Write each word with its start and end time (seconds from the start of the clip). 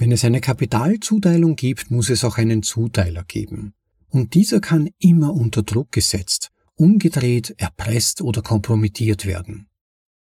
Wenn 0.00 0.12
es 0.12 0.24
eine 0.24 0.40
Kapitalzuteilung 0.40 1.56
gibt, 1.56 1.90
muss 1.90 2.08
es 2.08 2.24
auch 2.24 2.38
einen 2.38 2.62
Zuteiler 2.62 3.22
geben. 3.22 3.74
Und 4.08 4.32
dieser 4.32 4.62
kann 4.62 4.88
immer 4.98 5.34
unter 5.34 5.62
Druck 5.62 5.92
gesetzt, 5.92 6.52
umgedreht, 6.74 7.54
erpresst 7.58 8.22
oder 8.22 8.40
kompromittiert 8.40 9.26
werden. 9.26 9.68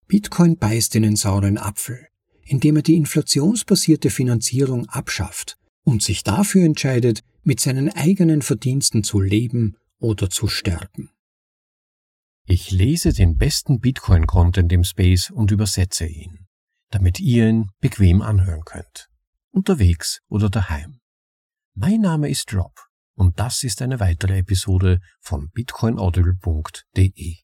Bitcoin 0.06 0.58
beißt 0.58 0.96
in 0.96 1.04
den 1.04 1.16
sauren 1.16 1.58
Apfel, 1.58 2.08
indem 2.44 2.76
er 2.76 2.82
die 2.82 2.98
inflationsbasierte 2.98 4.10
Finanzierung 4.10 4.86
abschafft 4.90 5.58
und 5.86 6.04
sich 6.04 6.24
dafür 6.24 6.66
entscheidet, 6.66 7.22
mit 7.44 7.62
seinen 7.62 7.88
eigenen 7.88 8.42
Verdiensten 8.42 9.06
zu 9.06 9.22
leben 9.22 9.78
oder 9.98 10.30
zu 10.30 10.50
sterben. 10.50 11.10
Ich 12.46 12.72
lese 12.72 13.14
den 13.14 13.38
besten 13.38 13.80
Bitcoin-Content 13.80 14.74
im 14.74 14.84
Space 14.84 15.30
und 15.30 15.52
übersetze 15.52 16.06
ihn, 16.06 16.48
damit 16.90 17.22
ihr 17.22 17.48
ihn 17.48 17.70
bequem 17.80 18.22
anhören 18.22 18.66
könnt, 18.66 19.09
unterwegs 19.52 20.22
oder 20.30 20.50
daheim. 20.50 21.00
Mein 21.76 22.02
Name 22.02 22.30
ist 22.30 22.54
Rob 22.54 22.74
und 23.16 23.40
das 23.40 23.64
ist 23.64 23.82
eine 23.82 24.00
weitere 24.00 24.40
Episode 24.40 25.00
von 25.20 25.50
bitcoinaudible.de. 25.52 27.36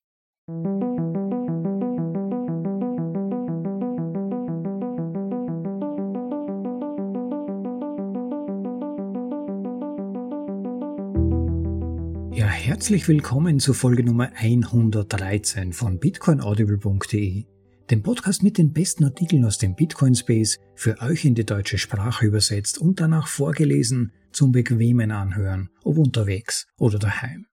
Ja, 12.36 12.48
herzlich 12.48 13.08
willkommen 13.08 13.60
zur 13.60 13.76
Folge 13.76 14.04
Nummer 14.04 14.30
113 14.36 15.72
von 15.72 16.00
bitcoinaudible.de, 16.00 17.46
dem 17.90 18.02
Podcast 18.02 18.44
mit 18.44 18.58
den 18.58 18.74
besten 18.74 19.04
Artikeln 19.04 19.46
aus 19.46 19.58
dem 19.58 19.76
Bitcoin 19.76 20.16
Space 20.16 20.60
für 20.76 21.02
euch 21.02 21.26
in 21.26 21.36
die 21.36 21.46
deutsche 21.46 21.78
Sprache 21.78 22.26
übersetzt 22.26 22.78
und 22.78 23.00
danach 23.00 23.28
vorgelesen 23.28 24.12
zum 24.32 24.52
bequemen 24.52 25.12
Anhören, 25.12 25.70
ob 25.84 25.98
unterwegs 25.98 26.68
oder 26.78 27.00
daheim. 27.00 27.46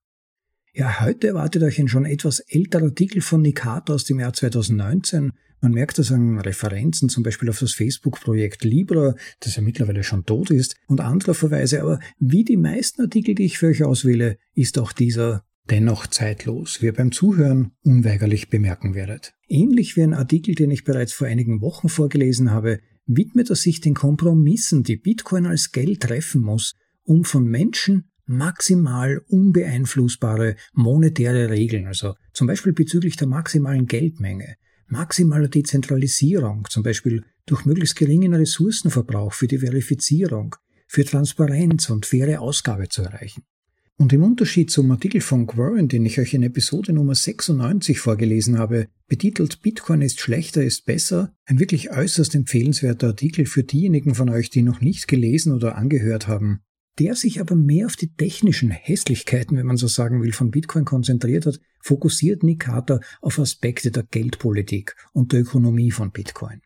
Ja, 0.75 1.01
heute 1.01 1.29
erwartet 1.29 1.63
euch 1.63 1.79
ein 1.79 1.89
schon 1.89 2.07
etwas 2.07 2.41
älterer 2.41 2.85
Artikel 2.85 3.21
von 3.21 3.43
Nikata 3.43 3.93
aus 3.93 4.05
dem 4.05 4.21
Jahr 4.21 4.33
2019 4.33 5.33
man 5.63 5.73
merkt 5.73 5.97
das 5.99 6.11
an 6.11 6.41
Referenzen, 6.41 7.09
zum 7.09 7.23
Beispiel 7.23 7.49
auf 7.49 7.61
das 7.61 7.73
Facebook-Projekt 7.73 8.65
Libra, 8.65 9.15
das 9.39 9.55
ja 9.55 9.63
mittlerweile 9.63 10.03
schon 10.03 10.27
tot 10.27 10.51
ist, 10.51 10.75
und 10.89 11.01
andere 11.01 11.35
Verweise, 11.35 11.83
aber 11.83 12.01
wie 12.19 12.43
die 12.43 12.57
meisten 12.57 13.03
Artikel, 13.03 13.37
die 13.37 13.45
ich 13.45 13.59
für 13.59 13.69
euch 13.69 13.85
auswähle, 13.85 14.39
ist 14.57 14.77
auch 14.77 14.91
dieser 14.91 15.45
dennoch 15.71 16.07
zeitlos, 16.07 16.83
wie 16.83 16.87
ihr 16.87 16.95
beim 16.95 17.13
Zuhören 17.13 17.73
unweigerlich 17.83 18.51
bemerken 18.51 18.95
werdet. 18.95 19.35
Ähnlich 19.49 19.97
wie 19.97 20.03
ein 20.03 20.15
Artikel, 20.15 20.55
den 20.55 20.71
ich 20.71 20.85
bereits 20.85 21.13
vor 21.13 21.27
einigen 21.27 21.61
Wochen 21.61 21.89
vorgelesen 21.89 22.51
habe, 22.51 22.81
widmet 23.07 23.51
er 23.51 23.57
sich 23.57 23.81
den 23.81 23.95
Kompromissen, 23.95 24.83
die 24.83 24.97
Bitcoin 24.97 25.47
als 25.47 25.73
Geld 25.73 26.01
treffen 26.01 26.43
muss, 26.43 26.75
um 27.05 27.25
von 27.25 27.45
Menschen 27.45 28.11
maximal 28.27 29.21
unbeeinflussbare 29.29 30.57
monetäre 30.73 31.51
Regeln, 31.51 31.87
also 31.87 32.15
zum 32.33 32.47
Beispiel 32.47 32.73
bezüglich 32.73 33.17
der 33.17 33.29
maximalen 33.29 33.87
Geldmenge, 33.87 34.57
maximaler 34.87 35.49
Dezentralisierung, 35.49 36.67
zum 36.71 36.83
Beispiel 36.83 37.25
durch 37.47 37.65
möglichst 37.65 37.97
geringen 37.97 38.35
Ressourcenverbrauch 38.35 39.33
für 39.33 39.49
die 39.49 39.59
Verifizierung, 39.59 40.55
für 40.87 41.05
Transparenz 41.05 41.91
und 41.91 42.07
faire 42.07 42.41
Ausgabe 42.41 42.89
zu 42.89 43.03
erreichen. 43.03 43.43
Und 43.99 44.13
im 44.13 44.23
Unterschied 44.23 44.71
zum 44.71 44.91
Artikel 44.91 45.21
von 45.21 45.47
Warren, 45.47 45.89
den 45.89 46.05
ich 46.07 46.19
euch 46.19 46.35
in 46.35 46.43
Episode 46.43 46.93
Nummer 46.93 47.15
96 47.15 48.01
vorgelesen 48.01 48.59
habe, 48.59 48.89
betitelt 49.07 49.63
Bitcoin 49.63 50.03
ist 50.03 50.21
schlechter, 50.21 50.65
ist 50.65 50.87
besser, 50.87 51.35
ein 51.45 51.61
wirklich 51.61 51.91
äußerst 51.91 52.35
empfehlenswerter 52.35 53.09
Artikel 53.09 53.47
für 53.47 53.63
diejenigen 53.63 54.15
von 54.15 54.29
euch, 54.29 54.51
die 54.51 54.63
noch 54.63 54.81
nicht 54.81 55.09
gelesen 55.09 55.53
oder 55.53 55.77
angehört 55.77 56.27
haben, 56.27 56.63
der 56.99 57.15
sich 57.15 57.41
aber 57.41 57.55
mehr 57.55 57.87
auf 57.87 57.97
die 57.97 58.13
technischen 58.15 58.71
Hässlichkeiten, 58.71 59.57
wenn 59.57 59.67
man 59.67 59.77
so 59.77 59.87
sagen 59.87 60.23
will, 60.23 60.33
von 60.33 60.51
Bitcoin 60.51 60.85
konzentriert 60.85 61.47
hat, 61.47 61.61
fokussiert 61.81 62.43
Nick 62.43 62.61
Carter 62.61 63.01
auf 63.21 63.39
Aspekte 63.39 63.91
der 63.91 64.05
Geldpolitik 64.05 64.97
und 65.13 65.33
der 65.33 65.43
Ökonomie 65.43 65.91
von 65.91 66.11
Bitcoin. 66.11 66.61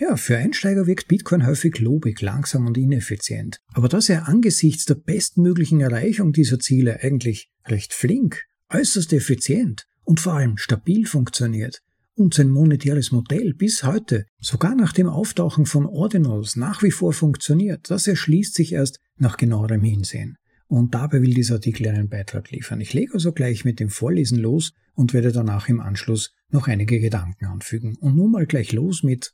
Ja, 0.00 0.16
für 0.16 0.36
Einsteiger 0.36 0.86
wirkt 0.86 1.08
Bitcoin 1.08 1.44
häufig 1.44 1.80
lobig, 1.80 2.20
langsam 2.20 2.66
und 2.66 2.78
ineffizient. 2.78 3.60
Aber 3.72 3.88
dass 3.88 4.08
er 4.08 4.28
angesichts 4.28 4.84
der 4.84 4.94
bestmöglichen 4.94 5.80
Erreichung 5.80 6.32
dieser 6.32 6.60
Ziele 6.60 7.00
eigentlich 7.02 7.50
recht 7.66 7.92
flink, 7.92 8.44
äußerst 8.72 9.12
effizient 9.12 9.88
und 10.04 10.20
vor 10.20 10.34
allem 10.34 10.56
stabil 10.56 11.04
funktioniert, 11.04 11.82
und 12.14 12.34
sein 12.34 12.50
monetäres 12.50 13.12
Modell 13.12 13.54
bis 13.54 13.84
heute, 13.84 14.26
sogar 14.40 14.74
nach 14.74 14.92
dem 14.92 15.08
Auftauchen 15.08 15.66
von 15.66 15.86
Ordinals, 15.86 16.56
nach 16.56 16.82
wie 16.82 16.90
vor 16.90 17.12
funktioniert, 17.12 17.90
das 17.90 18.06
erschließt 18.06 18.54
sich 18.54 18.72
erst 18.72 19.00
nach 19.16 19.36
genauerem 19.36 19.82
Hinsehen. 19.82 20.36
Und 20.66 20.94
dabei 20.94 21.22
will 21.22 21.32
dieser 21.32 21.54
Artikel 21.54 21.88
einen 21.88 22.08
Beitrag 22.08 22.50
liefern. 22.50 22.80
Ich 22.80 22.92
lege 22.92 23.14
also 23.14 23.32
gleich 23.32 23.64
mit 23.64 23.80
dem 23.80 23.88
Vorlesen 23.88 24.38
los 24.38 24.72
und 24.94 25.14
werde 25.14 25.32
danach 25.32 25.68
im 25.68 25.80
Anschluss 25.80 26.34
noch 26.50 26.68
einige 26.68 27.00
Gedanken 27.00 27.46
anfügen. 27.46 27.96
Und 27.96 28.16
nun 28.16 28.32
mal 28.32 28.46
gleich 28.46 28.72
los 28.72 29.02
mit 29.02 29.32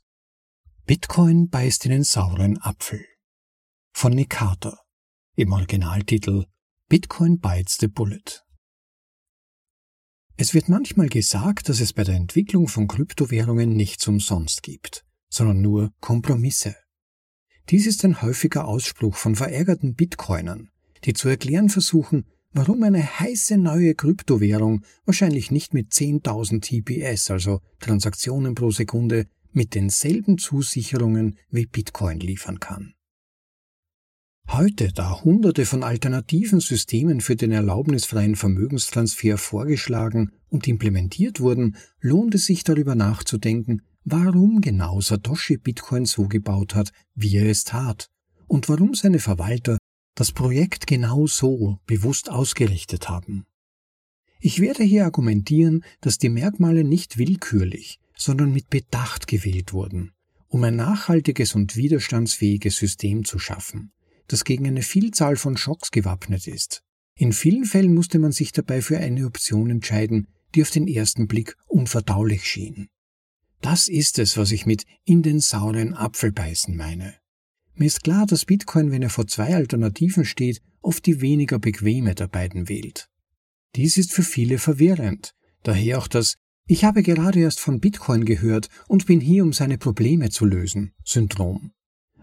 Bitcoin 0.87 1.49
beißt 1.49 1.85
in 1.85 1.91
den 1.91 2.03
sauren 2.03 2.59
Apfel 2.61 3.03
von 3.91 4.13
Nick 4.13 4.29
Carter 4.29 4.77
im 5.35 5.51
Originaltitel 5.51 6.45
Bitcoin 6.89 7.39
Bites 7.39 7.77
the 7.79 7.87
Bullet. 7.87 8.43
Es 10.37 10.53
wird 10.53 10.69
manchmal 10.69 11.09
gesagt, 11.09 11.69
dass 11.69 11.79
es 11.79 11.91
bei 11.91 12.03
der 12.03 12.13
Entwicklung 12.13 12.67
von 12.67 12.87
Kryptowährungen 12.87 13.75
nichts 13.75 14.07
umsonst 14.07 14.61
gibt, 14.61 15.03
sondern 15.27 15.59
nur 15.59 15.91
Kompromisse. 16.01 16.75
Dies 17.71 17.87
ist 17.87 18.05
ein 18.05 18.21
häufiger 18.21 18.67
Ausspruch 18.67 19.15
von 19.15 19.35
verärgerten 19.35 19.95
Bitcoinern, 19.95 20.69
die 21.03 21.13
zu 21.13 21.29
erklären 21.29 21.69
versuchen, 21.69 22.27
warum 22.51 22.83
eine 22.83 23.19
heiße 23.19 23.57
neue 23.57 23.95
Kryptowährung 23.95 24.85
wahrscheinlich 25.05 25.49
nicht 25.49 25.73
mit 25.73 25.93
10.000 25.93 26.61
TPS, 26.61 27.31
also 27.31 27.61
Transaktionen 27.79 28.53
pro 28.53 28.69
Sekunde, 28.69 29.25
mit 29.55 29.73
denselben 29.73 30.37
Zusicherungen 30.37 31.37
wie 31.49 31.65
Bitcoin 31.65 32.19
liefern 32.19 32.59
kann. 32.59 32.93
Heute, 34.47 34.91
da 34.93 35.23
Hunderte 35.23 35.65
von 35.65 35.83
alternativen 35.83 36.59
Systemen 36.59 37.19
für 37.19 37.35
den 37.35 37.51
erlaubnisfreien 37.51 38.35
Vermögenstransfer 38.35 39.37
vorgeschlagen 39.37 40.31
und 40.49 40.67
implementiert 40.67 41.39
wurden, 41.39 41.75
lohnt 41.99 42.35
es 42.35 42.45
sich 42.45 42.63
darüber 42.63 42.93
nachzudenken, 42.93 43.81
warum 44.03 44.61
genau 44.61 45.01
Satoshi 45.01 45.57
Bitcoin 45.57 46.05
so 46.05 46.27
gebaut 46.27 46.75
hat, 46.75 46.91
wie 47.15 47.35
er 47.37 47.49
es 47.49 47.63
tat, 47.63 48.07
und 48.47 48.69
warum 48.69 48.93
seine 48.93 49.19
Verwalter 49.19 49.79
das 50.13 50.31
Projekt 50.31 50.85
genau 50.85 51.25
so 51.25 51.79
bewusst 51.87 52.29
ausgerichtet 52.29 53.09
haben. 53.09 53.45
Ich 54.39 54.61
werde 54.61 54.83
hier 54.83 55.05
argumentieren, 55.05 55.83
dass 56.01 56.19
die 56.19 56.29
Merkmale 56.29 56.83
nicht 56.83 57.17
willkürlich, 57.17 57.99
sondern 58.17 58.51
mit 58.51 58.69
Bedacht 58.69 59.27
gewählt 59.27 59.73
wurden, 59.73 60.11
um 60.47 60.63
ein 60.63 60.75
nachhaltiges 60.75 61.55
und 61.55 61.75
widerstandsfähiges 61.75 62.77
System 62.77 63.25
zu 63.25 63.39
schaffen, 63.39 63.91
das 64.27 64.43
gegen 64.43 64.67
eine 64.67 64.81
Vielzahl 64.81 65.35
von 65.35 65.57
Schocks 65.57 65.91
gewappnet 65.91 66.47
ist. 66.47 66.83
In 67.17 67.31
vielen 67.31 67.65
Fällen 67.65 67.93
musste 67.93 68.19
man 68.19 68.31
sich 68.31 68.51
dabei 68.51 68.81
für 68.81 68.97
eine 68.97 69.25
Option 69.25 69.69
entscheiden, 69.69 70.27
die 70.53 70.61
auf 70.61 70.71
den 70.71 70.87
ersten 70.87 71.27
Blick 71.27 71.55
unverdaulich 71.67 72.45
schien. 72.45 72.89
Das 73.61 73.87
ist 73.87 74.19
es, 74.19 74.37
was 74.37 74.51
ich 74.51 74.65
mit 74.65 74.85
in 75.05 75.23
den 75.23 75.39
sauren 75.39 75.93
Apfel 75.93 76.31
beißen 76.31 76.75
meine. 76.75 77.15
Mir 77.73 77.87
ist 77.87 78.03
klar, 78.03 78.25
dass 78.25 78.45
Bitcoin, 78.45 78.91
wenn 78.91 79.01
er 79.01 79.09
vor 79.09 79.27
zwei 79.27 79.55
Alternativen 79.55 80.23
steht, 80.23 80.61
oft 80.81 81.05
die 81.05 81.19
weniger 81.19 81.59
bequeme 81.59 82.15
der 82.15 82.27
beiden 82.27 82.69
wählt. 82.69 83.09
Dies 83.75 83.97
ist 83.97 84.13
für 84.13 84.23
viele 84.23 84.59
verwirrend, 84.59 85.33
daher 85.63 85.99
auch 85.99 86.07
das 86.07 86.35
Ich 86.67 86.83
habe 86.83 87.03
gerade 87.03 87.41
erst 87.41 87.59
von 87.59 87.79
Bitcoin 87.79 88.25
gehört 88.25 88.69
und 88.87 89.05
bin 89.05 89.19
hier, 89.19 89.43
um 89.43 89.53
seine 89.53 89.77
Probleme 89.77 90.31
zu 90.31 90.45
lösen 90.45 90.93
Syndrom. 91.03 91.71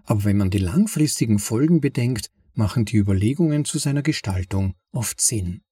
Aber 0.04 0.24
wenn 0.24 0.36
man 0.36 0.50
die 0.50 0.58
langfristigen 0.58 1.38
Folgen 1.38 1.80
bedenkt, 1.80 2.28
machen 2.54 2.84
die 2.84 2.96
Überlegungen 2.96 3.64
zu 3.64 3.78
seiner 3.78 4.02
Gestaltung 4.02 4.74
oft 4.90 5.20
Sinn. 5.20 5.62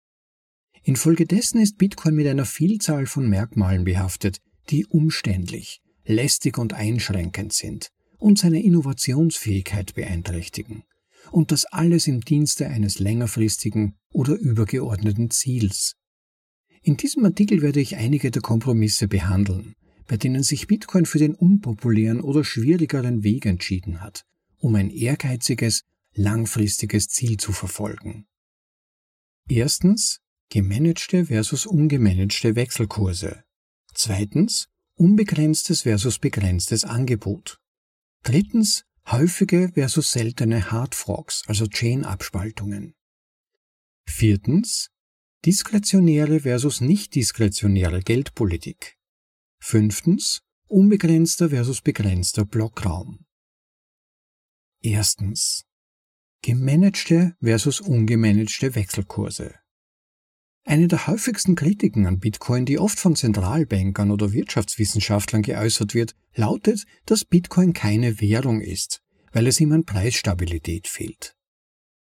Infolgedessen 0.84 1.60
ist 1.60 1.78
Bitcoin 1.78 2.14
mit 2.14 2.28
einer 2.28 2.46
Vielzahl 2.46 3.06
von 3.06 3.28
Merkmalen 3.28 3.84
behaftet, 3.84 4.40
die 4.70 4.86
umständlich, 4.86 5.82
lästig 6.04 6.56
und 6.56 6.72
einschränkend 6.72 7.52
sind 7.52 7.90
und 8.18 8.38
seine 8.38 8.62
Innovationsfähigkeit 8.62 9.94
beeinträchtigen. 9.94 10.84
Und 11.32 11.50
das 11.50 11.66
alles 11.66 12.06
im 12.06 12.20
Dienste 12.20 12.68
eines 12.68 13.00
längerfristigen 13.00 13.96
oder 14.12 14.34
übergeordneten 14.34 15.30
Ziels. 15.30 15.96
In 16.82 16.96
diesem 16.96 17.24
Artikel 17.24 17.60
werde 17.62 17.80
ich 17.80 17.96
einige 17.96 18.30
der 18.30 18.42
Kompromisse 18.42 19.06
behandeln, 19.06 19.74
bei 20.06 20.16
denen 20.16 20.42
sich 20.42 20.66
Bitcoin 20.66 21.06
für 21.06 21.18
den 21.18 21.34
unpopulären 21.34 22.20
oder 22.20 22.42
schwierigeren 22.42 23.22
Weg 23.22 23.46
entschieden 23.46 24.00
hat, 24.00 24.24
um 24.58 24.74
ein 24.74 24.90
ehrgeiziges, 24.90 25.84
langfristiges 26.14 27.08
Ziel 27.08 27.36
zu 27.36 27.52
verfolgen. 27.52 28.26
Erstens 29.48 30.20
gemanagte 30.48 31.26
versus 31.26 31.66
ungemanagte 31.66 32.56
Wechselkurse. 32.56 33.44
Zweitens 33.94 34.68
unbegrenztes 34.94 35.82
versus 35.82 36.18
begrenztes 36.18 36.84
Angebot. 36.84 37.60
Drittens 38.22 38.84
häufige 39.06 39.70
versus 39.74 40.10
seltene 40.10 40.70
Hard 40.70 40.94
Forks, 40.94 41.42
also 41.46 41.66
Chain-Abspaltungen. 41.66 42.94
Viertens, 44.06 44.90
diskretionäre 45.46 46.40
versus 46.40 46.80
nicht 46.80 47.14
diskretionäre 47.14 48.02
Geldpolitik. 48.02 48.98
Fünftens, 49.58 50.42
unbegrenzter 50.68 51.50
versus 51.50 51.80
begrenzter 51.80 52.44
Blockraum. 52.44 53.24
Erstens, 54.82 55.64
gemanagte 56.42 57.36
versus 57.40 57.80
ungemanagte 57.80 58.74
Wechselkurse. 58.74 59.54
Eine 60.64 60.88
der 60.88 61.06
häufigsten 61.06 61.54
Kritiken 61.54 62.06
an 62.06 62.18
Bitcoin, 62.18 62.66
die 62.66 62.78
oft 62.78 62.98
von 62.98 63.16
Zentralbankern 63.16 64.10
oder 64.10 64.32
Wirtschaftswissenschaftlern 64.32 65.42
geäußert 65.42 65.94
wird, 65.94 66.14
lautet, 66.34 66.84
dass 67.06 67.24
Bitcoin 67.24 67.72
keine 67.72 68.20
Währung 68.20 68.60
ist, 68.60 69.02
weil 69.32 69.46
es 69.46 69.58
ihm 69.58 69.72
an 69.72 69.84
Preisstabilität 69.84 70.86
fehlt. 70.86 71.34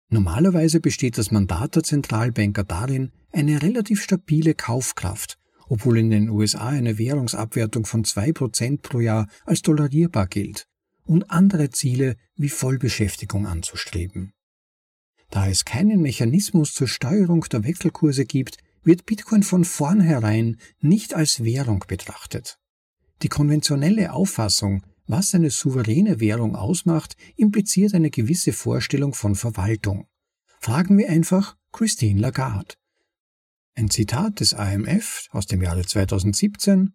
Normalerweise 0.09 0.79
besteht 0.79 1.17
das 1.17 1.31
Mandat 1.31 1.75
der 1.75 1.83
Zentralbanker 1.83 2.63
darin, 2.63 3.11
eine 3.31 3.61
relativ 3.61 4.01
stabile 4.01 4.53
Kaufkraft, 4.53 5.37
obwohl 5.67 5.97
in 5.97 6.09
den 6.09 6.29
USA 6.29 6.69
eine 6.69 6.97
Währungsabwertung 6.97 7.85
von 7.85 8.05
zwei 8.05 8.31
Prozent 8.31 8.83
pro 8.83 9.01
Jahr 9.01 9.27
als 9.45 9.61
tolerierbar 9.61 10.27
gilt, 10.27 10.65
und 11.03 11.29
andere 11.29 11.69
Ziele 11.71 12.15
wie 12.35 12.49
Vollbeschäftigung 12.49 13.45
anzustreben. 13.45 14.33
Da 15.29 15.49
es 15.49 15.65
keinen 15.65 16.01
Mechanismus 16.01 16.73
zur 16.73 16.87
Steuerung 16.87 17.41
der 17.51 17.65
Wechselkurse 17.65 18.25
gibt, 18.25 18.57
wird 18.83 19.05
Bitcoin 19.05 19.43
von 19.43 19.65
vornherein 19.65 20.57
nicht 20.79 21.13
als 21.13 21.43
Währung 21.43 21.83
betrachtet. 21.85 22.57
Die 23.23 23.27
konventionelle 23.27 24.13
Auffassung, 24.13 24.83
was 25.07 25.33
eine 25.33 25.49
souveräne 25.49 26.19
Währung 26.19 26.55
ausmacht, 26.55 27.15
impliziert 27.35 27.93
eine 27.93 28.09
gewisse 28.09 28.53
Vorstellung 28.53 29.13
von 29.13 29.35
Verwaltung. 29.35 30.07
Fragen 30.59 30.97
wir 30.97 31.09
einfach 31.09 31.55
Christine 31.71 32.19
Lagarde. 32.19 32.75
Ein 33.75 33.89
Zitat 33.89 34.39
des 34.39 34.53
IMF 34.53 35.27
aus 35.31 35.45
dem 35.45 35.61
Jahre 35.61 35.85
2017 35.85 36.93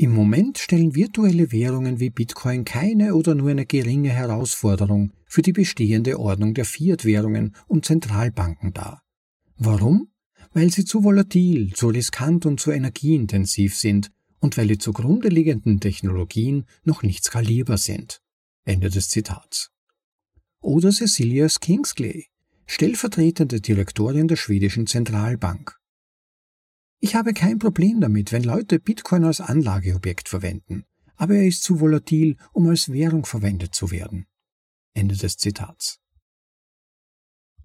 im 0.00 0.12
Moment 0.12 0.58
stellen 0.58 0.94
virtuelle 0.94 1.50
Währungen 1.50 1.98
wie 1.98 2.10
Bitcoin 2.10 2.64
keine 2.64 3.16
oder 3.16 3.34
nur 3.34 3.50
eine 3.50 3.66
geringe 3.66 4.10
Herausforderung 4.10 5.12
für 5.26 5.42
die 5.42 5.52
bestehende 5.52 6.20
Ordnung 6.20 6.54
der 6.54 6.66
Fiat-Währungen 6.66 7.56
und 7.66 7.84
Zentralbanken 7.84 8.72
dar. 8.72 9.02
Warum? 9.56 10.12
Weil 10.52 10.70
sie 10.70 10.84
zu 10.84 11.02
volatil, 11.02 11.72
zu 11.74 11.88
riskant 11.88 12.46
und 12.46 12.60
zu 12.60 12.70
energieintensiv 12.70 13.76
sind 13.76 14.12
und 14.40 14.56
weil 14.56 14.68
die 14.68 14.78
zugrunde 14.78 15.28
liegenden 15.28 15.80
Technologien 15.80 16.66
noch 16.84 17.02
nicht 17.02 17.24
skalierbar 17.24 17.78
sind. 17.78 18.22
Ende 18.64 18.90
des 18.90 19.08
Zitats. 19.08 19.70
Oder 20.60 20.90
Cecilia 20.90 21.46
Kingsley, 21.60 22.26
stellvertretende 22.66 23.60
Direktorin 23.60 24.28
der 24.28 24.36
schwedischen 24.36 24.86
Zentralbank. 24.86 25.78
Ich 27.00 27.14
habe 27.14 27.32
kein 27.32 27.58
Problem 27.58 28.00
damit, 28.00 28.32
wenn 28.32 28.42
Leute 28.42 28.80
Bitcoin 28.80 29.24
als 29.24 29.40
Anlageobjekt 29.40 30.28
verwenden, 30.28 30.84
aber 31.16 31.34
er 31.36 31.46
ist 31.46 31.62
zu 31.62 31.80
volatil, 31.80 32.36
um 32.52 32.68
als 32.68 32.92
Währung 32.92 33.24
verwendet 33.24 33.74
zu 33.74 33.90
werden. 33.90 34.26
Ende 34.94 35.16
des 35.16 35.36
Zitats. 35.36 36.00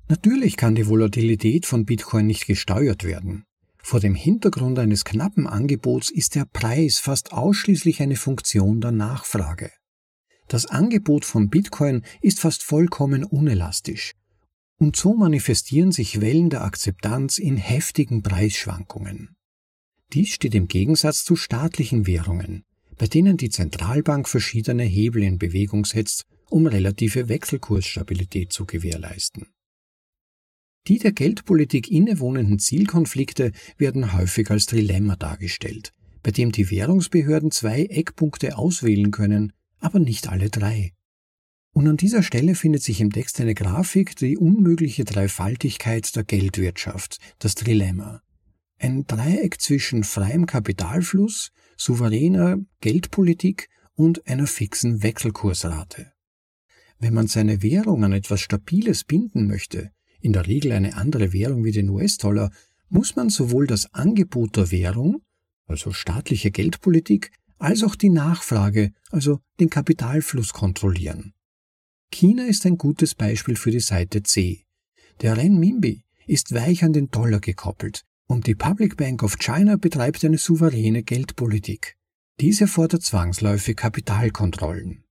Natürlich 0.08 0.58
kann 0.58 0.76
die 0.76 0.88
Volatilität 0.88 1.66
von 1.66 1.86
Bitcoin 1.86 2.28
nicht 2.28 2.46
gesteuert 2.46 3.04
werden. 3.04 3.46
Vor 3.86 4.00
dem 4.00 4.16
Hintergrund 4.16 4.80
eines 4.80 5.04
knappen 5.04 5.46
Angebots 5.46 6.10
ist 6.10 6.36
der 6.36 6.46
Preis 6.46 7.00
fast 7.00 7.34
ausschließlich 7.34 8.02
eine 8.02 8.16
Funktion 8.16 8.82
der 8.82 8.92
Nachfrage. 8.92 9.72
Das 10.48 10.66
Angebot 10.66 11.26
von 11.26 11.50
Bitcoin 11.50 12.04
ist 12.22 12.40
fast 12.40 12.64
vollkommen 12.64 13.24
unelastisch 13.24 14.14
und 14.78 14.96
so 14.96 15.14
manifestieren 15.14 15.92
sich 15.92 16.22
Wellen 16.22 16.50
der 16.50 16.64
Akzeptanz 16.64 17.38
in 17.38 17.58
heftigen 17.58 18.24
Preisschwankungen. 18.24 19.36
Dies 20.12 20.30
steht 20.30 20.56
im 20.56 20.68
Gegensatz 20.68 21.24
zu 21.24 21.36
staatlichen 21.36 22.08
Währungen, 22.08 22.64
bei 22.98 23.08
denen 23.08 23.38
die 23.38 23.50
Zentralbank 23.50 24.28
verschiedene 24.28 24.84
Hebel 24.84 25.24
in 25.24 25.38
Bewegung 25.38 25.86
setzt, 25.86 26.26
um 26.50 26.68
relative 26.68 27.30
Wechselkursstabilität 27.30 28.52
zu 28.52 28.66
gewährleisten. 28.66 29.53
Die 30.88 31.00
der 31.00 31.14
Geldpolitik 31.14 31.90
innewohnenden 31.90 32.60
Zielkonflikte 32.60 33.54
werden 33.78 34.14
häufig 34.14 34.52
als 34.52 34.66
Dilemma 34.66 35.16
dargestellt, 35.16 35.94
bei 36.24 36.32
dem 36.32 36.52
die 36.52 36.70
Währungsbehörden 36.70 37.52
zwei 37.52 37.84
Eckpunkte 37.86 38.58
auswählen 38.58 39.12
können, 39.12 39.54
aber 39.80 40.00
nicht 40.00 40.28
alle 40.28 40.50
drei. 40.50 40.92
Und 41.74 41.88
an 41.88 41.98
dieser 41.98 42.22
Stelle 42.22 42.54
findet 42.54 42.84
sich 42.84 43.00
im 43.02 43.12
Text 43.12 43.40
eine 43.40 43.56
Grafik, 43.56 44.16
die 44.18 44.38
unmögliche 44.38 45.06
Dreifaltigkeit 45.06 46.16
der 46.16 46.24
Geldwirtschaft, 46.24 47.18
das 47.40 47.56
Trilemma. 47.56 48.22
Ein 48.78 49.06
Dreieck 49.08 49.62
zwischen 49.62 50.04
freiem 50.04 50.46
Kapitalfluss, 50.46 51.52
souveräner 51.78 52.58
Geldpolitik 52.82 53.70
und 53.96 54.28
einer 54.28 54.48
fixen 54.48 55.02
Wechselkursrate. 55.02 56.12
Wenn 57.00 57.14
man 57.14 57.28
seine 57.28 57.64
Währung 57.64 58.04
an 58.04 58.14
etwas 58.14 58.42
Stabiles 58.42 59.04
binden 59.04 59.48
möchte, 59.48 59.92
in 60.24 60.34
der 60.34 60.48
Regel 60.48 60.72
eine 60.72 60.96
andere 60.96 61.34
Währung 61.34 61.66
wie 61.66 61.72
den 61.72 61.90
US-Dollar, 61.90 62.50
muss 62.90 63.16
man 63.16 63.30
sowohl 63.30 63.68
das 63.68 63.94
Angebot 63.94 64.56
der 64.56 64.72
Währung, 64.72 65.22
also 65.68 65.92
staatliche 65.92 66.50
Geldpolitik, 66.50 67.32
als 67.58 67.84
auch 67.84 67.96
die 67.96 68.10
Nachfrage, 68.10 68.94
also 69.12 69.42
den 69.60 69.70
Kapitalfluss 69.70 70.54
kontrollieren. 70.54 71.34
China 72.12 72.46
ist 72.46 72.66
ein 72.66 72.78
gutes 72.78 73.16
Beispiel 73.16 73.56
für 73.56 73.72
die 73.72 73.80
Seite 73.80 74.24
C. 74.24 74.64
Der 75.22 75.36
Renminbi 75.36 76.04
ist 76.26 76.54
weich 76.54 76.84
an 76.84 76.94
den 76.94 77.10
Dollar 77.10 77.40
gekoppelt 77.40 78.04
und 78.28 78.48
die 78.48 78.56
Public 78.56 78.96
Bank 78.96 79.24
of 79.24 79.38
China 79.40 79.76
betreibt 79.76 80.24
eine 80.24 80.38
souveräne 80.38 81.04
Geldpolitik. 81.04 81.98
Diese 82.40 82.68
fordert 82.68 83.04
zwangsläufig 83.04 83.76
Kapitalkontrollen. 83.76 85.04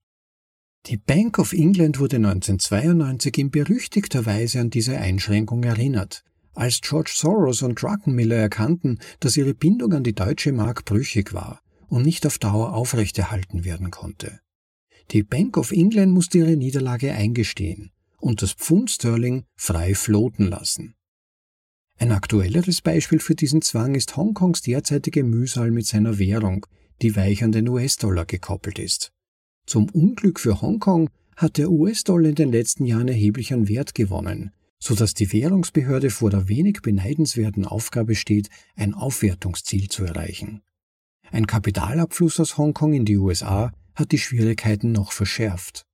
Die 0.86 0.96
Bank 0.96 1.38
of 1.38 1.52
England 1.52 2.00
wurde 2.00 2.16
1992 2.16 3.38
in 3.38 3.50
berüchtigter 3.52 4.26
Weise 4.26 4.58
an 4.58 4.70
diese 4.70 4.98
Einschränkung 4.98 5.62
erinnert, 5.62 6.24
als 6.54 6.80
George 6.80 7.12
Soros 7.14 7.62
und 7.62 7.80
Druckenmiller 7.80 8.34
erkannten, 8.34 8.98
dass 9.20 9.36
ihre 9.36 9.54
Bindung 9.54 9.92
an 9.92 10.02
die 10.02 10.14
deutsche 10.14 10.50
Mark 10.50 10.84
brüchig 10.84 11.32
war 11.34 11.60
und 11.88 12.04
nicht 12.04 12.26
auf 12.26 12.38
Dauer 12.38 12.74
aufrechterhalten 12.74 13.64
werden 13.64 13.92
konnte. 13.92 14.40
Die 15.12 15.22
Bank 15.22 15.56
of 15.56 15.70
England 15.70 16.12
musste 16.12 16.38
ihre 16.38 16.56
Niederlage 16.56 17.12
eingestehen 17.12 17.92
und 18.18 18.42
das 18.42 18.52
Pfund 18.52 18.90
Sterling 18.90 19.44
frei 19.54 19.94
floten 19.94 20.48
lassen. 20.48 20.96
Ein 21.96 22.10
aktuelleres 22.10 22.80
Beispiel 22.80 23.20
für 23.20 23.36
diesen 23.36 23.62
Zwang 23.62 23.94
ist 23.94 24.16
Hongkongs 24.16 24.62
derzeitige 24.62 25.22
Mühsal 25.22 25.70
mit 25.70 25.86
seiner 25.86 26.18
Währung, 26.18 26.66
die 27.02 27.14
weich 27.14 27.44
an 27.44 27.52
den 27.52 27.68
US-Dollar 27.68 28.24
gekoppelt 28.24 28.80
ist. 28.80 29.12
Zum 29.66 29.88
Unglück 29.90 30.40
für 30.40 30.60
Hongkong 30.60 31.08
hat 31.36 31.58
der 31.58 31.70
US-Dollar 31.70 32.28
in 32.28 32.34
den 32.34 32.52
letzten 32.52 32.84
Jahren 32.84 33.08
erheblich 33.08 33.52
an 33.52 33.68
Wert 33.68 33.94
gewonnen, 33.94 34.52
so 34.78 34.94
dass 34.94 35.14
die 35.14 35.32
Währungsbehörde 35.32 36.10
vor 36.10 36.30
der 36.30 36.48
wenig 36.48 36.82
beneidenswerten 36.82 37.64
Aufgabe 37.64 38.14
steht, 38.14 38.48
ein 38.76 38.94
Aufwertungsziel 38.94 39.88
zu 39.88 40.04
erreichen. 40.04 40.62
Ein 41.30 41.46
Kapitalabfluss 41.46 42.40
aus 42.40 42.58
Hongkong 42.58 42.92
in 42.92 43.04
die 43.04 43.16
USA 43.16 43.72
hat 43.94 44.12
die 44.12 44.18
Schwierigkeiten 44.18 44.92
noch 44.92 45.12
verschärft. 45.12 45.86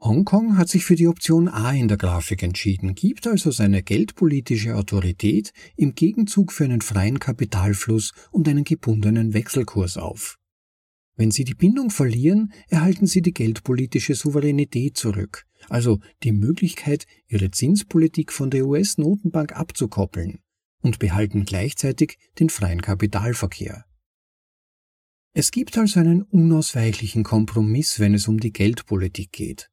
Hongkong 0.00 0.58
hat 0.58 0.68
sich 0.68 0.84
für 0.84 0.94
die 0.94 1.08
Option 1.08 1.48
A 1.48 1.72
in 1.72 1.88
der 1.88 1.96
Grafik 1.96 2.42
entschieden, 2.42 2.94
gibt 2.94 3.26
also 3.26 3.50
seine 3.50 3.82
geldpolitische 3.82 4.76
Autorität 4.76 5.52
im 5.76 5.94
Gegenzug 5.94 6.52
für 6.52 6.64
einen 6.64 6.82
freien 6.82 7.18
Kapitalfluss 7.18 8.12
und 8.30 8.48
einen 8.48 8.64
gebundenen 8.64 9.32
Wechselkurs 9.32 9.96
auf. 9.96 10.38
Wenn 11.16 11.30
sie 11.30 11.44
die 11.44 11.54
Bindung 11.54 11.90
verlieren, 11.90 12.52
erhalten 12.68 13.06
sie 13.06 13.22
die 13.22 13.32
geldpolitische 13.32 14.14
Souveränität 14.14 14.98
zurück, 14.98 15.46
also 15.68 15.98
die 16.22 16.32
Möglichkeit, 16.32 17.06
ihre 17.26 17.50
Zinspolitik 17.50 18.32
von 18.32 18.50
der 18.50 18.66
US-Notenbank 18.66 19.52
abzukoppeln 19.52 20.40
und 20.82 20.98
behalten 20.98 21.46
gleichzeitig 21.46 22.18
den 22.38 22.50
freien 22.50 22.82
Kapitalverkehr. 22.82 23.86
Es 25.32 25.50
gibt 25.50 25.76
also 25.76 26.00
einen 26.00 26.22
unausweichlichen 26.22 27.22
Kompromiss, 27.22 27.98
wenn 27.98 28.14
es 28.14 28.28
um 28.28 28.38
die 28.38 28.52
Geldpolitik 28.52 29.32
geht. 29.32 29.70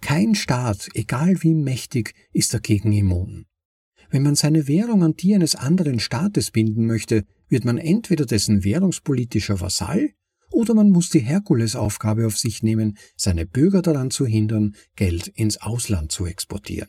Kein 0.00 0.34
Staat, 0.34 0.88
egal 0.94 1.42
wie 1.42 1.54
mächtig, 1.54 2.14
ist 2.32 2.54
dagegen 2.54 2.92
immun. 2.92 3.46
Wenn 4.10 4.22
man 4.22 4.34
seine 4.34 4.68
Währung 4.68 5.02
an 5.02 5.14
die 5.14 5.34
eines 5.34 5.56
anderen 5.56 6.00
Staates 6.00 6.50
binden 6.50 6.86
möchte, 6.86 7.24
wird 7.48 7.64
man 7.64 7.78
entweder 7.78 8.26
dessen 8.26 8.62
währungspolitischer 8.62 9.60
Vasall 9.60 10.10
oder 10.56 10.72
man 10.72 10.90
muss 10.90 11.10
die 11.10 11.20
Herkulesaufgabe 11.20 12.26
auf 12.26 12.38
sich 12.38 12.62
nehmen, 12.62 12.96
seine 13.14 13.44
Bürger 13.44 13.82
daran 13.82 14.10
zu 14.10 14.24
hindern, 14.24 14.74
Geld 14.96 15.28
ins 15.28 15.60
Ausland 15.60 16.10
zu 16.10 16.24
exportieren. 16.24 16.88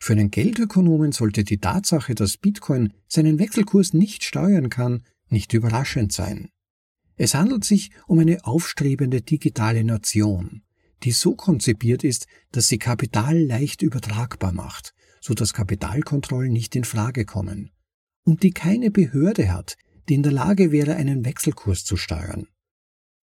Für 0.00 0.14
einen 0.14 0.32
Geldökonomen 0.32 1.12
sollte 1.12 1.44
die 1.44 1.58
Tatsache, 1.58 2.16
dass 2.16 2.38
Bitcoin 2.38 2.94
seinen 3.06 3.38
Wechselkurs 3.38 3.94
nicht 3.94 4.24
steuern 4.24 4.70
kann, 4.70 5.04
nicht 5.28 5.52
überraschend 5.54 6.12
sein. 6.12 6.48
Es 7.14 7.36
handelt 7.36 7.64
sich 7.64 7.92
um 8.08 8.18
eine 8.18 8.44
aufstrebende 8.44 9.22
digitale 9.22 9.84
Nation, 9.84 10.62
die 11.04 11.12
so 11.12 11.36
konzipiert 11.36 12.02
ist, 12.02 12.26
dass 12.50 12.66
sie 12.66 12.78
Kapital 12.78 13.38
leicht 13.38 13.82
übertragbar 13.82 14.52
macht, 14.52 14.94
so 15.20 15.32
dass 15.34 15.52
Kapitalkontrollen 15.52 16.52
nicht 16.52 16.74
in 16.74 16.82
Frage 16.82 17.24
kommen, 17.24 17.70
und 18.24 18.42
die 18.42 18.50
keine 18.50 18.90
Behörde 18.90 19.52
hat, 19.52 19.76
die 20.12 20.16
in 20.16 20.22
der 20.22 20.32
Lage 20.32 20.72
wäre, 20.72 20.96
einen 20.96 21.24
Wechselkurs 21.24 21.86
zu 21.86 21.96
steuern. 21.96 22.46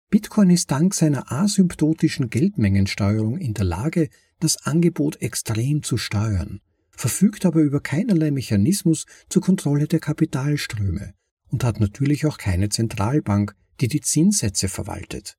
Bitcoin 0.10 0.50
ist 0.50 0.72
dank 0.72 0.94
seiner 0.94 1.30
asymptotischen 1.30 2.30
Geldmengensteuerung 2.30 3.38
in 3.38 3.54
der 3.54 3.66
Lage, 3.66 4.08
das 4.40 4.66
Angebot 4.66 5.22
extrem 5.22 5.84
zu 5.84 5.98
steuern, 5.98 6.62
verfügt 6.92 7.46
aber 7.46 7.60
über 7.60 7.82
keinerlei 7.82 8.32
Mechanismus 8.32 9.08
zur 9.28 9.42
Kontrolle 9.42 9.90
der 9.90 10.00
Kapitalströme 10.00 11.16
und 11.50 11.66
hat 11.66 11.82
natürlich 11.82 12.26
auch 12.26 12.38
keine 12.38 12.70
Zentralbank, 12.70 13.58
die 13.82 13.90
die 13.90 14.00
Zinssätze 14.00 14.70
verwaltet. 14.70 15.36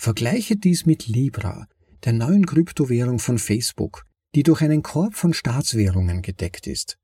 Vergleiche 0.00 0.56
dies 0.56 0.84
mit 0.84 1.06
Libra, 1.06 1.68
der 2.04 2.12
neuen 2.12 2.44
Kryptowährung 2.44 3.20
von 3.20 3.38
Facebook, 3.38 4.04
die 4.34 4.42
durch 4.42 4.62
einen 4.62 4.82
Korb 4.82 5.14
von 5.14 5.32
Staatswährungen 5.32 6.22
gedeckt 6.22 6.66
ist. 6.66 6.98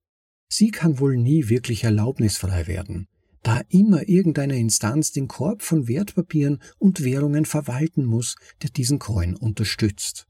Sie 0.48 0.72
kann 0.72 0.98
wohl 0.98 1.16
nie 1.16 1.48
wirklich 1.48 1.84
erlaubnisfrei 1.84 2.66
werden, 2.66 3.06
da 3.42 3.62
immer 3.68 4.08
irgendeine 4.08 4.58
Instanz 4.58 5.12
den 5.12 5.28
Korb 5.28 5.62
von 5.62 5.88
Wertpapieren 5.88 6.62
und 6.78 7.04
Währungen 7.04 7.44
verwalten 7.44 8.04
muss, 8.04 8.36
der 8.62 8.70
diesen 8.70 8.98
Coin 8.98 9.36
unterstützt. 9.36 10.26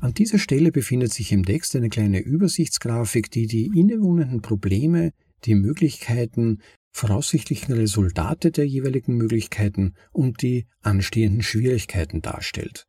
An 0.00 0.12
dieser 0.12 0.38
Stelle 0.38 0.72
befindet 0.72 1.12
sich 1.12 1.32
im 1.32 1.44
Text 1.44 1.74
eine 1.74 1.88
kleine 1.88 2.20
Übersichtsgrafik, 2.20 3.30
die 3.30 3.46
die 3.46 3.70
innewohnenden 3.74 4.42
Probleme, 4.42 5.12
die 5.44 5.54
Möglichkeiten, 5.54 6.60
voraussichtlichen 6.92 7.74
Resultate 7.74 8.50
der 8.50 8.66
jeweiligen 8.66 9.16
Möglichkeiten 9.16 9.94
und 10.12 10.42
die 10.42 10.66
anstehenden 10.82 11.42
Schwierigkeiten 11.42 12.20
darstellt. 12.20 12.86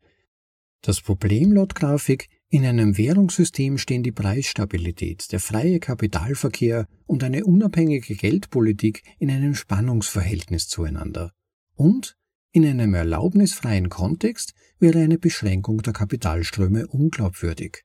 Das 0.81 1.01
Problem 1.01 1.51
laut 1.53 1.75
Grafik 1.75 2.29
in 2.49 2.65
einem 2.65 2.97
Währungssystem 2.97 3.77
stehen 3.77 4.03
die 4.03 4.13
Preisstabilität, 4.13 5.31
der 5.31 5.41
freie 5.41 5.79
Kapitalverkehr 5.79 6.87
und 7.05 7.23
eine 7.23 7.43
unabhängige 7.43 8.15
Geldpolitik 8.15 9.03
in 9.19 9.29
einem 9.29 9.53
Spannungsverhältnis 9.53 10.67
zueinander. 10.69 11.33
Und 11.75 12.17
in 12.51 12.65
einem 12.65 12.93
erlaubnisfreien 12.93 13.89
Kontext 13.89 14.53
wäre 14.79 14.99
eine 14.99 15.17
Beschränkung 15.17 15.81
der 15.81 15.93
Kapitalströme 15.93 16.87
unglaubwürdig. 16.87 17.83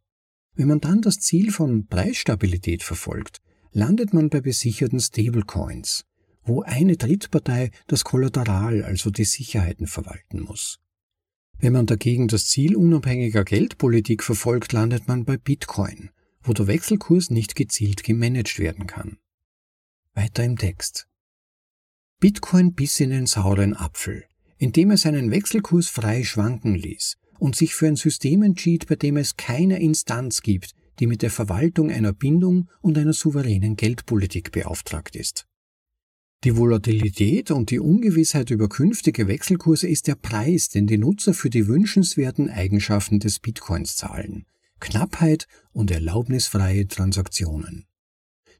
Wenn 0.54 0.69
man 0.69 0.81
dann 0.81 1.02
das 1.02 1.19
Ziel 1.19 1.50
von 1.50 1.87
Preisstabilität 1.87 2.83
verfolgt, 2.83 3.40
landet 3.73 4.12
man 4.12 4.28
bei 4.28 4.40
besicherten 4.40 5.00
Stablecoins, 5.00 6.04
wo 6.45 6.62
eine 6.62 6.97
Drittpartei 6.97 7.71
das 7.87 8.04
Kollateral, 8.04 8.85
also 8.85 9.11
die 9.11 9.25
Sicherheiten 9.25 9.87
verwalten 9.87 10.40
muss. 10.40 10.81
Wenn 11.62 11.75
man 11.75 11.87
dagegen 11.87 12.26
das 12.26 12.47
Ziel 12.47 12.75
unabhängiger 12.75 13.45
Geldpolitik 13.45 14.25
verfolgt, 14.25 14.73
landet 14.73 15.07
man 15.07 15.25
bei 15.25 15.37
Bitcoin, 15.37 16.11
wo 16.42 16.52
der 16.54 16.66
Wechselkurs 16.66 17.31
nicht 17.31 17.54
gezielt 17.54 18.02
gemanagt 18.02 18.59
werden 18.59 18.88
kann. 18.88 19.19
Weiter 20.12 20.42
im 20.42 20.59
Text. 20.59 21.07
Bitcoin 22.19 22.75
biss 22.75 22.99
in 22.99 23.11
den 23.11 23.26
sauren 23.26 23.76
Apfel, 23.76 24.25
indem 24.59 24.90
er 24.90 24.97
seinen 24.97 25.31
Wechselkurs 25.31 25.87
frei 25.87 26.25
schwanken 26.25 26.75
ließ 26.75 27.16
und 27.38 27.54
sich 27.54 27.76
für 27.76 27.87
ein 27.87 27.95
System 27.95 28.42
entschied, 28.42 28.88
bei 28.88 28.97
dem 28.97 29.16
es 29.16 29.37
keine 29.37 29.81
Instanz 29.81 30.42
gibt, 30.42 30.75
die 30.99 31.07
mit 31.07 31.23
der 31.23 31.31
Verwaltung 31.31 31.92
einer 31.92 32.12
Bindung 32.12 32.71
und 32.81 32.99
einer 32.99 33.12
souveränen 33.12 33.76
Geldpolitik 33.76 34.50
beauftragt 34.50 35.14
ist. 35.14 35.47
Die 36.44 36.56
Volatilität 36.56 37.52
und 37.52 37.70
die 37.70 37.78
Ungewissheit 37.78 38.50
über 38.50 38.68
künftige 38.68 39.28
Wechselkurse 39.28 39.87
ist 39.87 40.08
der 40.08 40.16
Preis, 40.16 40.68
den 40.68 40.88
die 40.88 40.99
Nutzer 40.99 41.34
für 41.34 41.50
die 41.50 41.68
wünschenswerten 41.68 42.50
Eigenschaften 42.50 43.20
des 43.20 43.38
Bitcoins 43.38 43.94
zahlen. 43.94 44.46
Knappheit 44.80 45.46
und 45.72 45.92
erlaubnisfreie 45.92 46.88
Transaktionen. 46.88 47.87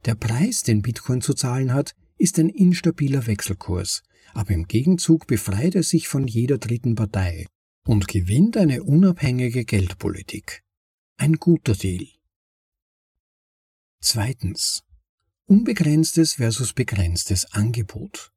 Der 0.05 0.15
Preis, 0.15 0.62
den 0.62 0.83
Bitcoin 0.83 1.23
zu 1.23 1.35
zahlen 1.35 1.75
hat, 1.75 1.97
ist 2.19 2.39
ein 2.39 2.51
instabiler 2.51 3.27
Wechselkurs, 3.27 4.05
aber 4.33 4.53
im 4.53 4.69
Gegenzug 4.69 5.27
befreit 5.27 5.75
er 5.75 5.83
sich 5.83 6.07
von 6.07 6.29
jeder 6.29 6.59
dritten 6.59 6.95
Partei 6.95 7.47
und 7.85 8.07
gewinnt 8.07 8.57
eine 8.57 8.85
unabhängige 8.85 9.65
Geldpolitik. 9.65 10.62
Ein 11.17 11.35
guter 11.35 11.75
Deal. 11.75 12.07
Zweitens. 14.01 14.85
Unbegrenztes 15.53 16.37
versus 16.37 16.73
begrenztes 16.73 17.53
Angebot. 17.53 18.33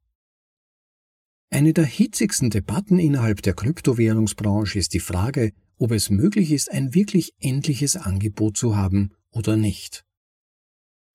Eine 1.48 1.72
der 1.72 1.86
hitzigsten 1.86 2.50
Debatten 2.50 2.98
innerhalb 2.98 3.40
der 3.40 3.54
Kryptowährungsbranche 3.54 4.78
ist 4.78 4.92
die 4.92 5.00
Frage, 5.00 5.54
ob 5.78 5.92
es 5.92 6.10
möglich 6.10 6.52
ist, 6.52 6.70
ein 6.70 6.92
wirklich 6.92 7.32
endliches 7.40 7.96
Angebot 7.96 8.58
zu 8.58 8.76
haben 8.76 9.14
oder 9.30 9.56
nicht. 9.56 10.04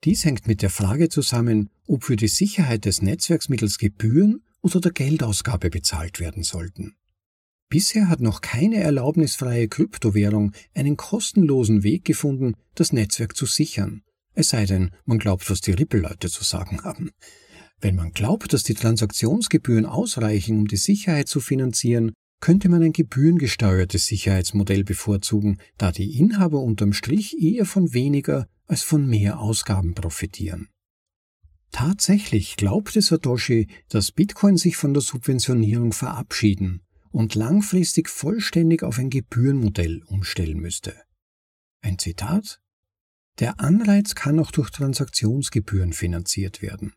Dies 0.03 0.25
hängt 0.25 0.47
mit 0.47 0.63
der 0.63 0.71
Frage 0.71 1.09
zusammen, 1.09 1.69
ob 1.85 2.03
für 2.03 2.15
die 2.15 2.29
Sicherheit 2.29 2.85
des 2.85 3.03
Netzwerks 3.03 3.47
mittels 3.47 3.77
Gebühren 3.77 4.43
oder 4.61 4.81
der 4.81 4.93
Geldausgabe 4.93 5.69
bezahlt 5.69 6.19
werden 6.19 6.41
sollten. 6.41 6.95
Bisher 7.69 8.09
hat 8.09 8.21
noch 8.21 8.41
keine 8.41 8.77
erlaubnisfreie 8.77 9.67
Kryptowährung 9.67 10.53
einen 10.73 10.97
kostenlosen 10.97 11.83
Weg 11.83 12.05
gefunden, 12.05 12.55
das 12.73 12.91
Netzwerk 12.91 13.35
zu 13.35 13.45
sichern 13.45 14.01
es 14.33 14.49
sei 14.49 14.65
denn, 14.65 14.91
man 15.05 15.19
glaubt, 15.19 15.49
was 15.49 15.61
die 15.61 15.71
Ripple-Leute 15.71 16.29
zu 16.29 16.43
sagen 16.43 16.83
haben. 16.83 17.11
Wenn 17.79 17.95
man 17.95 18.11
glaubt, 18.11 18.53
dass 18.53 18.63
die 18.63 18.75
Transaktionsgebühren 18.75 19.85
ausreichen, 19.85 20.59
um 20.59 20.67
die 20.67 20.77
Sicherheit 20.77 21.27
zu 21.27 21.39
finanzieren, 21.39 22.13
könnte 22.39 22.69
man 22.69 22.81
ein 22.81 22.93
gebührengesteuertes 22.93 24.07
Sicherheitsmodell 24.07 24.83
bevorzugen, 24.83 25.59
da 25.77 25.91
die 25.91 26.17
Inhaber 26.17 26.61
unterm 26.61 26.93
Strich 26.93 27.41
eher 27.41 27.65
von 27.65 27.93
weniger 27.93 28.47
als 28.67 28.83
von 28.83 29.05
mehr 29.07 29.39
Ausgaben 29.39 29.93
profitieren. 29.93 30.67
Tatsächlich 31.71 32.57
glaubte 32.57 33.01
Satoshi, 33.01 33.67
dass 33.89 34.11
Bitcoin 34.11 34.57
sich 34.57 34.75
von 34.75 34.93
der 34.93 35.01
Subventionierung 35.01 35.93
verabschieden 35.93 36.81
und 37.11 37.35
langfristig 37.35 38.09
vollständig 38.09 38.83
auf 38.83 38.97
ein 38.97 39.09
Gebührenmodell 39.09 40.03
umstellen 40.07 40.59
müsste. 40.59 40.95
Ein 41.81 41.97
Zitat 41.97 42.61
der 43.41 43.59
Anreiz 43.59 44.13
kann 44.13 44.39
auch 44.39 44.51
durch 44.51 44.69
Transaktionsgebühren 44.69 45.93
finanziert 45.93 46.61
werden. 46.61 46.93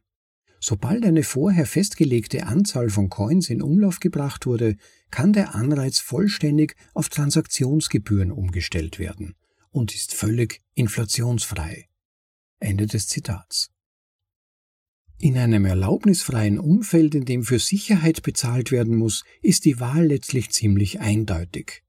Sobald 0.61 1.05
eine 1.05 1.23
vorher 1.23 1.67
festgelegte 1.67 2.47
Anzahl 2.47 2.91
von 2.91 3.09
Coins 3.09 3.49
in 3.49 3.63
Umlauf 3.63 3.99
gebracht 3.99 4.47
wurde, 4.47 4.77
kann 5.11 5.33
der 5.33 5.55
Anreiz 5.55 6.01
vollständig 6.01 6.77
auf 6.93 7.09
Transaktionsgebühren 7.09 8.31
umgestellt 8.31 8.99
werden 8.99 9.35
und 9.71 9.95
ist 9.95 10.15
völlig 10.15 10.63
inflationsfrei. 10.75 11.89
Ende 12.61 12.87
des 12.87 13.09
Zitats. 13.09 13.71
In 15.19 15.39
einem 15.39 15.65
erlaubnisfreien 15.65 16.59
Umfeld, 16.59 17.15
in 17.15 17.25
dem 17.25 17.45
für 17.45 17.59
Sicherheit 17.59 18.23
bezahlt 18.23 18.71
werden 18.71 18.97
muss, 18.97 19.25
ist 19.41 19.65
die 19.65 19.81
Wahl 19.81 20.07
letztlich 20.07 20.51
ziemlich 20.51 21.01
eindeutig. 21.01 21.84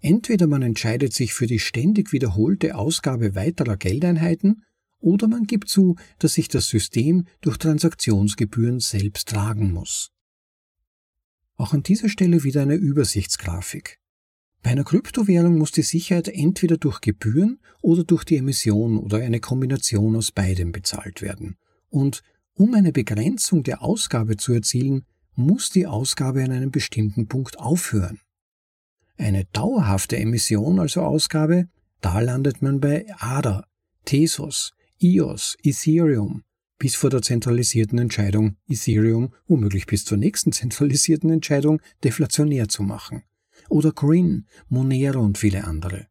Entweder 0.00 0.46
man 0.46 0.62
entscheidet 0.62 1.12
sich 1.12 1.34
für 1.34 1.46
die 1.46 1.58
ständig 1.58 2.12
wiederholte 2.12 2.76
Ausgabe 2.76 3.34
weiterer 3.34 3.76
Geldeinheiten, 3.76 4.62
oder 5.00 5.28
man 5.28 5.44
gibt 5.44 5.68
zu, 5.68 5.96
dass 6.18 6.34
sich 6.34 6.48
das 6.48 6.68
System 6.68 7.26
durch 7.40 7.56
Transaktionsgebühren 7.58 8.80
selbst 8.80 9.28
tragen 9.28 9.72
muss. 9.72 10.10
Auch 11.56 11.72
an 11.72 11.82
dieser 11.82 12.08
Stelle 12.08 12.44
wieder 12.44 12.62
eine 12.62 12.74
Übersichtsgrafik. 12.74 13.98
Bei 14.62 14.70
einer 14.70 14.84
Kryptowährung 14.84 15.56
muss 15.56 15.70
die 15.70 15.82
Sicherheit 15.82 16.28
entweder 16.28 16.78
durch 16.78 17.00
Gebühren 17.00 17.60
oder 17.80 18.04
durch 18.04 18.24
die 18.24 18.36
Emission 18.36 18.98
oder 18.98 19.18
eine 19.18 19.40
Kombination 19.40 20.16
aus 20.16 20.32
beidem 20.32 20.72
bezahlt 20.72 21.22
werden. 21.22 21.56
Und 21.88 22.22
um 22.54 22.74
eine 22.74 22.92
Begrenzung 22.92 23.62
der 23.62 23.82
Ausgabe 23.82 24.36
zu 24.36 24.52
erzielen, 24.52 25.04
muss 25.34 25.70
die 25.70 25.86
Ausgabe 25.86 26.42
an 26.42 26.50
einem 26.50 26.72
bestimmten 26.72 27.28
Punkt 27.28 27.58
aufhören. 27.58 28.20
Eine 29.18 29.44
dauerhafte 29.46 30.16
Emission, 30.16 30.78
also 30.78 31.02
Ausgabe, 31.02 31.68
da 32.00 32.20
landet 32.20 32.62
man 32.62 32.80
bei 32.80 33.04
ADA, 33.18 33.64
Tesos, 34.04 34.72
EOS, 35.00 35.56
Ethereum, 35.62 36.44
bis 36.78 36.94
vor 36.94 37.10
der 37.10 37.22
zentralisierten 37.22 37.98
Entscheidung, 37.98 38.56
Ethereum 38.68 39.34
womöglich 39.48 39.86
bis 39.86 40.04
zur 40.04 40.18
nächsten 40.18 40.52
zentralisierten 40.52 41.30
Entscheidung 41.30 41.82
deflationär 42.04 42.68
zu 42.68 42.84
machen. 42.84 43.24
Oder 43.68 43.90
Green, 43.90 44.46
Monero 44.68 45.20
und 45.20 45.36
viele 45.36 45.64
andere. 45.64 46.06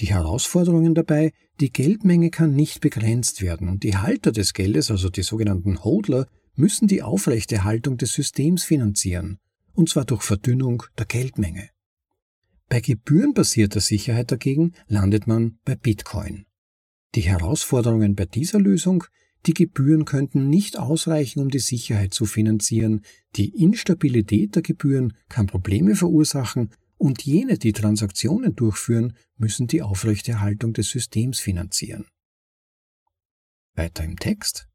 Die 0.00 0.06
Herausforderungen 0.06 0.94
dabei, 0.94 1.32
die 1.60 1.72
Geldmenge 1.72 2.30
kann 2.30 2.54
nicht 2.54 2.80
begrenzt 2.80 3.40
werden 3.40 3.68
und 3.68 3.84
die 3.84 3.96
Halter 3.96 4.32
des 4.32 4.52
Geldes, 4.52 4.90
also 4.90 5.08
die 5.08 5.22
sogenannten 5.22 5.84
Hodler, 5.84 6.26
müssen 6.56 6.88
die 6.88 7.02
Aufrechterhaltung 7.02 7.96
des 7.98 8.12
Systems 8.12 8.64
finanzieren, 8.64 9.38
und 9.74 9.88
zwar 9.88 10.04
durch 10.04 10.22
Verdünnung 10.22 10.82
der 10.98 11.06
Geldmenge. 11.06 11.70
Bei 12.68 12.80
gebührenbasierter 12.80 13.80
Sicherheit 13.80 14.32
dagegen 14.32 14.72
landet 14.88 15.26
man 15.26 15.58
bei 15.64 15.76
Bitcoin. 15.76 16.46
Die 17.14 17.22
Herausforderungen 17.22 18.14
bei 18.14 18.26
dieser 18.26 18.58
Lösung, 18.58 19.04
die 19.46 19.54
Gebühren 19.54 20.04
könnten 20.04 20.48
nicht 20.48 20.76
ausreichen, 20.76 21.40
um 21.40 21.50
die 21.50 21.60
Sicherheit 21.60 22.12
zu 22.12 22.26
finanzieren, 22.26 23.02
die 23.36 23.62
Instabilität 23.62 24.56
der 24.56 24.62
Gebühren 24.62 25.16
kann 25.28 25.46
Probleme 25.46 25.94
verursachen 25.94 26.70
und 26.98 27.22
jene, 27.22 27.56
die 27.58 27.72
Transaktionen 27.72 28.56
durchführen, 28.56 29.16
müssen 29.36 29.68
die 29.68 29.82
Aufrechterhaltung 29.82 30.72
des 30.72 30.88
Systems 30.88 31.38
finanzieren. 31.38 32.06
Weiter 33.74 34.04
im 34.04 34.16
Text. 34.16 34.68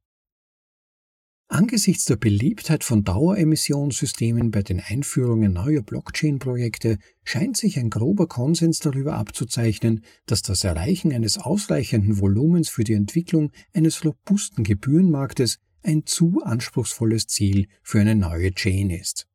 Angesichts 1.54 2.06
der 2.06 2.16
Beliebtheit 2.16 2.86
von 2.86 3.04
Daueremissionssystemen 3.04 4.52
bei 4.52 4.62
den 4.64 4.80
Einführungen 4.80 5.52
neuer 5.52 5.82
Blockchain-Projekte 5.82 6.98
scheint 7.26 7.58
sich 7.58 7.78
ein 7.78 7.90
grober 7.90 8.28
Konsens 8.28 8.80
darüber 8.80 9.16
abzuzeichnen, 9.16 10.06
dass 10.26 10.44
das 10.44 10.64
Erreichen 10.64 11.12
eines 11.12 11.38
ausreichenden 11.38 12.22
Volumens 12.22 12.70
für 12.70 12.86
die 12.86 12.94
Entwicklung 12.94 13.52
eines 13.74 14.06
robusten 14.06 14.64
Gebührenmarktes 14.64 15.58
ein 15.84 16.06
zu 16.06 16.42
anspruchsvolles 16.42 17.28
Ziel 17.28 17.68
für 17.84 18.00
eine 18.00 18.16
neue 18.16 18.54
Chain 18.54 18.90
ist. 18.90 19.28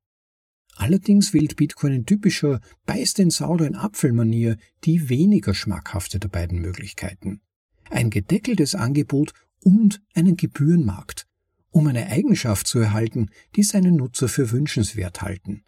Allerdings 0.75 1.35
wählt 1.35 1.57
Bitcoin 1.57 1.93
in 1.93 2.07
typischer 2.07 2.63
Beiß 2.87 3.13
den 3.13 3.29
sauren 3.29 3.75
Apfelmanier 3.75 4.57
die 4.85 5.11
weniger 5.11 5.53
schmackhafte 5.53 6.19
der 6.19 6.29
beiden 6.29 6.63
Möglichkeiten. 6.63 7.43
Ein 7.91 8.09
gedeckeltes 8.09 8.75
Angebot 8.75 9.35
und 9.63 10.01
einen 10.15 10.39
Gebührenmarkt, 10.39 11.26
um 11.71 11.87
eine 11.87 12.07
Eigenschaft 12.07 12.67
zu 12.67 12.79
erhalten, 12.79 13.31
die 13.55 13.63
seine 13.63 13.93
Nutzer 13.93 14.29
für 14.29 14.51
wünschenswert 14.51 15.23
halten. 15.23 15.65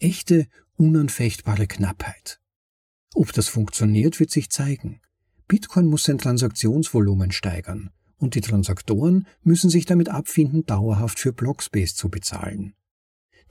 Echte, 0.00 0.46
unanfechtbare 0.76 1.66
Knappheit. 1.66 2.40
Ob 3.14 3.32
das 3.32 3.48
funktioniert, 3.48 4.20
wird 4.20 4.30
sich 4.30 4.50
zeigen. 4.50 5.00
Bitcoin 5.48 5.86
muss 5.86 6.04
sein 6.04 6.18
Transaktionsvolumen 6.18 7.30
steigern 7.30 7.90
und 8.16 8.34
die 8.34 8.40
Transaktoren 8.40 9.26
müssen 9.42 9.68
sich 9.68 9.84
damit 9.84 10.08
abfinden, 10.08 10.64
dauerhaft 10.64 11.18
für 11.18 11.32
Blockspace 11.32 11.94
zu 11.94 12.08
bezahlen. 12.08 12.74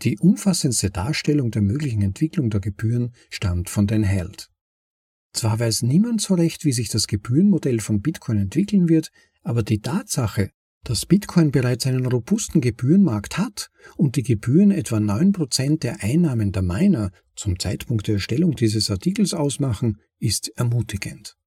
Die 0.01 0.17
umfassendste 0.17 0.89
Darstellung 0.89 1.51
der 1.51 1.61
möglichen 1.61 2.01
Entwicklung 2.01 2.49
der 2.49 2.59
Gebühren 2.59 3.13
stammt 3.29 3.69
von 3.69 3.85
den 3.85 4.03
Held. 4.03 4.49
Zwar 5.33 5.59
weiß 5.59 5.83
niemand 5.83 6.21
so 6.21 6.33
recht, 6.33 6.65
wie 6.65 6.73
sich 6.73 6.89
das 6.89 7.07
Gebührenmodell 7.07 7.79
von 7.79 8.01
Bitcoin 8.01 8.37
entwickeln 8.37 8.89
wird, 8.89 9.11
aber 9.43 9.61
die 9.61 9.81
Tatsache, 9.81 10.49
dass 10.83 11.05
Bitcoin 11.05 11.51
bereits 11.51 11.85
einen 11.85 12.05
robusten 12.05 12.61
Gebührenmarkt 12.61 13.37
hat 13.37 13.69
und 13.97 14.15
die 14.15 14.23
Gebühren 14.23 14.71
etwa 14.71 14.97
9% 14.97 15.79
der 15.79 16.03
Einnahmen 16.03 16.51
der 16.51 16.63
Miner 16.63 17.11
zum 17.35 17.59
Zeitpunkt 17.59 18.07
der 18.07 18.15
Erstellung 18.15 18.55
dieses 18.55 18.89
Artikels 18.89 19.33
ausmachen, 19.33 20.01
ist 20.19 20.49
ermutigend. 20.55 21.37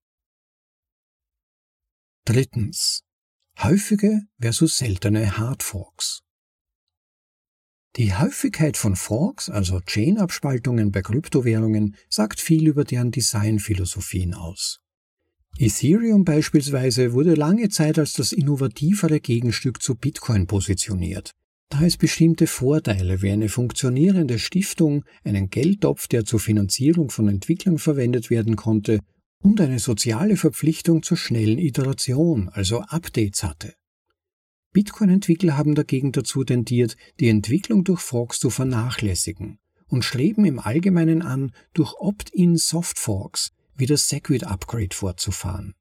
Drittens. 2.24 3.02
Häufige 3.58 4.22
versus 4.40 4.78
seltene 4.78 5.38
Hardforks. 5.38 6.22
Die 7.96 8.12
Häufigkeit 8.12 8.76
von 8.76 8.96
Forks, 8.96 9.48
also 9.48 9.78
Chain-Abspaltungen 9.80 10.90
bei 10.90 11.02
Kryptowährungen, 11.02 11.94
sagt 12.08 12.40
viel 12.40 12.66
über 12.66 12.82
deren 12.82 13.12
Designphilosophien 13.12 14.34
aus. 14.34 14.83
Ethereum 15.58 16.24
beispielsweise 16.24 17.12
wurde 17.12 17.34
lange 17.34 17.68
Zeit 17.68 17.98
als 17.98 18.12
das 18.14 18.32
innovativere 18.32 19.20
Gegenstück 19.20 19.80
zu 19.80 19.94
Bitcoin 19.94 20.48
positioniert, 20.48 21.30
da 21.68 21.82
es 21.82 21.96
bestimmte 21.96 22.48
Vorteile 22.48 23.22
wie 23.22 23.30
eine 23.30 23.48
funktionierende 23.48 24.40
Stiftung, 24.40 25.04
einen 25.22 25.50
Geldtopf, 25.50 26.08
der 26.08 26.24
zur 26.24 26.40
Finanzierung 26.40 27.10
von 27.10 27.28
Entwicklern 27.28 27.78
verwendet 27.78 28.30
werden 28.30 28.56
konnte, 28.56 28.98
und 29.42 29.60
eine 29.60 29.78
soziale 29.78 30.36
Verpflichtung 30.36 31.02
zur 31.02 31.18
schnellen 31.18 31.58
Iteration, 31.58 32.48
also 32.48 32.80
Updates 32.80 33.44
hatte. 33.44 33.74
Bitcoin-Entwickler 34.72 35.56
haben 35.56 35.76
dagegen 35.76 36.10
dazu 36.10 36.42
tendiert, 36.42 36.96
die 37.20 37.28
Entwicklung 37.28 37.84
durch 37.84 38.00
Forks 38.00 38.40
zu 38.40 38.50
vernachlässigen 38.50 39.58
und 39.86 40.04
streben 40.04 40.44
im 40.46 40.58
Allgemeinen 40.58 41.22
an, 41.22 41.52
durch 41.74 41.94
Opt-in 41.94 42.56
Soft-Forks 42.56 43.52
wie 43.76 43.86
das 43.86 44.08
Segwit 44.08 44.44
Upgrade 44.44 44.94
fortzufahren. 44.94 45.74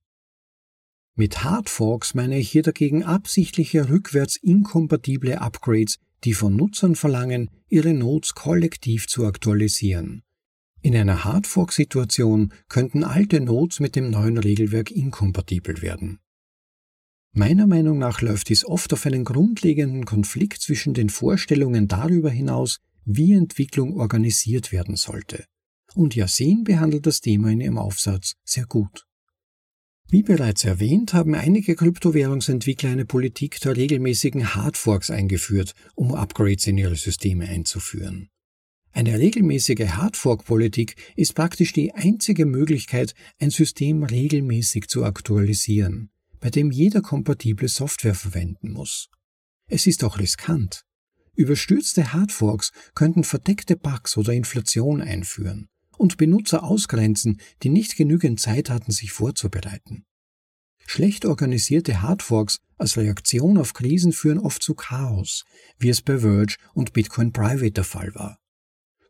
Mit 1.16 1.44
Hard 1.44 1.70
Forks 1.70 2.16
meine 2.16 2.40
ich 2.40 2.50
hier 2.50 2.64
dagegen 2.64 3.04
absichtliche 3.04 3.90
rückwärts 3.90 4.36
inkompatible 4.36 5.40
Upgrades, 5.40 6.00
die 6.24 6.34
von 6.34 6.56
Nutzern 6.56 6.96
verlangen, 6.96 7.52
ihre 7.70 7.94
Nodes 7.94 8.34
kollektiv 8.34 9.08
zu 9.08 9.28
aktualisieren. 9.28 10.24
In 10.82 10.96
einer 10.96 11.24
Hard 11.24 11.46
Fork 11.46 11.72
Situation 11.72 12.52
könnten 12.68 13.04
alte 13.04 13.40
Nodes 13.42 13.80
mit 13.80 13.96
dem 13.96 14.10
neuen 14.10 14.38
Regelwerk 14.38 14.90
inkompatibel 14.90 15.82
werden. 15.82 16.20
Meiner 17.32 17.68
Meinung 17.68 18.00
nach 18.00 18.22
läuft 18.22 18.50
dies 18.50 18.66
oft 18.66 18.92
auf 18.94 19.06
einen 19.06 19.24
grundlegenden 19.24 20.06
Konflikt 20.06 20.62
zwischen 20.62 20.94
den 20.94 21.10
Vorstellungen 21.10 21.88
darüber 21.88 22.30
hinaus, 22.30 22.80
wie 23.06 23.34
Entwicklung 23.34 24.00
organisiert 24.00 24.72
werden 24.72 24.96
sollte 24.96 25.46
und 25.96 26.16
Yasin 26.16 26.64
behandelt 26.64 27.06
das 27.06 27.22
Thema 27.22 27.52
in 27.52 27.62
ihrem 27.62 27.78
Aufsatz 27.78 28.36
sehr 28.44 28.66
gut. 28.66 29.06
Wie 30.14 30.22
bereits 30.22 30.64
erwähnt, 30.64 31.14
haben 31.14 31.34
einige 31.34 31.76
Kryptowährungsentwickler 31.76 32.92
eine 32.92 33.06
Politik 33.06 33.60
der 33.62 33.76
regelmäßigen 33.76 34.54
Hardforks 34.54 35.10
eingeführt, 35.10 35.74
um 35.96 36.14
Upgrades 36.14 36.68
in 36.68 36.78
ihre 36.78 36.96
Systeme 36.96 37.48
einzuführen. 37.48 38.30
Eine 38.92 39.18
regelmäßige 39.18 39.88
Hardfork-Politik 39.88 40.96
ist 41.16 41.34
praktisch 41.34 41.74
die 41.74 41.94
einzige 41.94 42.46
Möglichkeit, 42.46 43.16
ein 43.40 43.50
System 43.50 44.04
regelmäßig 44.04 44.88
zu 44.88 45.04
aktualisieren, 45.04 46.12
bei 46.40 46.52
dem 46.52 46.70
jeder 46.70 47.02
kompatible 47.02 47.68
Software 47.68 48.14
verwenden 48.14 48.72
muss. 48.72 49.10
Es 49.68 49.88
ist 49.88 50.04
auch 50.04 50.20
riskant. 50.20 50.84
Überstürzte 51.34 52.14
Hardforks 52.14 52.72
könnten 52.94 53.24
verdeckte 53.24 53.76
Bugs 53.78 54.16
oder 54.16 54.32
Inflation 54.34 55.02
einführen 55.02 55.70
und 55.98 56.18
Benutzer 56.18 56.64
ausgrenzen, 56.64 57.40
die 57.62 57.70
nicht 57.70 57.96
genügend 57.96 58.40
Zeit 58.40 58.70
hatten, 58.70 58.92
sich 58.92 59.12
vorzubereiten. 59.12 60.06
Schlecht 60.86 61.26
organisierte 61.26 62.02
Hardforks 62.02 62.60
als 62.78 62.98
Reaktion 62.98 63.58
auf 63.58 63.74
Krisen 63.74 64.12
führen 64.12 64.40
oft 64.40 64.62
zu 64.62 64.76
Chaos, 64.76 65.46
wie 65.80 65.90
es 65.90 66.02
bei 66.02 66.20
Verge 66.20 66.58
und 66.74 66.94
Bitcoin 66.94 67.32
Private 67.32 67.72
der 67.72 67.84
Fall 67.84 68.14
war. 68.16 68.40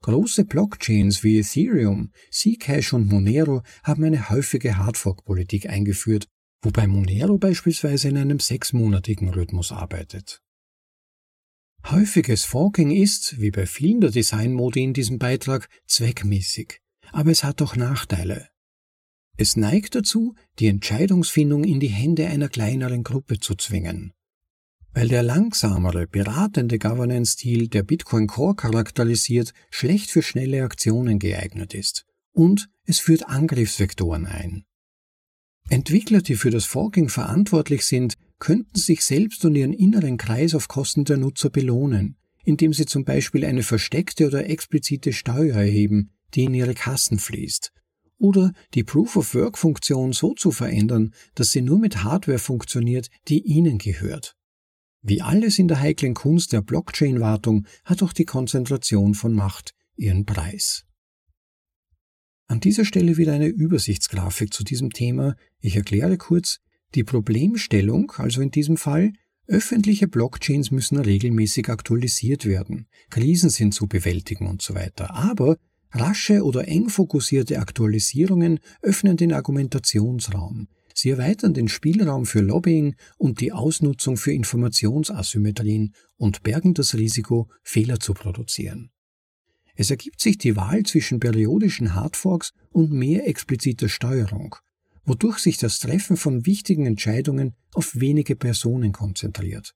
Große 0.02 0.46
Blockchains 0.46 1.24
wie 1.24 1.40
Ethereum, 1.40 2.12
Zcash 2.30 2.94
und 2.94 3.08
Monero 3.08 3.64
haben 3.84 4.04
eine 4.04 4.30
häufige 4.30 4.78
Hardfork-Politik 4.78 5.70
eingeführt, 5.70 6.28
wobei 6.62 6.88
Monero 6.88 7.38
beispielsweise 7.38 8.10
in 8.10 8.18
einem 8.18 8.40
sechsmonatigen 8.40 9.30
Rhythmus 9.30 9.72
arbeitet. 9.72 10.43
Häufiges 11.86 12.46
Forking 12.46 12.92
ist, 12.92 13.40
wie 13.42 13.52
bei 13.52 13.66
vielen 13.66 14.00
der 14.00 14.12
Designmodi 14.12 14.84
in 14.84 14.94
diesem 14.94 15.20
Beitrag, 15.20 15.68
zweckmäßig, 15.86 16.80
aber 17.12 17.32
es 17.32 17.44
hat 17.44 17.62
auch 17.62 17.76
Nachteile. 17.76 18.48
Es 19.36 19.58
neigt 19.58 19.96
dazu, 19.96 20.36
die 20.60 20.68
Entscheidungsfindung 20.68 21.64
in 21.64 21.80
die 21.80 21.88
Hände 21.88 22.28
einer 22.28 22.50
kleineren 22.50 23.04
Gruppe 23.04 23.40
zu 23.40 23.56
zwingen. 23.56 24.14
Weil 24.94 25.08
der 25.08 25.24
langsamere, 25.24 26.08
beratende 26.08 26.78
Governance-Stil, 26.78 27.68
der 27.68 27.84
Bitcoin 27.84 28.28
Core 28.28 28.56
charakterisiert, 28.56 29.54
schlecht 29.72 30.12
für 30.12 30.22
schnelle 30.22 30.64
Aktionen 30.64 31.18
geeignet 31.18 31.74
ist. 31.74 32.06
Und 32.32 32.70
es 32.86 33.00
führt 33.00 33.28
Angriffsvektoren 33.28 34.28
ein. 34.28 34.66
Entwickler, 35.70 36.22
die 36.22 36.36
für 36.36 36.52
das 36.52 36.66
Forking 36.66 37.10
verantwortlich 37.10 37.86
sind, 37.86 38.16
könnten 38.44 38.78
sich 38.78 39.06
selbst 39.06 39.46
und 39.46 39.56
ihren 39.56 39.72
inneren 39.72 40.18
Kreis 40.18 40.54
auf 40.54 40.68
Kosten 40.68 41.06
der 41.06 41.16
Nutzer 41.16 41.50
belohnen, 41.50 42.18
indem 42.44 42.74
sie 42.74 42.86
zum 42.86 43.06
Beispiel 43.06 43.46
eine 43.46 43.64
versteckte 43.64 44.28
oder 44.28 44.50
explizite 44.50 45.14
Steuer 45.14 45.56
erheben, 45.56 46.12
die 46.34 46.44
in 46.44 46.54
ihre 46.54 46.74
Kassen 46.74 47.20
fließt, 47.20 47.72
oder 48.18 48.52
die 48.74 48.84
Proof-of-Work-Funktion 48.84 50.12
so 50.12 50.34
zu 50.34 50.52
verändern, 50.52 51.14
dass 51.36 51.52
sie 51.52 51.62
nur 51.62 51.80
mit 51.80 52.04
Hardware 52.04 52.38
funktioniert, 52.38 53.08
die 53.30 53.42
ihnen 53.44 53.78
gehört. 53.78 54.36
Wie 55.02 55.22
alles 55.22 55.58
in 55.58 55.70
der 55.70 55.80
heiklen 55.80 56.14
Kunst 56.14 56.52
der 56.52 56.62
Blockchain-Wartung 56.62 57.66
hat 57.86 58.04
auch 58.04 58.12
die 58.12 58.26
Konzentration 58.26 59.14
von 59.14 59.32
Macht 59.32 59.74
ihren 59.96 60.26
Preis. 60.26 60.84
An 62.48 62.60
dieser 62.60 62.84
Stelle 62.84 63.16
wieder 63.16 63.32
eine 63.32 63.48
Übersichtsgrafik 63.48 64.54
zu 64.54 64.66
diesem 64.66 64.90
Thema. 64.90 65.38
Ich 65.62 65.78
erkläre 65.78 66.18
kurz, 66.18 66.60
die 66.96 67.04
Problemstellung, 67.04 68.12
also 68.18 68.42
in 68.42 68.52
diesem 68.52 68.78
Fall, 68.78 69.14
öffentliche 69.48 70.08
Blockchains 70.08 70.72
müssen 70.72 70.98
regelmäßig 70.98 71.70
aktualisiert 71.70 72.46
werden, 72.46 72.88
Krisen 73.10 73.50
sind 73.50 73.74
zu 73.74 73.88
bewältigen 73.88 74.48
und 74.48 74.62
so 74.62 74.74
weiter. 74.74 75.14
Aber 75.14 75.58
rasche 75.92 76.44
oder 76.44 76.68
eng 76.68 76.90
fokussierte 76.90 77.60
Aktualisierungen 77.60 78.60
öffnen 78.82 79.18
den 79.18 79.34
Argumentationsraum. 79.34 80.68
Sie 80.96 81.10
erweitern 81.10 81.54
den 81.54 81.68
Spielraum 81.68 82.26
für 82.26 82.42
Lobbying 82.42 82.96
und 83.18 83.42
die 83.42 83.52
Ausnutzung 83.52 84.16
für 84.16 84.32
Informationsasymmetrien 84.32 85.94
und 86.18 86.44
bergen 86.44 86.74
das 86.74 86.96
Risiko, 86.96 87.50
Fehler 87.64 88.00
zu 88.00 88.14
produzieren. 88.14 88.92
Es 89.76 89.90
ergibt 89.90 90.22
sich 90.22 90.38
die 90.38 90.56
Wahl 90.56 90.84
zwischen 90.84 91.20
periodischen 91.20 91.96
Hardforks 91.96 92.54
und 92.70 92.92
mehr 92.92 93.28
expliziter 93.28 93.90
Steuerung, 93.90 94.56
wodurch 95.06 95.40
sich 95.40 95.58
das 95.58 95.80
Treffen 95.80 96.18
von 96.18 96.46
wichtigen 96.46 96.86
Entscheidungen 96.86 97.54
auf 97.74 98.00
wenige 98.00 98.36
Personen 98.36 98.92
konzentriert. 98.92 99.74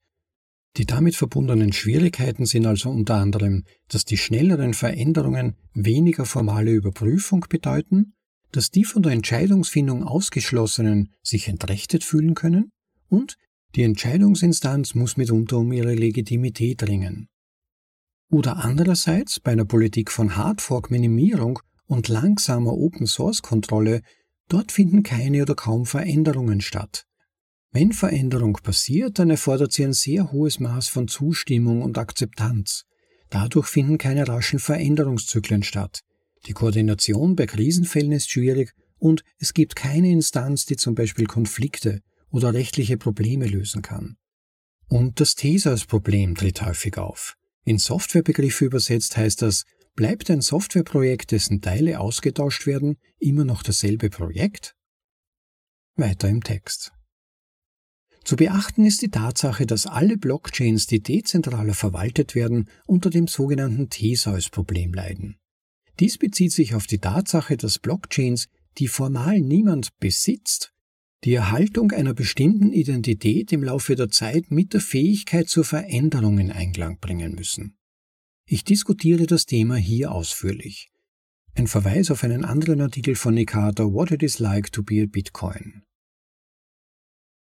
Die 0.78 0.86
damit 0.86 1.16
verbundenen 1.16 1.74
Schwierigkeiten 1.74 2.46
sind 2.46 2.66
also 2.66 2.90
unter 2.90 3.16
anderem, 3.16 3.64
dass 3.88 4.06
die 4.06 4.18
schnelleren 4.18 4.74
Veränderungen 4.74 5.56
weniger 5.74 6.26
formale 6.26 6.72
Überprüfung 6.72 7.46
bedeuten, 7.50 8.14
dass 8.52 8.70
die 8.70 8.84
von 8.84 9.02
der 9.02 9.12
Entscheidungsfindung 9.14 10.04
Ausgeschlossenen 10.04 11.12
sich 11.24 11.48
entrechtet 11.48 12.04
fühlen 12.04 12.36
können 12.36 12.72
und 13.10 13.38
die 13.76 13.84
Entscheidungsinstanz 13.84 14.96
muss 14.96 15.18
mitunter 15.18 15.58
um 15.58 15.72
ihre 15.72 15.94
Legitimität 15.94 16.88
ringen. 16.88 17.28
Oder 18.30 18.58
andererseits 18.64 19.40
bei 19.40 19.52
einer 19.52 19.66
Politik 19.66 20.12
von 20.12 20.36
Hardfork-Minimierung 20.36 21.60
und 21.86 22.08
langsamer 22.08 22.74
Open-Source-Kontrolle, 22.74 24.02
dort 24.48 24.72
finden 24.72 25.04
keine 25.04 25.42
oder 25.42 25.56
kaum 25.56 25.86
Veränderungen 25.86 26.62
statt. 26.62 27.06
Wenn 27.72 27.92
Veränderung 27.92 28.54
passiert, 28.54 29.20
dann 29.20 29.30
erfordert 29.30 29.74
sie 29.74 29.84
ein 29.84 29.94
sehr 29.94 30.32
hohes 30.32 30.60
Maß 30.60 30.88
von 30.88 31.08
Zustimmung 31.08 31.82
und 31.82 31.98
Akzeptanz. 31.98 32.86
Dadurch 33.30 33.68
finden 33.68 33.98
keine 33.98 34.28
raschen 34.28 34.60
Veränderungszyklen 34.60 35.64
statt. 35.64 36.02
Die 36.46 36.54
Koordination 36.54 37.36
bei 37.36 37.46
Krisenfällen 37.46 38.14
ist 38.14 38.32
schwierig 38.32 38.74
und 38.98 39.24
es 39.38 39.54
gibt 39.54 39.76
keine 39.76 40.12
Instanz, 40.12 40.66
die 40.66 40.78
zum 40.78 40.96
Beispiel 40.96 41.26
Konflikte 41.26 42.02
oder 42.30 42.54
rechtliche 42.54 42.98
Probleme 42.98 43.48
lösen 43.48 43.82
kann. 43.82 44.18
Und 44.88 45.20
das 45.20 45.36
Theseus-Problem 45.36 46.36
tritt 46.36 46.62
häufig 46.62 46.98
auf. 46.98 47.36
In 47.66 47.78
Softwarebegriffe 47.78 48.66
übersetzt 48.66 49.18
heißt 49.18 49.42
das, 49.42 49.66
bleibt 49.98 50.32
ein 50.32 50.40
Softwareprojekt, 50.40 51.32
dessen 51.32 51.60
Teile 51.60 52.00
ausgetauscht 52.00 52.66
werden, 52.66 52.96
immer 53.20 53.44
noch 53.44 53.64
dasselbe 53.64 54.10
Projekt? 54.10 54.78
Weiter 55.98 56.30
im 56.30 56.42
Text. 56.42 56.94
Zu 58.24 58.36
beachten 58.36 58.86
ist 58.86 59.02
die 59.02 59.10
Tatsache, 59.10 59.66
dass 59.66 59.88
alle 59.88 60.18
Blockchains, 60.18 60.86
die 60.86 61.02
dezentraler 61.02 61.74
verwaltet 61.74 62.36
werden, 62.36 62.70
unter 62.86 63.10
dem 63.10 63.28
sogenannten 63.28 63.90
Theseus-Problem 63.90 64.94
leiden. 64.94 65.38
Dies 66.00 66.18
bezieht 66.18 66.52
sich 66.52 66.76
auf 66.76 66.88
die 66.88 67.00
Tatsache, 67.00 67.58
dass 67.58 67.80
Blockchains, 67.80 68.48
die 68.78 68.88
formal 68.88 69.40
niemand 69.40 69.98
besitzt, 70.00 70.74
die 71.24 71.34
Erhaltung 71.34 71.92
einer 71.92 72.14
bestimmten 72.14 72.72
Identität 72.72 73.52
im 73.52 73.64
Laufe 73.64 73.96
der 73.96 74.10
Zeit 74.10 74.52
mit 74.52 74.74
der 74.74 74.82
Fähigkeit 74.82 75.50
zur 75.50 75.64
Veränderung 75.64 76.38
in 76.38 76.52
Einklang 76.52 77.00
bringen 77.00 77.34
müssen. 77.34 77.78
Ich 78.50 78.64
diskutiere 78.64 79.26
das 79.26 79.46
Thema 79.46 79.76
hier 79.76 80.14
ausführlich. 80.14 80.90
Ein 81.56 81.68
Verweis 81.68 82.10
auf 82.12 82.24
einen 82.24 82.46
anderen 82.46 82.80
Artikel 82.80 83.16
von 83.16 83.34
Nikata 83.34 83.84
What 83.92 84.12
It 84.12 84.24
Is 84.24 84.40
Like 84.40 84.72
to 84.72 84.84
Be 84.84 85.04
a 85.04 85.06
Bitcoin. 85.06 85.84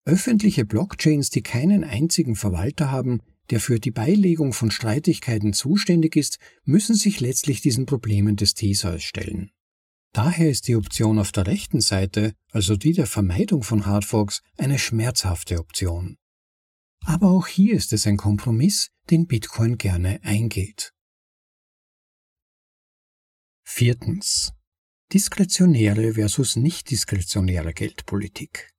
Öffentliche 0.04 0.64
Blockchains, 0.64 1.30
die 1.30 1.42
keinen 1.42 1.84
einzigen 1.84 2.34
Verwalter 2.34 2.90
haben, 2.90 3.20
der 3.50 3.61
für 3.61 3.78
die 3.78 3.92
Beilegung 3.92 4.52
von 4.52 4.72
Streitigkeiten 4.72 5.52
zuständig 5.52 6.16
ist, 6.16 6.40
müssen 6.64 6.96
sich 6.96 7.20
letztlich 7.20 7.61
diesen 7.61 7.87
Problemen 7.87 8.34
des 8.34 8.54
Theseus 8.54 9.04
stellen. 9.04 9.52
Daher 10.12 10.50
ist 10.50 10.66
die 10.66 10.74
Option 10.74 11.20
auf 11.20 11.30
der 11.30 11.46
rechten 11.46 11.80
Seite, 11.80 12.32
also 12.50 12.74
die 12.74 12.92
der 12.92 13.06
Vermeidung 13.06 13.62
von 13.62 13.87
Hardforks, 13.87 14.42
eine 14.56 14.80
schmerzhafte 14.80 15.61
Option. 15.61 16.16
Aber 17.04 17.30
auch 17.30 17.46
hier 17.46 17.76
ist 17.76 17.92
es 17.92 18.04
ein 18.04 18.16
Kompromiss, 18.16 18.90
den 19.11 19.27
Bitcoin 19.27 19.79
gerne 19.79 20.21
eingeht. 20.23 20.92
Viertens. 23.64 24.53
Diskretionäre 25.12 26.14
versus 26.14 26.57
nicht 26.57 26.90
diskretionäre 26.90 27.73
Geldpolitik. 27.73 28.71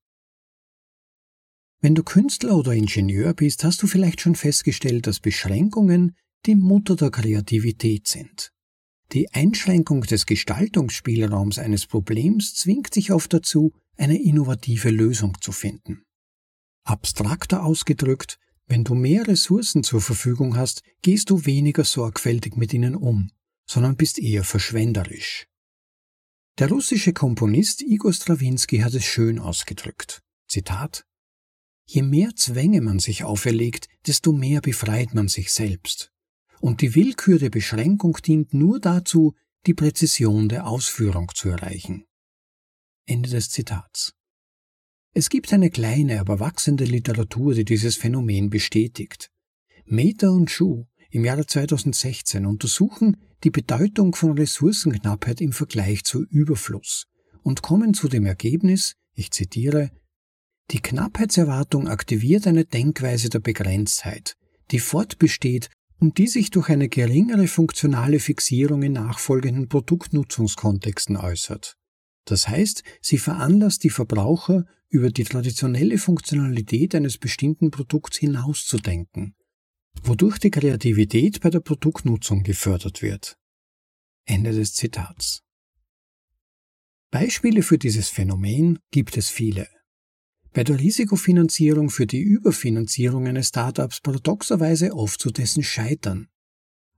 Wenn 1.82 1.96
du 1.96 2.04
Künstler 2.04 2.56
oder 2.58 2.74
Ingenieur 2.74 3.34
bist, 3.34 3.63
hast 3.63 3.82
du 3.82 3.88
vielleicht 3.88 4.22
schon 4.22 4.36
festgestellt, 4.36 5.08
dass 5.08 5.20
Beschränkungen 5.20 6.15
die 6.46 6.56
Mutter 6.56 6.96
der 6.96 7.10
Kreativität 7.10 8.08
sind. 8.08 8.52
Die 9.13 9.34
Einschränkung 9.34 10.02
des 10.02 10.26
Gestaltungsspielraums 10.26 11.58
eines 11.58 11.88
Problems 11.88 12.54
zwingt 12.54 12.94
sich 12.94 13.12
oft 13.12 13.34
dazu, 13.34 13.74
eine 13.98 14.22
innovative 14.22 14.92
Lösung 14.92 15.38
zu 15.42 15.52
finden. 15.52 16.04
Abstrakter 16.84 17.63
ausgedrückt, 17.63 18.38
wenn 18.69 18.86
du 18.86 18.95
mehr 18.95 19.27
Ressourcen 19.27 19.84
zur 19.84 19.99
Verfügung 19.99 20.55
hast, 20.55 20.84
gehst 21.01 21.29
du 21.29 21.45
weniger 21.45 21.84
sorgfältig 21.84 22.55
mit 22.55 22.73
ihnen 22.73 22.95
um, 22.95 23.32
sondern 23.65 23.97
bist 23.97 24.17
eher 24.17 24.45
verschwenderisch. 24.45 25.47
Der 26.58 26.69
russische 26.69 27.12
Komponist 27.12 27.82
Igor 27.82 28.13
Strawinski 28.13 28.79
hat 28.79 28.93
es 28.93 29.03
schön 29.03 29.39
ausgedrückt. 29.39 30.21
Zitat 30.47 31.05
Je 31.86 32.03
mehr 32.03 32.36
Zwänge 32.38 32.79
man 32.79 32.99
sich 32.99 33.25
auferlegt, 33.25 33.89
desto 34.08 34.32
mehr 34.32 34.62
befreit 34.62 35.13
man 35.13 35.27
sich 35.27 35.51
selbst 35.51 36.13
und 36.62 36.82
die 36.82 36.95
Willkür 36.95 37.39
der 37.39 37.49
Beschränkung 37.49 38.17
dient 38.25 38.53
nur 38.53 38.79
dazu, 38.79 39.36
die 39.65 39.73
Präzision 39.73 40.49
der 40.49 40.67
Ausführung 40.67 41.32
zu 41.34 41.49
erreichen. 41.49 42.05
Ende 43.05 43.29
des 43.29 43.49
Zitats. 43.49 44.13
Es 45.13 45.30
gibt 45.30 45.52
eine 45.54 45.69
kleine, 45.69 46.19
aber 46.19 46.39
wachsende 46.39 46.86
Literatur, 46.86 47.54
die 47.54 47.65
dieses 47.65 47.95
Phänomen 47.95 48.50
bestätigt. 48.50 49.32
Meta 49.86 50.30
und 50.30 50.52
Schuh 50.52 50.86
im 51.10 51.26
Jahre 51.26 51.48
2016 51.48 52.45
untersuchen 52.45 53.17
die 53.43 53.50
Bedeutung 53.50 54.13
von 54.13 54.38
Ressourcenknappheit 54.38 55.41
im 55.41 55.52
Vergleich 55.52 56.04
zu 56.04 56.24
Überfluss 56.26 57.08
und 57.41 57.63
kommen 57.63 57.93
zu 57.93 58.08
dem 58.08 58.26
Ergebnis, 58.26 58.95
ich 59.15 59.32
zitiere, 59.32 59.89
die 60.72 60.82
Knappheitserwartung 60.82 61.88
aktiviert 61.88 62.45
eine 62.45 62.65
Denkweise 62.65 63.30
der 63.30 63.39
Begrenztheit, 63.39 64.36
die 64.69 64.80
fortbesteht 64.80 65.72
und 66.00 66.19
die 66.19 66.28
sich 66.28 66.52
durch 66.52 66.69
eine 66.69 66.89
geringere 66.89 67.48
funktionale 67.48 68.19
Fixierung 68.19 68.84
in 68.84 68.93
nachfolgenden 68.93 69.67
Produktnutzungskontexten 69.67 71.17
äußert. 71.17 71.79
Das 72.25 72.47
heißt, 72.47 72.84
sie 73.01 73.17
veranlasst 73.17 73.84
die 73.84 73.89
Verbraucher, 73.89 74.65
über 74.89 75.12
die 75.12 75.23
traditionelle 75.23 75.97
Funktionalität 75.97 76.95
eines 76.95 77.17
bestimmten 77.17 77.69
Produkts 77.69 78.17
hinauszudenken, 78.17 79.36
wodurch 80.01 80.39
die 80.39 80.49
Kreativität 80.49 81.41
bei 81.41 81.49
der 81.49 81.60
Produktnutzung 81.60 82.43
gefördert 82.43 83.01
wird. 83.01 83.38
Ende 84.25 84.51
des 84.51 84.73
Zitats. 84.73 85.43
Beispiele 87.12 87.63
für 87.63 87.77
dieses 87.77 88.10
Phänomen 88.10 88.79
gibt 88.91 89.17
es 89.17 89.29
viele. 89.29 89.67
Bei 90.53 90.63
der 90.63 90.79
Risikofinanzierung 90.79 91.89
führt 91.89 92.12
die 92.12 92.21
Überfinanzierung 92.21 93.27
eines 93.27 93.49
Startups 93.49 94.01
paradoxerweise 94.01 94.93
oft 94.93 95.19
zu 95.19 95.29
dessen 95.29 95.63
Scheitern. 95.63 96.27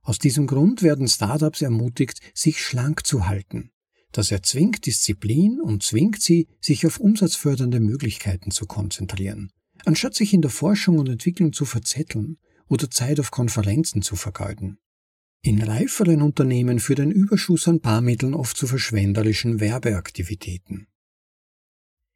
Aus 0.00 0.18
diesem 0.18 0.46
Grund 0.46 0.82
werden 0.82 1.08
Startups 1.08 1.62
ermutigt, 1.62 2.20
sich 2.34 2.62
schlank 2.62 3.06
zu 3.06 3.26
halten. 3.26 3.71
Das 4.12 4.30
erzwingt 4.30 4.84
Disziplin 4.84 5.60
und 5.60 5.82
zwingt 5.82 6.22
sie, 6.22 6.46
sich 6.60 6.86
auf 6.86 7.00
umsatzfördernde 7.00 7.80
Möglichkeiten 7.80 8.50
zu 8.50 8.66
konzentrieren, 8.66 9.50
anstatt 9.86 10.14
sich 10.14 10.34
in 10.34 10.42
der 10.42 10.50
Forschung 10.50 10.98
und 10.98 11.08
Entwicklung 11.08 11.52
zu 11.52 11.64
verzetteln 11.64 12.38
oder 12.68 12.90
Zeit 12.90 13.18
auf 13.18 13.30
Konferenzen 13.30 14.02
zu 14.02 14.14
vergeuden. 14.14 14.78
In 15.40 15.60
reiferen 15.60 16.22
Unternehmen 16.22 16.78
führt 16.78 17.00
ein 17.00 17.10
Überschuss 17.10 17.66
an 17.66 17.80
Barmitteln 17.80 18.34
oft 18.34 18.56
zu 18.56 18.66
verschwenderischen 18.66 19.58
Werbeaktivitäten. 19.58 20.86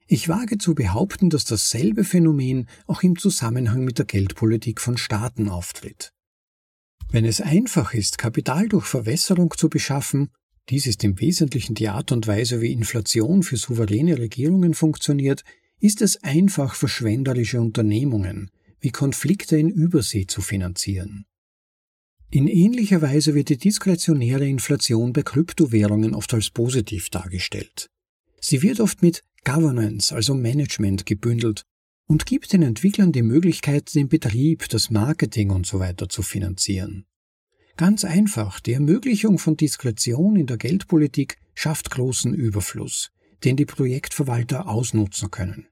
Ich 0.07 0.29
wage 0.29 0.59
zu 0.59 0.77
behaupten, 0.77 1.31
dass 1.31 1.45
dasselbe 1.45 2.05
Phänomen 2.05 2.69
auch 2.87 3.03
im 3.03 3.19
Zusammenhang 3.19 3.85
mit 3.85 3.99
der 3.99 4.05
Geldpolitik 4.05 4.81
von 4.81 4.97
Staaten 4.97 5.49
auftritt. 5.49 6.13
Wenn 7.11 7.25
es 7.25 7.41
einfach 7.41 7.95
ist, 7.95 8.19
Kapital 8.19 8.69
durch 8.69 8.87
Verwässerung 8.87 9.53
zu 9.57 9.69
beschaffen, 9.69 10.31
dies 10.69 10.87
ist 10.87 11.05
im 11.05 11.21
Wesentlichen 11.21 11.75
die 11.75 11.89
Art 11.89 12.11
und 12.13 12.27
Weise, 12.27 12.61
wie 12.61 12.73
Inflation 12.73 13.43
für 13.43 13.57
souveräne 13.57 14.19
Regierungen 14.19 14.75
funktioniert, 14.75 15.45
ist 15.79 16.03
es 16.03 16.23
einfach 16.23 16.75
verschwenderische 16.75 17.61
Unternehmungen, 17.61 18.51
wie 18.81 18.91
Konflikte 18.91 19.57
in 19.57 19.69
Übersee 19.71 20.27
zu 20.27 20.41
finanzieren. 20.41 21.27
In 22.31 22.49
ähnlicher 22.49 23.03
Weise 23.03 23.35
wird 23.35 23.51
die 23.51 23.57
diskretionäre 23.57 24.47
Inflation 24.47 25.13
bei 25.13 25.23
Kryptowährungen 25.23 26.15
oft 26.15 26.35
als 26.35 26.51
positiv 26.51 27.09
dargestellt. 27.11 27.89
Sie 28.41 28.63
wird 28.63 28.81
oft 28.81 29.03
mit 29.03 29.23
Governance, 29.45 30.13
also 30.13 30.35
Management, 30.35 31.07
gebündelt 31.07 31.63
und 32.09 32.27
gibt 32.27 32.53
den 32.53 32.63
Entwicklern 32.63 33.13
die 33.13 33.23
Möglichkeit, 33.23 33.95
den 33.95 34.09
Betrieb, 34.09 34.69
das 34.69 34.91
Marketing 34.91 35.51
und 35.51 35.67
so 35.67 35.81
zu 36.09 36.23
finanzieren. 36.23 37.07
Ganz 37.77 38.05
einfach, 38.05 38.61
die 38.61 38.73
Ermöglichung 38.73 39.39
von 39.39 39.57
Diskretion 39.57 40.37
in 40.37 40.47
der 40.47 40.57
Geldpolitik 40.57 41.37
schafft 41.55 41.91
großen 41.91 42.33
Überfluss, 42.33 43.11
den 43.45 43.57
die 43.57 43.67
Projektverwalter 43.67 44.67
ausnutzen 44.67 45.31
können. 45.31 45.69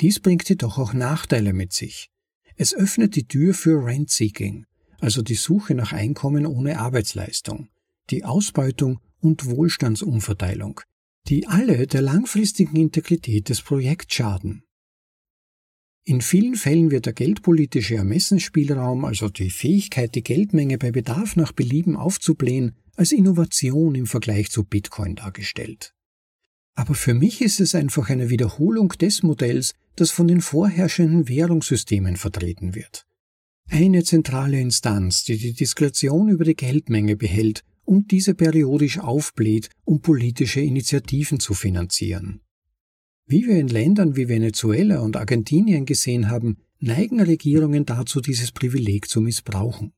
Dies 0.00 0.18
bringt 0.18 0.48
jedoch 0.48 0.78
auch 0.78 0.94
Nachteile 0.94 1.52
mit 1.52 1.74
sich. 1.74 2.10
Es 2.56 2.74
öffnet 2.74 3.16
die 3.16 3.26
Tür 3.26 3.52
für 3.52 3.84
Rent-Seeking, 3.84 4.64
also 5.00 5.20
die 5.20 5.34
Suche 5.34 5.74
nach 5.74 5.92
Einkommen 5.92 6.46
ohne 6.46 6.78
Arbeitsleistung, 6.78 7.68
die 8.10 8.24
Ausbeutung 8.24 9.00
und 9.20 9.44
Wohlstandsumverteilung, 9.46 10.80
die 11.28 11.46
alle 11.46 11.86
der 11.86 12.02
langfristigen 12.02 12.76
Integrität 12.76 13.48
des 13.50 13.60
Projekts 13.60 14.14
schaden. 14.14 14.64
In 16.04 16.20
vielen 16.20 16.56
Fällen 16.56 16.90
wird 16.90 17.06
der 17.06 17.12
geldpolitische 17.12 17.94
Ermessensspielraum, 17.94 19.04
also 19.04 19.28
die 19.28 19.50
Fähigkeit, 19.50 20.14
die 20.16 20.24
Geldmenge 20.24 20.76
bei 20.76 20.90
Bedarf 20.90 21.36
nach 21.36 21.52
Belieben 21.52 21.96
aufzublähen, 21.96 22.74
als 22.96 23.12
Innovation 23.12 23.94
im 23.94 24.06
Vergleich 24.06 24.50
zu 24.50 24.64
Bitcoin 24.64 25.14
dargestellt. 25.14 25.94
Aber 26.74 26.94
für 26.94 27.14
mich 27.14 27.40
ist 27.40 27.60
es 27.60 27.74
einfach 27.74 28.10
eine 28.10 28.30
Wiederholung 28.30 28.88
des 28.88 29.22
Modells, 29.22 29.74
das 29.94 30.10
von 30.10 30.26
den 30.26 30.40
vorherrschenden 30.40 31.28
Währungssystemen 31.28 32.16
vertreten 32.16 32.74
wird. 32.74 33.06
Eine 33.68 34.02
zentrale 34.02 34.60
Instanz, 34.60 35.22
die 35.22 35.36
die 35.36 35.52
Diskretion 35.52 36.28
über 36.28 36.44
die 36.44 36.56
Geldmenge 36.56 37.16
behält 37.16 37.62
und 37.84 38.10
diese 38.10 38.34
periodisch 38.34 38.98
aufbläht, 38.98 39.68
um 39.84 40.00
politische 40.00 40.60
Initiativen 40.60 41.38
zu 41.38 41.54
finanzieren. 41.54 42.40
Wie 43.32 43.46
wir 43.46 43.58
in 43.58 43.68
Ländern 43.68 44.14
wie 44.14 44.28
Venezuela 44.28 45.00
und 45.00 45.16
Argentinien 45.16 45.86
gesehen 45.86 46.28
haben, 46.28 46.58
neigen 46.80 47.18
Regierungen 47.18 47.86
dazu, 47.86 48.20
dieses 48.20 48.52
Privileg 48.52 49.08
zu 49.08 49.22
missbrauchen. 49.22 49.94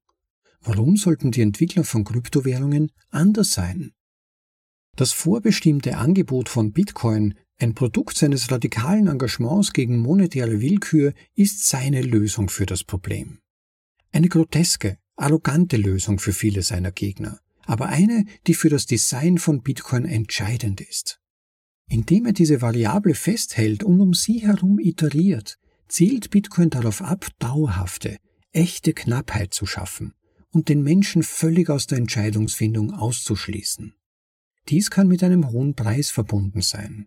Warum 0.60 0.96
sollten 0.96 1.32
die 1.32 1.40
Entwickler 1.40 1.82
von 1.82 2.04
Kryptowährungen 2.04 2.92
anders 3.10 3.52
sein? 3.52 3.90
Das 4.94 5.10
vorbestimmte 5.10 5.96
Angebot 5.96 6.48
von 6.48 6.70
Bitcoin, 6.70 7.34
ein 7.58 7.74
Produkt 7.74 8.16
seines 8.16 8.52
radikalen 8.52 9.08
Engagements 9.08 9.72
gegen 9.72 9.98
monetäre 9.98 10.60
Willkür, 10.60 11.12
ist 11.34 11.66
seine 11.66 12.02
Lösung 12.02 12.48
für 12.48 12.66
das 12.66 12.84
Problem. 12.84 13.40
Eine 14.12 14.28
groteske, 14.28 14.96
arrogante 15.16 15.76
Lösung 15.76 16.20
für 16.20 16.32
viele 16.32 16.62
seiner 16.62 16.92
Gegner, 16.92 17.40
aber 17.66 17.86
eine, 17.86 18.26
die 18.46 18.54
für 18.54 18.68
das 18.68 18.86
Design 18.86 19.38
von 19.38 19.60
Bitcoin 19.60 20.04
entscheidend 20.04 20.80
ist. 20.80 21.18
Indem 21.88 22.26
er 22.26 22.32
diese 22.32 22.60
Variable 22.60 23.14
festhält 23.14 23.84
und 23.84 24.00
um 24.00 24.14
sie 24.14 24.38
herum 24.38 24.78
iteriert, 24.78 25.58
zielt 25.88 26.30
Bitcoin 26.30 26.70
darauf 26.70 27.02
ab, 27.02 27.28
dauerhafte, 27.38 28.16
echte 28.52 28.92
Knappheit 28.94 29.52
zu 29.52 29.66
schaffen 29.66 30.14
und 30.50 30.68
den 30.68 30.82
Menschen 30.82 31.22
völlig 31.22 31.68
aus 31.68 31.86
der 31.86 31.98
Entscheidungsfindung 31.98 32.92
auszuschließen. 32.92 33.94
Dies 34.68 34.90
kann 34.90 35.08
mit 35.08 35.22
einem 35.22 35.50
hohen 35.50 35.74
Preis 35.74 36.10
verbunden 36.10 36.62
sein. 36.62 37.06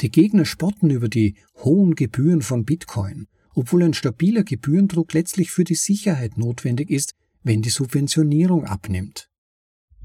Die 0.00 0.10
Gegner 0.10 0.44
spotten 0.44 0.90
über 0.90 1.08
die 1.08 1.36
hohen 1.56 1.94
Gebühren 1.94 2.42
von 2.42 2.64
Bitcoin, 2.64 3.28
obwohl 3.54 3.82
ein 3.82 3.94
stabiler 3.94 4.44
Gebührendruck 4.44 5.12
letztlich 5.12 5.50
für 5.50 5.64
die 5.64 5.74
Sicherheit 5.74 6.36
notwendig 6.36 6.90
ist, 6.90 7.14
wenn 7.42 7.62
die 7.62 7.70
Subventionierung 7.70 8.64
abnimmt. 8.64 9.29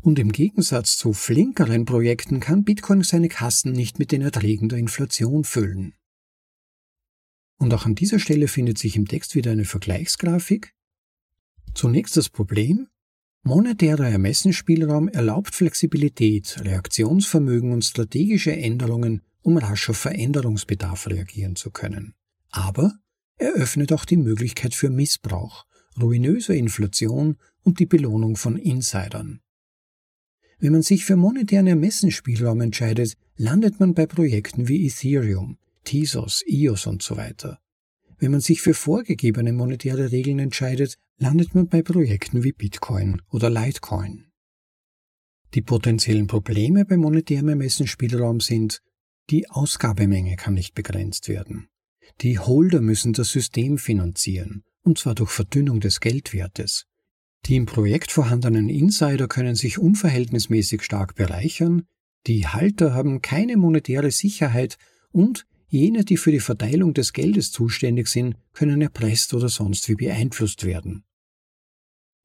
Und 0.05 0.19
im 0.19 0.31
Gegensatz 0.31 0.97
zu 0.97 1.13
flinkeren 1.13 1.85
Projekten 1.85 2.39
kann 2.39 2.63
Bitcoin 2.63 3.01
seine 3.01 3.27
Kassen 3.27 3.71
nicht 3.71 3.97
mit 3.97 4.11
den 4.11 4.21
Erträgen 4.21 4.69
der 4.69 4.77
Inflation 4.77 5.43
füllen. 5.43 5.95
Und 7.57 7.73
auch 7.73 7.87
an 7.87 7.95
dieser 7.95 8.19
Stelle 8.19 8.47
findet 8.47 8.77
sich 8.77 8.97
im 8.97 9.07
Text 9.07 9.33
wieder 9.33 9.49
eine 9.49 9.65
Vergleichsgrafik. 9.65 10.75
Zunächst 11.73 12.15
das 12.17 12.29
Problem. 12.29 12.87
Monetärer 13.41 14.07
Ermessensspielraum 14.07 15.07
erlaubt 15.07 15.55
Flexibilität, 15.55 16.63
Reaktionsvermögen 16.63 17.71
und 17.71 17.83
strategische 17.83 18.55
Änderungen, 18.55 19.23
um 19.41 19.57
rasch 19.57 19.89
auf 19.89 19.97
Veränderungsbedarf 19.97 21.07
reagieren 21.07 21.55
zu 21.55 21.71
können. 21.71 22.13
Aber 22.51 22.93
er 23.37 23.53
öffnet 23.53 23.91
auch 23.91 24.05
die 24.05 24.17
Möglichkeit 24.17 24.75
für 24.75 24.91
Missbrauch, 24.91 25.65
ruinöse 25.99 26.55
Inflation 26.55 27.37
und 27.63 27.79
die 27.79 27.87
Belohnung 27.87 28.35
von 28.35 28.55
Insidern. 28.57 29.41
Wenn 30.59 30.71
man 30.71 30.81
sich 30.81 31.05
für 31.05 31.15
monetären 31.15 31.67
Ermessensspielraum 31.67 32.61
entscheidet, 32.61 33.13
landet 33.37 33.79
man 33.79 33.93
bei 33.93 34.05
Projekten 34.05 34.67
wie 34.67 34.85
Ethereum, 34.87 35.57
Tezos, 35.83 36.43
EOS 36.47 36.87
und 36.87 37.03
so 37.03 37.17
weiter. 37.17 37.59
Wenn 38.17 38.31
man 38.31 38.41
sich 38.41 38.61
für 38.61 38.73
vorgegebene 38.73 39.51
monetäre 39.51 40.11
Regeln 40.11 40.39
entscheidet, 40.39 40.97
landet 41.17 41.53
man 41.53 41.67
bei 41.67 41.81
Projekten 41.81 42.43
wie 42.43 42.53
Bitcoin 42.53 43.21
oder 43.29 43.49
Litecoin. 43.49 44.25
Die 45.53 45.61
potenziellen 45.61 46.27
Probleme 46.27 46.85
beim 46.85 47.01
monetären 47.01 47.49
Ermessensspielraum 47.49 48.39
sind, 48.39 48.81
die 49.29 49.49
Ausgabemenge 49.49 50.35
kann 50.35 50.53
nicht 50.53 50.75
begrenzt 50.75 51.27
werden. 51.29 51.67
Die 52.21 52.39
Holder 52.39 52.81
müssen 52.81 53.13
das 53.13 53.29
System 53.29 53.77
finanzieren, 53.77 54.63
und 54.83 54.97
zwar 54.97 55.15
durch 55.15 55.31
Verdünnung 55.31 55.79
des 55.79 55.99
Geldwertes. 55.99 56.85
Die 57.47 57.57
im 57.57 57.67
Projekt 57.67 58.11
vorhandenen 58.11 58.69
Insider 58.69 59.27
können 59.27 59.53
sich 59.53 59.77
unverhältnismäßig 59.77 60.81
stark 60.81 61.13
bereichern, 61.13 61.83
die 62.25 62.47
Halter 62.47 62.95
haben 62.95 63.21
keine 63.21 63.55
monetäre 63.55 64.09
Sicherheit 64.09 64.77
und 65.11 65.45
jene, 65.67 66.05
die 66.05 66.17
für 66.17 66.31
die 66.31 66.39
Verteilung 66.39 66.95
des 66.95 67.13
Geldes 67.13 67.51
zuständig 67.51 68.07
sind, 68.07 68.35
können 68.53 68.81
erpresst 68.81 69.31
oder 69.35 69.47
sonst 69.47 69.87
wie 69.89 69.95
beeinflusst 69.95 70.63
werden. 70.63 71.03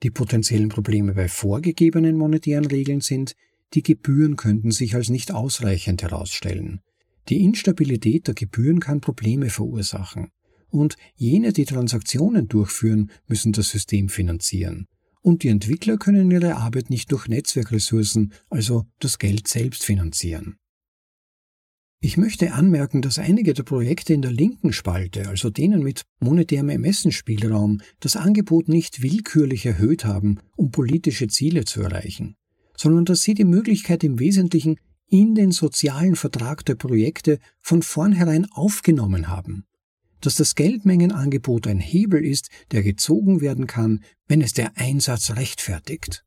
Die 0.02 0.10
potenziellen 0.10 0.70
Probleme 0.70 1.12
bei 1.12 1.28
vorgegebenen 1.28 2.16
monetären 2.16 2.64
Regeln 2.64 3.02
sind, 3.02 3.36
die 3.74 3.82
Gebühren 3.82 4.36
könnten 4.36 4.70
sich 4.70 4.94
als 4.94 5.10
nicht 5.10 5.32
ausreichend 5.32 6.02
herausstellen. 6.02 6.80
Die 7.28 7.44
Instabilität 7.44 8.26
der 8.26 8.34
Gebühren 8.34 8.80
kann 8.80 9.02
Probleme 9.02 9.50
verursachen. 9.50 10.30
Und 10.70 10.96
jene, 11.14 11.52
die 11.52 11.66
Transaktionen 11.66 12.48
durchführen, 12.48 13.10
müssen 13.26 13.52
das 13.52 13.68
System 13.68 14.08
finanzieren 14.08 14.86
und 15.22 15.42
die 15.42 15.48
Entwickler 15.48 15.96
können 15.96 16.30
ihre 16.30 16.56
Arbeit 16.56 16.90
nicht 16.90 17.12
durch 17.12 17.28
Netzwerkressourcen, 17.28 18.32
also 18.48 18.86
das 18.98 19.18
Geld 19.18 19.48
selbst 19.48 19.84
finanzieren. 19.84 20.56
Ich 22.02 22.16
möchte 22.16 22.54
anmerken, 22.54 23.02
dass 23.02 23.18
einige 23.18 23.52
der 23.52 23.62
Projekte 23.62 24.14
in 24.14 24.22
der 24.22 24.32
linken 24.32 24.72
Spalte, 24.72 25.28
also 25.28 25.50
denen 25.50 25.82
mit 25.82 26.06
monetärem 26.18 26.70
Ermessensspielraum, 26.70 27.82
das 28.00 28.16
Angebot 28.16 28.68
nicht 28.68 29.02
willkürlich 29.02 29.66
erhöht 29.66 30.06
haben, 30.06 30.38
um 30.56 30.70
politische 30.70 31.28
Ziele 31.28 31.66
zu 31.66 31.82
erreichen, 31.82 32.36
sondern 32.74 33.04
dass 33.04 33.20
sie 33.20 33.34
die 33.34 33.44
Möglichkeit 33.44 34.02
im 34.02 34.18
Wesentlichen 34.18 34.76
in 35.08 35.34
den 35.34 35.50
sozialen 35.50 36.16
Vertrag 36.16 36.64
der 36.64 36.76
Projekte 36.76 37.38
von 37.60 37.82
vornherein 37.82 38.46
aufgenommen 38.50 39.28
haben 39.28 39.66
dass 40.20 40.34
das 40.34 40.54
Geldmengenangebot 40.54 41.66
ein 41.66 41.80
Hebel 41.80 42.24
ist, 42.24 42.48
der 42.70 42.82
gezogen 42.82 43.40
werden 43.40 43.66
kann, 43.66 44.04
wenn 44.28 44.40
es 44.40 44.52
der 44.52 44.76
Einsatz 44.76 45.32
rechtfertigt. 45.36 46.24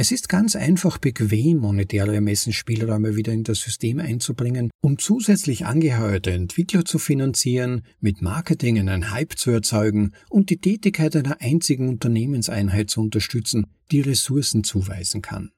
Es 0.00 0.12
ist 0.12 0.28
ganz 0.28 0.54
einfach 0.54 0.98
bequem, 0.98 1.58
monetäre 1.58 2.14
Ermessensspielräume 2.14 3.16
wieder 3.16 3.32
in 3.32 3.42
das 3.42 3.58
System 3.58 3.98
einzubringen, 3.98 4.70
um 4.80 4.96
zusätzlich 4.98 5.66
angeheuerte 5.66 6.30
Entwickler 6.30 6.84
zu 6.84 7.00
finanzieren, 7.00 7.82
mit 7.98 8.22
Marketing 8.22 8.78
einen 8.78 9.10
Hype 9.10 9.36
zu 9.36 9.50
erzeugen 9.50 10.12
und 10.30 10.50
die 10.50 10.58
Tätigkeit 10.58 11.16
einer 11.16 11.40
einzigen 11.40 11.88
Unternehmenseinheit 11.88 12.90
zu 12.90 13.00
unterstützen, 13.00 13.66
die 13.90 14.00
Ressourcen 14.00 14.62
zuweisen 14.62 15.20
kann. 15.20 15.50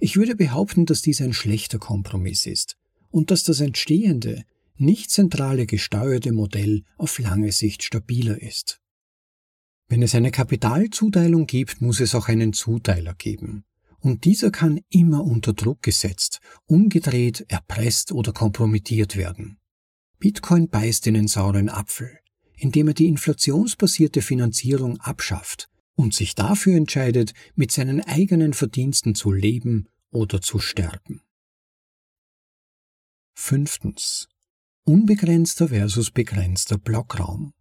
Ich 0.00 0.16
würde 0.16 0.34
behaupten, 0.34 0.84
dass 0.86 1.00
dies 1.00 1.20
ein 1.22 1.32
schlechter 1.32 1.78
Kompromiss 1.78 2.46
ist 2.46 2.76
und 3.10 3.30
dass 3.30 3.44
das 3.44 3.60
Entstehende 3.60 4.42
nicht 4.78 5.10
zentrale 5.10 5.66
gesteuerte 5.66 6.32
Modell 6.32 6.84
auf 6.96 7.18
lange 7.18 7.52
Sicht 7.52 7.82
stabiler 7.82 8.40
ist. 8.40 8.80
Wenn 9.88 10.02
es 10.02 10.14
eine 10.14 10.30
Kapitalzuteilung 10.30 11.46
gibt, 11.46 11.80
muss 11.80 12.00
es 12.00 12.14
auch 12.14 12.28
einen 12.28 12.52
Zuteiler 12.52 13.14
geben. 13.14 13.64
Und 14.00 14.24
dieser 14.24 14.50
kann 14.50 14.80
immer 14.88 15.24
unter 15.24 15.52
Druck 15.52 15.82
gesetzt, 15.82 16.40
umgedreht, 16.66 17.46
erpresst 17.48 18.12
oder 18.12 18.32
kompromittiert 18.32 19.16
werden. 19.16 19.58
Bitcoin 20.18 20.68
beißt 20.68 21.06
in 21.06 21.14
den 21.14 21.28
sauren 21.28 21.68
Apfel, 21.68 22.18
indem 22.56 22.88
er 22.88 22.94
die 22.94 23.06
inflationsbasierte 23.06 24.22
Finanzierung 24.22 24.98
abschafft 24.98 25.68
und 25.94 26.14
sich 26.14 26.34
dafür 26.34 26.76
entscheidet, 26.76 27.32
mit 27.54 27.72
seinen 27.72 28.00
eigenen 28.00 28.54
Verdiensten 28.54 29.14
zu 29.14 29.32
leben 29.32 29.88
oder 30.10 30.40
zu 30.40 30.58
sterben. 30.58 31.22
Fünftens 33.34 34.28
unbegrenzter 34.86 35.68
versus 35.68 36.12
begrenzter 36.12 36.78
Blockraum. 36.78 37.52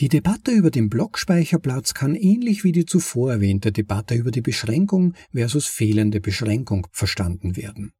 Die 0.00 0.08
Debatte 0.08 0.50
über 0.50 0.70
den 0.70 0.90
Blockspeicherplatz 0.90 1.94
kann 1.94 2.16
ähnlich 2.16 2.64
wie 2.64 2.72
die 2.72 2.84
zuvor 2.84 3.32
erwähnte 3.32 3.70
Debatte 3.72 4.14
über 4.14 4.30
die 4.32 4.42
Beschränkung 4.42 5.14
versus 5.32 5.66
fehlende 5.66 6.20
Beschränkung 6.20 6.88
verstanden 6.90 7.56
werden. 7.56 7.92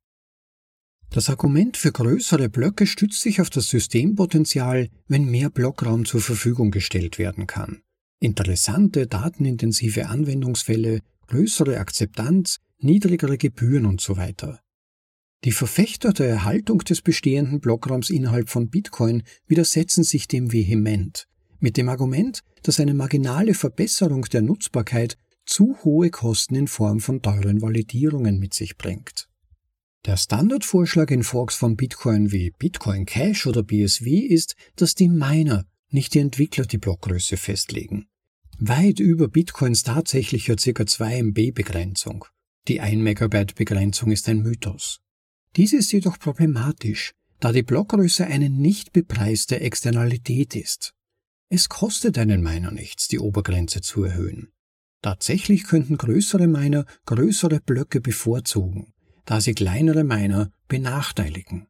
Das 1.10 1.30
Argument 1.30 1.76
für 1.76 1.92
größere 1.92 2.48
Blöcke 2.48 2.86
stützt 2.86 3.22
sich 3.22 3.40
auf 3.40 3.48
das 3.48 3.68
Systempotenzial, 3.68 4.88
wenn 5.06 5.24
mehr 5.30 5.48
Blockraum 5.48 6.04
zur 6.04 6.20
Verfügung 6.20 6.72
gestellt 6.72 7.18
werden 7.18 7.46
kann. 7.46 7.80
Interessante, 8.18 9.06
datenintensive 9.06 10.08
Anwendungsfälle, 10.08 11.00
größere 11.28 11.78
Akzeptanz, 11.78 12.58
niedrigere 12.78 13.38
Gebühren 13.38 13.86
und 13.86 14.00
so 14.00 14.16
weiter. 14.16 14.60
Die 15.46 15.52
Verfechter 15.52 16.12
der 16.12 16.26
Erhaltung 16.26 16.80
des 16.80 17.02
bestehenden 17.02 17.60
Blockraums 17.60 18.10
innerhalb 18.10 18.48
von 18.48 18.68
Bitcoin 18.68 19.22
widersetzen 19.46 20.02
sich 20.02 20.26
dem 20.26 20.52
vehement, 20.52 21.28
mit 21.60 21.76
dem 21.76 21.88
Argument, 21.88 22.40
dass 22.64 22.80
eine 22.80 22.94
marginale 22.94 23.54
Verbesserung 23.54 24.22
der 24.22 24.42
Nutzbarkeit 24.42 25.16
zu 25.44 25.76
hohe 25.84 26.10
Kosten 26.10 26.56
in 26.56 26.66
Form 26.66 26.98
von 26.98 27.22
teuren 27.22 27.62
Validierungen 27.62 28.40
mit 28.40 28.54
sich 28.54 28.76
bringt. 28.76 29.28
Der 30.04 30.16
Standardvorschlag 30.16 31.12
in 31.12 31.22
Forks 31.22 31.54
von 31.54 31.76
Bitcoin 31.76 32.32
wie 32.32 32.50
Bitcoin 32.50 33.06
Cash 33.06 33.46
oder 33.46 33.62
BSV 33.62 34.04
ist, 34.04 34.56
dass 34.74 34.96
die 34.96 35.08
Miner, 35.08 35.64
nicht 35.90 36.14
die 36.14 36.18
Entwickler 36.18 36.64
die 36.64 36.78
Blockgröße 36.78 37.36
festlegen. 37.36 38.08
Weit 38.58 38.98
über 38.98 39.28
Bitcoins 39.28 39.84
tatsächlicher 39.84 40.56
ca. 40.56 40.86
2 40.86 41.18
MB 41.18 41.54
Begrenzung. 41.54 42.24
Die 42.66 42.80
1 42.80 43.00
Megabyte 43.00 43.54
Begrenzung 43.54 44.10
ist 44.10 44.28
ein 44.28 44.42
Mythos. 44.42 45.02
Dies 45.56 45.72
ist 45.72 45.92
jedoch 45.92 46.18
problematisch, 46.18 47.12
da 47.40 47.50
die 47.50 47.62
Blockgröße 47.62 48.26
eine 48.26 48.50
nicht 48.50 48.92
bepreiste 48.92 49.60
Externalität 49.60 50.54
ist. 50.54 50.92
Es 51.48 51.68
kostet 51.70 52.18
einen 52.18 52.42
Miner 52.42 52.70
nichts, 52.70 53.08
die 53.08 53.18
Obergrenze 53.18 53.80
zu 53.80 54.04
erhöhen. 54.04 54.52
Tatsächlich 55.00 55.64
könnten 55.64 55.96
größere 55.96 56.46
Miner 56.46 56.84
größere 57.06 57.60
Blöcke 57.60 58.00
bevorzugen, 58.00 58.92
da 59.24 59.40
sie 59.40 59.54
kleinere 59.54 60.04
Miner 60.04 60.50
benachteiligen. 60.68 61.68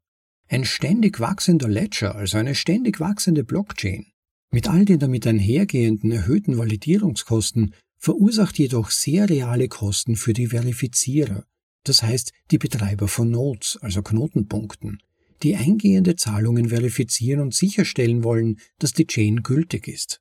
Ein 0.49 0.65
ständig 0.65 1.21
wachsender 1.21 1.69
Ledger, 1.69 2.15
also 2.15 2.39
eine 2.39 2.55
ständig 2.55 2.99
wachsende 2.99 3.45
Blockchain, 3.45 4.07
mit 4.51 4.69
all 4.69 4.85
den 4.85 4.99
damit 4.99 5.27
einhergehenden 5.27 6.11
erhöhten 6.13 6.59
Validierungskosten 6.59 7.75
verursacht 7.99 8.59
jedoch 8.59 8.91
sehr 8.91 9.29
reale 9.29 9.69
Kosten 9.69 10.17
für 10.17 10.33
die 10.33 10.49
Verifizierer, 10.49 11.45
das 11.89 12.03
heißt 12.03 12.33
die 12.51 12.59
Betreiber 12.59 13.09
von 13.09 13.31
Nodes, 13.31 13.79
also 13.81 14.03
Knotenpunkten, 14.03 14.99
die 15.43 15.57
eingehende 15.57 16.17
Zahlungen 16.17 16.71
verifizieren 16.71 17.41
und 17.41 17.55
sicherstellen 17.55 18.25
wollen, 18.25 18.59
dass 18.79 18.93
die 18.93 19.07
Chain 19.07 19.43
gültig 19.43 19.89
ist. 19.89 20.21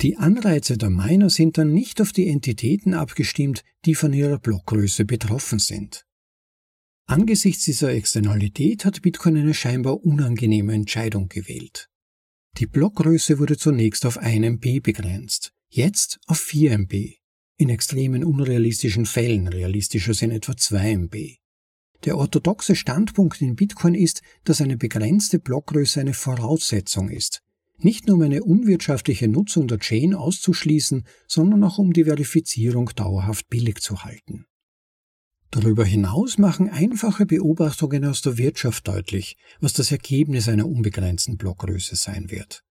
Die 0.00 0.16
Anreize 0.16 0.78
der 0.78 0.90
Miner 0.90 1.28
sind 1.28 1.58
dann 1.58 1.72
nicht 1.72 2.00
auf 2.00 2.12
die 2.12 2.28
Entitäten 2.28 2.94
abgestimmt, 2.94 3.64
die 3.84 3.96
von 3.96 4.12
ihrer 4.12 4.38
Blockgröße 4.38 5.04
betroffen 5.04 5.58
sind. 5.58 6.04
Angesichts 7.06 7.64
dieser 7.64 7.92
Externalität 7.92 8.84
hat 8.84 9.02
Bitcoin 9.02 9.38
eine 9.38 9.54
scheinbar 9.54 10.04
unangenehme 10.04 10.74
Entscheidung 10.74 11.28
gewählt. 11.28 11.88
Die 12.58 12.66
Blockgröße 12.66 13.38
wurde 13.38 13.56
zunächst 13.56 14.04
auf 14.04 14.18
1 14.18 14.44
MB 14.44 14.82
begrenzt, 14.82 15.52
jetzt 15.68 16.20
auf 16.26 16.38
4 16.38 16.72
MB. 16.72 17.18
In 17.60 17.70
extremen 17.70 18.22
unrealistischen 18.22 19.04
Fällen, 19.04 19.48
realistischer 19.48 20.14
sind 20.14 20.30
etwa 20.30 20.56
2 20.56 20.92
MB. 20.92 21.16
Der 22.04 22.16
orthodoxe 22.16 22.76
Standpunkt 22.76 23.42
in 23.42 23.56
Bitcoin 23.56 23.96
ist, 23.96 24.22
dass 24.44 24.60
eine 24.60 24.76
begrenzte 24.76 25.40
Blockgröße 25.40 26.00
eine 26.00 26.14
Voraussetzung 26.14 27.08
ist, 27.08 27.42
nicht 27.76 28.06
nur 28.06 28.18
um 28.18 28.22
eine 28.22 28.44
unwirtschaftliche 28.44 29.26
Nutzung 29.26 29.66
der 29.66 29.80
Chain 29.80 30.14
auszuschließen, 30.14 31.04
sondern 31.26 31.64
auch 31.64 31.78
um 31.78 31.92
die 31.92 32.04
Verifizierung 32.04 32.92
dauerhaft 32.94 33.48
billig 33.48 33.80
zu 33.80 34.04
halten. 34.04 34.46
Darüber 35.50 35.84
hinaus 35.84 36.38
machen 36.38 36.68
einfache 36.68 37.26
Beobachtungen 37.26 38.04
aus 38.04 38.22
der 38.22 38.38
Wirtschaft 38.38 38.86
deutlich, 38.86 39.36
was 39.58 39.72
das 39.72 39.90
Ergebnis 39.90 40.48
einer 40.48 40.68
unbegrenzten 40.68 41.36
Blockgröße 41.36 41.96
sein 41.96 42.30
wird. 42.30 42.62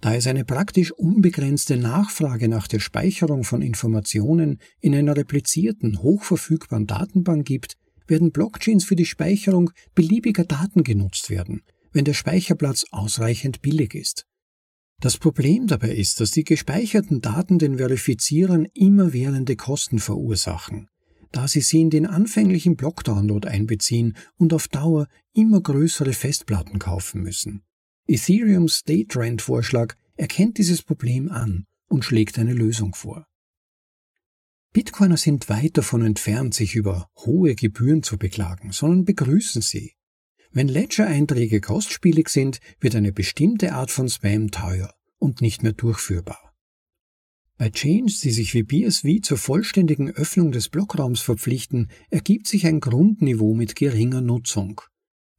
Da 0.00 0.14
es 0.14 0.26
eine 0.26 0.44
praktisch 0.44 0.92
unbegrenzte 0.92 1.76
Nachfrage 1.76 2.48
nach 2.48 2.66
der 2.66 2.80
Speicherung 2.80 3.44
von 3.44 3.60
Informationen 3.60 4.58
in 4.80 4.94
einer 4.94 5.16
replizierten, 5.16 6.02
hochverfügbaren 6.02 6.86
Datenbank 6.86 7.46
gibt, 7.46 7.76
werden 8.06 8.32
Blockchains 8.32 8.84
für 8.84 8.96
die 8.96 9.06
Speicherung 9.06 9.70
beliebiger 9.94 10.44
Daten 10.44 10.84
genutzt 10.84 11.28
werden, 11.28 11.62
wenn 11.92 12.04
der 12.04 12.14
Speicherplatz 12.14 12.84
ausreichend 12.90 13.60
billig 13.60 13.94
ist. 13.94 14.26
Das 15.00 15.16
Problem 15.16 15.66
dabei 15.66 15.94
ist, 15.94 16.20
dass 16.20 16.30
die 16.30 16.44
gespeicherten 16.44 17.20
Daten 17.20 17.58
den 17.58 17.78
Verifizierern 17.78 18.66
immerwährende 18.74 19.56
Kosten 19.56 19.98
verursachen, 19.98 20.88
da 21.32 21.46
sie 21.46 21.60
sie 21.60 21.80
in 21.80 21.90
den 21.90 22.06
anfänglichen 22.06 22.76
Blockdownload 22.76 23.48
einbeziehen 23.48 24.16
und 24.36 24.52
auf 24.52 24.68
Dauer 24.68 25.08
immer 25.32 25.60
größere 25.60 26.12
Festplatten 26.12 26.78
kaufen 26.78 27.22
müssen. 27.22 27.62
Ethereums 28.12 28.78
State 28.78 29.16
Rent 29.16 29.40
Vorschlag 29.40 29.94
erkennt 30.16 30.58
dieses 30.58 30.82
Problem 30.82 31.30
an 31.30 31.66
und 31.86 32.04
schlägt 32.04 32.40
eine 32.40 32.54
Lösung 32.54 32.92
vor. 32.92 33.24
Bitcoiner 34.72 35.16
sind 35.16 35.48
weit 35.48 35.78
davon 35.78 36.04
entfernt, 36.04 36.54
sich 36.54 36.74
über 36.74 37.08
hohe 37.24 37.54
Gebühren 37.54 38.02
zu 38.02 38.18
beklagen, 38.18 38.72
sondern 38.72 39.04
begrüßen 39.04 39.62
sie. 39.62 39.92
Wenn 40.50 40.66
Ledger-Einträge 40.66 41.60
kostspielig 41.60 42.30
sind, 42.30 42.58
wird 42.80 42.96
eine 42.96 43.12
bestimmte 43.12 43.74
Art 43.74 43.92
von 43.92 44.08
Spam 44.08 44.50
teuer 44.50 44.92
und 45.18 45.40
nicht 45.40 45.62
mehr 45.62 45.74
durchführbar. 45.74 46.52
Bei 47.58 47.70
Chains, 47.70 48.18
die 48.18 48.32
sich 48.32 48.54
wie 48.54 48.64
BSV 48.64 49.22
zur 49.22 49.38
vollständigen 49.38 50.10
Öffnung 50.10 50.50
des 50.50 50.68
Blockraums 50.68 51.20
verpflichten, 51.20 51.88
ergibt 52.10 52.48
sich 52.48 52.66
ein 52.66 52.80
Grundniveau 52.80 53.54
mit 53.54 53.76
geringer 53.76 54.20
Nutzung. 54.20 54.80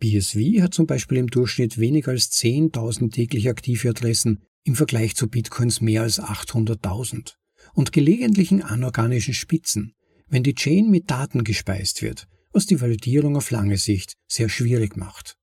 BSV 0.01 0.61
hat 0.61 0.73
zum 0.73 0.87
Beispiel 0.87 1.19
im 1.19 1.27
Durchschnitt 1.27 1.77
weniger 1.77 2.11
als 2.11 2.31
10.000 2.31 3.11
täglich 3.11 3.47
aktive 3.47 3.89
Adressen 3.89 4.41
im 4.63 4.75
Vergleich 4.75 5.15
zu 5.15 5.29
Bitcoins 5.29 5.79
mehr 5.79 6.01
als 6.01 6.19
800.000 6.19 7.35
und 7.73 7.93
gelegentlichen 7.93 8.63
anorganischen 8.63 9.33
Spitzen, 9.33 9.93
wenn 10.27 10.43
die 10.43 10.55
Chain 10.55 10.89
mit 10.89 11.09
Daten 11.09 11.43
gespeist 11.43 12.01
wird, 12.01 12.27
was 12.51 12.65
die 12.65 12.81
Validierung 12.81 13.37
auf 13.37 13.51
lange 13.51 13.77
Sicht 13.77 14.15
sehr 14.27 14.49
schwierig 14.49 14.97
macht. 14.97 15.37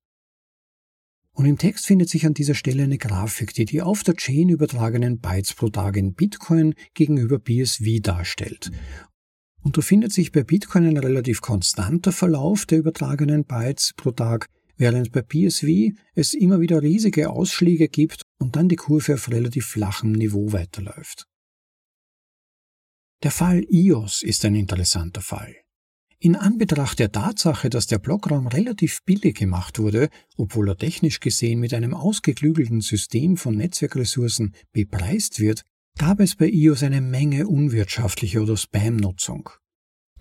Und 1.33 1.47
im 1.47 1.57
Text 1.57 1.87
findet 1.87 2.09
sich 2.09 2.27
an 2.27 2.35
dieser 2.35 2.57
Stelle 2.57 2.83
eine 2.83 2.99
Grafik, 2.99 3.55
die 3.55 3.65
die 3.65 3.81
auf 3.81 4.03
der 4.03 4.17
Chain 4.17 4.49
übertragenen 4.49 5.21
Bytes 5.21 5.55
pro 5.55 5.69
Tag 5.69 5.97
in 5.97 6.15
Bitcoin 6.15 6.75
gegenüber 6.95 7.39
BSV 7.39 8.01
darstellt. 8.03 8.73
Und 9.69 9.77
da 9.77 9.83
findet 9.83 10.15
sich 10.15 10.33
bei 10.33 10.45
Bitcoin 10.45 10.87
ein 10.87 10.97
relativ 10.97 11.43
konstanter 11.43 12.11
Verlauf 12.11 12.65
der 12.65 12.79
übertragenen 12.79 13.45
Bytes 13.45 13.93
pro 13.95 14.13
Tag, 14.13 14.47
während 14.79 15.13
bei 15.13 15.21
BSV 15.21 15.93
es 16.15 16.33
immer 16.33 16.61
wieder 16.61 16.81
riesige 16.81 17.29
Ausschläge 17.29 17.91
gibt 17.91 18.23
und 18.39 18.57
dann 18.57 18.71
die 18.71 18.77
Kurve 18.77 19.13
auf 19.13 19.31
relativ 19.31 19.67
flachem 19.67 20.13
Niveau 20.13 20.55
weiterläuft. 20.55 21.27
Der 23.23 23.31
Fall 23.31 23.67
IOS 23.69 24.23
ist 24.23 24.47
ein 24.47 24.55
interessanter 24.55 25.21
Fall. 25.21 25.55
In 26.19 26.35
Anbetracht 26.35 26.99
der 26.99 27.13
Tatsache, 27.13 27.69
dass 27.69 27.87
der 27.87 27.99
Blockraum 27.99 28.47
relativ 28.47 29.03
billig 29.05 29.37
gemacht 29.37 29.79
wurde, 29.79 30.09
obwohl 30.39 30.71
er 30.71 30.79
technisch 30.79 31.21
gesehen 31.21 31.61
mit 31.61 31.75
einem 31.75 31.93
ausgeklügelten 31.93 32.81
System 32.81 33.37
von 33.37 33.55
Netzwerkressourcen 33.57 34.55
bepreist 34.73 35.41
wird, 35.41 35.63
gab 35.99 36.21
es 36.21 36.37
bei 36.37 36.49
IOS 36.49 36.85
eine 36.85 37.01
Menge 37.01 37.49
unwirtschaftlicher 37.49 38.43
oder 38.43 38.57
Spam-Nutzung. 38.57 39.51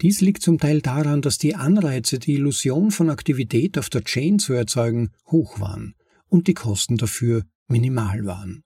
Dies 0.02 0.22
liegt 0.22 0.42
zum 0.42 0.58
Teil 0.58 0.82
daran, 0.82 1.22
dass 1.22 1.38
die 1.38 1.56
Anreize, 1.56 2.20
die 2.20 2.34
Illusion 2.34 2.92
von 2.92 3.10
Aktivität 3.10 3.78
auf 3.78 3.90
der 3.90 4.04
Chain 4.04 4.40
zu 4.40 4.54
erzeugen, 4.54 5.12
hoch 5.28 5.60
waren 5.60 5.96
und 6.28 6.48
die 6.48 6.54
Kosten 6.54 6.98
dafür 6.98 7.44
minimal 7.68 8.26
waren. 8.26 8.64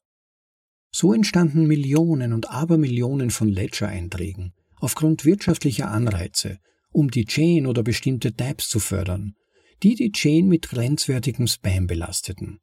So 0.91 1.13
entstanden 1.13 1.67
Millionen 1.67 2.33
und 2.33 2.49
Abermillionen 2.49 3.29
von 3.29 3.47
Ledger-Einträgen 3.49 4.53
aufgrund 4.77 5.25
wirtschaftlicher 5.25 5.89
Anreize, 5.89 6.59
um 6.91 7.11
die 7.11 7.25
Chain 7.25 7.67
oder 7.67 7.83
bestimmte 7.83 8.35
Tabs 8.35 8.67
zu 8.67 8.79
fördern, 8.79 9.35
die 9.83 9.95
die 9.95 10.11
Chain 10.11 10.47
mit 10.47 10.69
grenzwertigem 10.69 11.47
Spam 11.47 11.87
belasteten. 11.87 12.59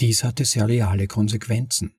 Dies 0.00 0.24
hatte 0.24 0.44
sehr 0.44 0.66
reale 0.66 1.06
Konsequenzen. 1.06 1.94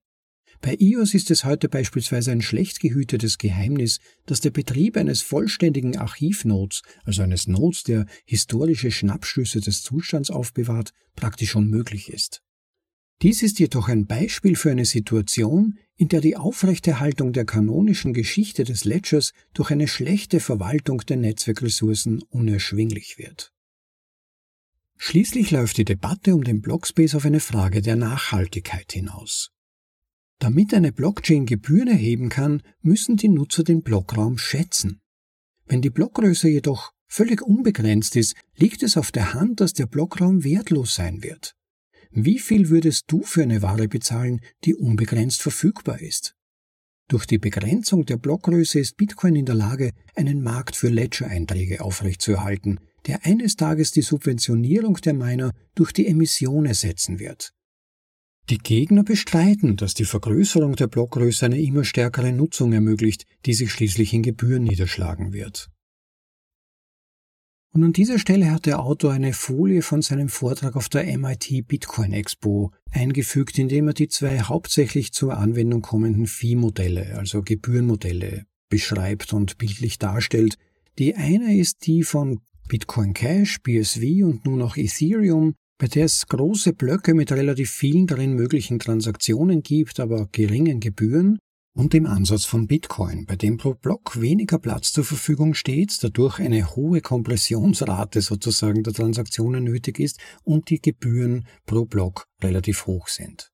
Bei 0.62 0.76
iOS 0.78 1.16
ist 1.16 1.32
es 1.32 1.44
heute 1.44 1.70
beispielsweise 1.70 2.32
ein 2.32 2.44
schlecht 2.44 2.80
gehütetes 2.80 3.40
Geheimnis, 3.40 4.00
dass 4.28 4.42
der 4.42 4.52
Betrieb 4.52 4.96
eines 4.96 5.24
vollständigen 5.24 5.98
Archivnodes, 5.98 6.84
also 7.04 7.24
eines 7.24 7.48
Nodes, 7.48 7.82
der 7.84 8.06
historische 8.26 8.92
Schnappschlüsse 8.92 9.60
des 9.60 9.82
Zustands 9.82 10.30
aufbewahrt, 10.30 10.94
praktisch 11.16 11.56
unmöglich 11.56 12.14
ist. 12.14 12.44
Dies 13.24 13.42
ist 13.42 13.60
jedoch 13.60 13.88
ein 13.88 14.06
Beispiel 14.06 14.56
für 14.56 14.70
eine 14.70 14.86
Situation, 14.86 15.80
in 15.96 16.10
der 16.10 16.22
die 16.22 16.38
Aufrechterhaltung 16.38 17.34
der 17.34 17.46
kanonischen 17.46 18.14
Geschichte 18.14 18.64
des 18.64 18.86
Ledgers 18.86 19.34
durch 19.54 19.72
eine 19.72 19.88
schlechte 19.88 20.40
Verwaltung 20.40 21.00
der 21.08 21.18
Netzwerkressourcen 21.18 22.22
unerschwinglich 22.30 23.18
wird. 23.18 23.52
Schließlich 24.98 25.50
läuft 25.50 25.78
die 25.78 25.86
Debatte 25.86 26.36
um 26.36 26.44
den 26.44 26.62
Blockspace 26.62 27.16
auf 27.16 27.26
eine 27.26 27.40
Frage 27.40 27.82
der 27.82 27.96
Nachhaltigkeit 27.96 28.92
hinaus. 28.92 29.51
Damit 30.42 30.74
eine 30.74 30.92
Blockchain 30.92 31.46
Gebühren 31.46 31.88
erheben 31.88 32.30
kann, 32.30 32.64
müssen 32.82 33.16
die 33.16 33.30
Nutzer 33.30 33.64
den 33.64 33.84
Blockraum 33.84 34.40
schätzen. 34.40 35.00
Wenn 35.68 35.84
die 35.84 35.92
Blockgröße 35.92 36.50
jedoch 36.50 36.94
völlig 37.06 37.44
unbegrenzt 37.44 38.16
ist, 38.16 38.36
liegt 38.56 38.82
es 38.82 38.98
auf 38.98 39.12
der 39.12 39.36
Hand, 39.36 39.62
dass 39.62 39.74
der 39.74 39.86
Blockraum 39.86 40.44
wertlos 40.44 40.96
sein 40.96 41.22
wird. 41.22 41.54
Wie 42.10 42.40
viel 42.40 42.70
würdest 42.70 43.04
du 43.06 43.22
für 43.22 43.44
eine 43.44 43.62
Ware 43.62 43.88
bezahlen, 43.88 44.42
die 44.64 44.74
unbegrenzt 44.74 45.44
verfügbar 45.44 46.02
ist? 46.02 46.36
Durch 47.08 47.28
die 47.28 47.38
Begrenzung 47.38 48.08
der 48.08 48.18
Blockgröße 48.18 48.80
ist 48.80 48.98
Bitcoin 48.98 49.36
in 49.36 49.46
der 49.46 49.54
Lage, 49.54 49.92
einen 50.16 50.42
Markt 50.42 50.76
für 50.76 50.90
Ledger-Einträge 50.90 51.82
aufrechtzuerhalten, 51.82 52.80
der 53.06 53.28
eines 53.28 53.58
Tages 53.58 53.92
die 53.92 54.02
Subventionierung 54.02 54.96
der 54.96 55.14
Miner 55.14 55.52
durch 55.76 55.92
die 55.92 56.08
Emission 56.08 56.66
ersetzen 56.66 57.20
wird. 57.20 57.54
Die 58.50 58.58
Gegner 58.58 59.04
bestreiten, 59.04 59.78
dass 59.78 59.94
die 59.94 60.06
Vergrößerung 60.06 60.76
der 60.76 60.88
Blockgröße 60.88 61.46
eine 61.46 61.62
immer 61.62 61.84
stärkere 61.84 62.34
Nutzung 62.34 62.74
ermöglicht, 62.74 63.26
die 63.46 63.54
sich 63.54 63.72
schließlich 63.72 64.14
in 64.14 64.24
Gebühren 64.24 64.64
niederschlagen 64.64 65.32
wird. 65.32 65.70
Und 67.74 67.86
an 67.86 67.94
dieser 67.94 68.20
Stelle 68.20 68.52
hat 68.52 68.66
der 68.66 68.82
Autor 68.82 69.14
eine 69.14 69.32
Folie 69.32 69.82
von 69.82 70.02
seinem 70.02 70.28
Vortrag 70.28 70.76
auf 70.76 70.90
der 70.90 71.06
MIT 71.18 71.68
Bitcoin 71.68 72.12
Expo 72.12 72.72
eingefügt, 72.90 73.58
indem 73.58 73.88
er 73.88 73.94
die 73.94 74.10
zwei 74.10 74.42
hauptsächlich 74.42 75.14
zur 75.14 75.38
Anwendung 75.38 75.82
kommenden 75.82 76.28
Fee-Modelle, 76.28 77.18
also 77.18 77.42
Gebührenmodelle, 77.42 78.46
beschreibt 78.68 79.32
und 79.32 79.58
bildlich 79.58 80.00
darstellt. 80.00 80.58
Die 81.00 81.16
eine 81.16 81.56
ist 81.56 81.86
die 81.86 82.04
von 82.04 82.42
Bitcoin 82.68 83.14
Cash, 83.14 83.60
BSV 83.62 84.02
und 84.24 84.46
nun 84.46 84.62
auch 84.62 84.76
Ethereum, 84.76 85.56
bei 85.82 85.88
der 85.88 86.06
es 86.06 86.28
große 86.28 86.74
Blöcke 86.74 87.16
mit 87.16 87.32
relativ 87.32 87.72
vielen 87.72 88.06
darin 88.06 88.36
möglichen 88.36 88.78
Transaktionen 88.78 89.64
gibt, 89.64 90.00
aber 90.00 90.28
geringen 90.32 90.80
Gebühren, 90.80 91.40
und 91.74 91.94
dem 91.94 92.06
Ansatz 92.06 92.46
von 92.46 92.68
Bitcoin, 92.68 93.26
bei 93.26 93.36
dem 93.36 93.58
pro 93.58 93.74
Block 93.74 94.22
weniger 94.22 94.60
Platz 94.60 94.92
zur 94.92 95.06
Verfügung 95.06 95.56
steht, 95.56 96.04
dadurch 96.04 96.38
eine 96.38 96.76
hohe 96.76 97.02
Kompressionsrate 97.02 98.22
sozusagen 98.22 98.84
der 98.84 98.94
Transaktionen 98.94 99.64
nötig 99.64 99.98
ist 99.98 100.20
und 100.44 100.70
die 100.70 100.82
Gebühren 100.82 101.48
pro 101.66 101.86
Block 101.86 102.28
relativ 102.44 102.86
hoch 102.86 103.08
sind. 103.08 103.50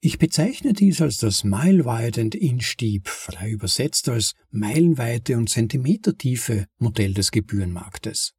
Ich 0.00 0.18
bezeichne 0.18 0.72
dies 0.72 1.00
als 1.00 1.18
das 1.18 1.44
Mile 1.44 1.84
Wide 1.84 2.20
and 2.20 2.34
Inch 2.34 2.76
Deep, 2.78 3.06
frei 3.06 3.50
übersetzt 3.50 4.08
als 4.08 4.32
Meilenweite 4.50 5.36
und 5.36 5.50
Zentimetertiefe 5.50 6.66
Modell 6.78 7.14
des 7.14 7.30
Gebührenmarktes. 7.30 8.32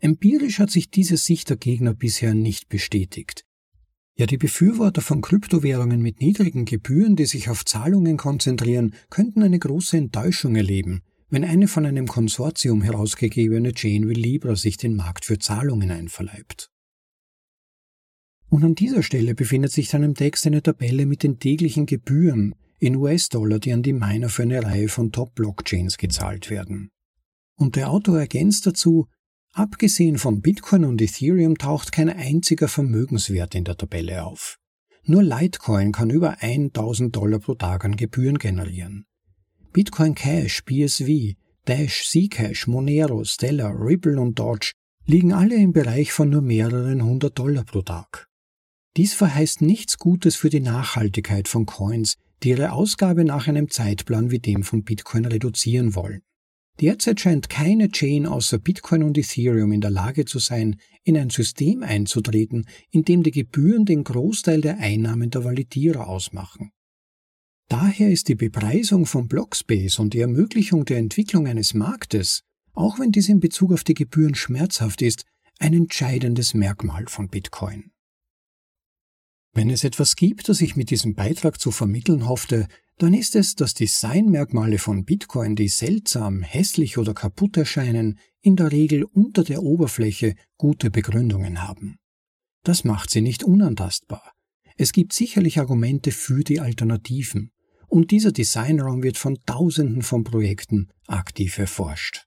Empirisch 0.00 0.58
hat 0.58 0.70
sich 0.70 0.90
diese 0.90 1.18
Sicht 1.18 1.50
der 1.50 1.58
Gegner 1.58 1.92
bisher 1.92 2.34
nicht 2.34 2.70
bestätigt. 2.70 3.44
Ja, 4.16 4.26
die 4.26 4.38
Befürworter 4.38 5.02
von 5.02 5.20
Kryptowährungen 5.20 6.00
mit 6.00 6.20
niedrigen 6.20 6.64
Gebühren, 6.64 7.16
die 7.16 7.26
sich 7.26 7.48
auf 7.48 7.64
Zahlungen 7.64 8.16
konzentrieren, 8.16 8.94
könnten 9.10 9.42
eine 9.42 9.58
große 9.58 9.96
Enttäuschung 9.96 10.56
erleben, 10.56 11.02
wenn 11.28 11.44
eine 11.44 11.68
von 11.68 11.84
einem 11.84 12.06
Konsortium 12.06 12.82
herausgegebene 12.82 13.72
Chain 13.72 14.08
wie 14.08 14.14
Libra 14.14 14.56
sich 14.56 14.78
den 14.78 14.96
Markt 14.96 15.26
für 15.26 15.38
Zahlungen 15.38 15.90
einverleibt. 15.90 16.70
Und 18.48 18.64
an 18.64 18.74
dieser 18.74 19.02
Stelle 19.02 19.34
befindet 19.34 19.70
sich 19.70 19.88
dann 19.88 20.02
im 20.02 20.14
Text 20.14 20.46
eine 20.46 20.62
Tabelle 20.62 21.06
mit 21.06 21.22
den 21.22 21.38
täglichen 21.38 21.86
Gebühren 21.86 22.54
in 22.78 22.96
US-Dollar, 22.96 23.58
die 23.58 23.72
an 23.72 23.82
die 23.82 23.92
Miner 23.92 24.28
für 24.28 24.42
eine 24.42 24.62
Reihe 24.62 24.88
von 24.88 25.12
Top-Blockchains 25.12 25.98
gezahlt 25.98 26.50
werden. 26.50 26.90
Und 27.56 27.76
der 27.76 27.90
Autor 27.90 28.18
ergänzt 28.18 28.66
dazu, 28.66 29.06
Abgesehen 29.52 30.18
von 30.18 30.40
Bitcoin 30.40 30.84
und 30.84 31.02
Ethereum 31.02 31.58
taucht 31.58 31.90
kein 31.90 32.08
einziger 32.08 32.68
Vermögenswert 32.68 33.54
in 33.54 33.64
der 33.64 33.76
Tabelle 33.76 34.24
auf. 34.24 34.58
Nur 35.02 35.22
Litecoin 35.22 35.92
kann 35.92 36.10
über 36.10 36.40
1000 36.40 37.14
Dollar 37.14 37.40
pro 37.40 37.54
Tag 37.54 37.84
an 37.84 37.96
Gebühren 37.96 38.38
generieren. 38.38 39.06
Bitcoin 39.72 40.14
Cash, 40.14 40.62
BSV, 40.64 41.34
Dash, 41.66 42.08
Zcash, 42.08 42.66
Monero, 42.66 43.24
Stellar, 43.24 43.74
Ripple 43.76 44.20
und 44.20 44.38
Dodge 44.38 44.72
liegen 45.06 45.32
alle 45.32 45.56
im 45.56 45.72
Bereich 45.72 46.12
von 46.12 46.30
nur 46.30 46.42
mehreren 46.42 47.02
hundert 47.02 47.38
Dollar 47.38 47.64
pro 47.64 47.82
Tag. 47.82 48.28
Dies 48.96 49.14
verheißt 49.14 49.62
nichts 49.62 49.98
Gutes 49.98 50.36
für 50.36 50.50
die 50.50 50.60
Nachhaltigkeit 50.60 51.48
von 51.48 51.66
Coins, 51.66 52.16
die 52.42 52.50
ihre 52.50 52.72
Ausgabe 52.72 53.24
nach 53.24 53.48
einem 53.48 53.70
Zeitplan 53.70 54.30
wie 54.30 54.38
dem 54.38 54.62
von 54.62 54.84
Bitcoin 54.84 55.24
reduzieren 55.24 55.94
wollen. 55.94 56.22
Derzeit 56.78 57.20
scheint 57.20 57.50
keine 57.50 57.90
Chain 57.90 58.26
außer 58.26 58.58
Bitcoin 58.58 59.02
und 59.02 59.18
Ethereum 59.18 59.72
in 59.72 59.80
der 59.80 59.90
Lage 59.90 60.24
zu 60.24 60.38
sein, 60.38 60.76
in 61.04 61.16
ein 61.16 61.30
System 61.30 61.82
einzutreten, 61.82 62.66
in 62.90 63.04
dem 63.04 63.22
die 63.22 63.32
Gebühren 63.32 63.84
den 63.84 64.04
Großteil 64.04 64.60
der 64.60 64.78
Einnahmen 64.78 65.30
der 65.30 65.44
Validierer 65.44 66.06
ausmachen. 66.06 66.70
Daher 67.68 68.10
ist 68.10 68.28
die 68.28 68.34
Bepreisung 68.34 69.06
von 69.06 69.28
Blockspace 69.28 69.98
und 69.98 70.14
die 70.14 70.20
Ermöglichung 70.20 70.84
der 70.84 70.98
Entwicklung 70.98 71.46
eines 71.46 71.74
Marktes, 71.74 72.42
auch 72.72 72.98
wenn 72.98 73.12
dies 73.12 73.28
in 73.28 73.40
Bezug 73.40 73.72
auf 73.72 73.84
die 73.84 73.94
Gebühren 73.94 74.34
schmerzhaft 74.34 75.02
ist, 75.02 75.24
ein 75.58 75.74
entscheidendes 75.74 76.54
Merkmal 76.54 77.06
von 77.06 77.28
Bitcoin. 77.28 77.92
Wenn 79.52 79.70
es 79.70 79.84
etwas 79.84 80.16
gibt, 80.16 80.48
das 80.48 80.60
ich 80.60 80.76
mit 80.76 80.90
diesem 80.90 81.14
Beitrag 81.14 81.60
zu 81.60 81.70
vermitteln 81.70 82.28
hoffte, 82.28 82.66
dann 83.02 83.14
ist 83.14 83.34
es, 83.34 83.54
dass 83.54 83.72
Designmerkmale 83.72 84.78
von 84.78 85.06
Bitcoin, 85.06 85.56
die 85.56 85.68
seltsam, 85.68 86.42
hässlich 86.42 86.98
oder 86.98 87.14
kaputt 87.14 87.56
erscheinen, 87.56 88.18
in 88.42 88.56
der 88.56 88.72
Regel 88.72 89.04
unter 89.04 89.42
der 89.42 89.62
Oberfläche 89.62 90.34
gute 90.58 90.90
Begründungen 90.90 91.66
haben. 91.66 91.96
Das 92.62 92.84
macht 92.84 93.08
sie 93.08 93.22
nicht 93.22 93.42
unantastbar. 93.42 94.34
Es 94.76 94.92
gibt 94.92 95.14
sicherlich 95.14 95.58
Argumente 95.58 96.12
für 96.12 96.44
die 96.44 96.60
Alternativen, 96.60 97.52
und 97.88 98.10
dieser 98.10 98.32
Designraum 98.32 99.02
wird 99.02 99.16
von 99.16 99.38
Tausenden 99.46 100.02
von 100.02 100.22
Projekten 100.22 100.90
aktiv 101.06 101.56
erforscht. 101.58 102.26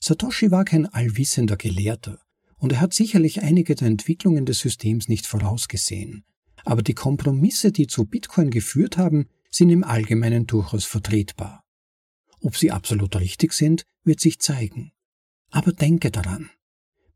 Satoshi 0.00 0.50
war 0.50 0.64
kein 0.64 0.86
allwissender 0.86 1.58
Gelehrter, 1.58 2.22
und 2.56 2.72
er 2.72 2.80
hat 2.80 2.94
sicherlich 2.94 3.42
einige 3.42 3.74
der 3.74 3.88
Entwicklungen 3.88 4.46
des 4.46 4.60
Systems 4.60 5.08
nicht 5.08 5.26
vorausgesehen. 5.26 6.24
Aber 6.64 6.82
die 6.82 6.94
Kompromisse, 6.94 7.70
die 7.70 7.86
zu 7.86 8.06
Bitcoin 8.06 8.50
geführt 8.50 8.96
haben, 8.96 9.28
sind 9.50 9.70
im 9.70 9.84
Allgemeinen 9.84 10.46
durchaus 10.46 10.84
vertretbar. 10.84 11.64
Ob 12.40 12.56
sie 12.56 12.70
absolut 12.70 13.16
richtig 13.16 13.52
sind, 13.52 13.84
wird 14.04 14.20
sich 14.20 14.38
zeigen. 14.40 14.92
Aber 15.50 15.72
denke 15.72 16.10
daran. 16.10 16.50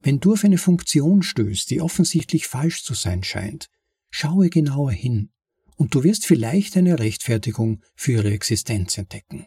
Wenn 0.01 0.19
du 0.19 0.33
auf 0.33 0.45
eine 0.45 0.59
Funktion 0.59 1.23
stößt, 1.23 1.71
die 1.71 1.81
offensichtlich 1.81 2.49
falsch 2.49 2.83
zu 2.83 2.95
sein 2.95 3.23
scheint, 3.23 3.69
schaue 4.11 4.51
genauer 4.51 4.91
hin 4.93 5.31
und 5.77 5.95
du 5.95 6.03
wirst 6.03 6.27
vielleicht 6.27 6.77
eine 6.77 6.99
Rechtfertigung 6.99 7.83
für 7.95 8.13
ihre 8.13 8.33
Existenz 8.33 8.99
entdecken. 8.99 9.47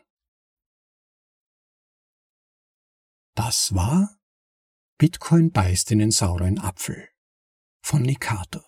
Das 3.36 3.76
war 3.76 4.18
Bitcoin 4.98 5.52
beißt 5.52 5.92
in 5.92 6.00
den 6.00 6.12
sauren 6.12 6.58
Apfel 6.58 7.10
von 7.82 8.02
Nikato. 8.02 8.62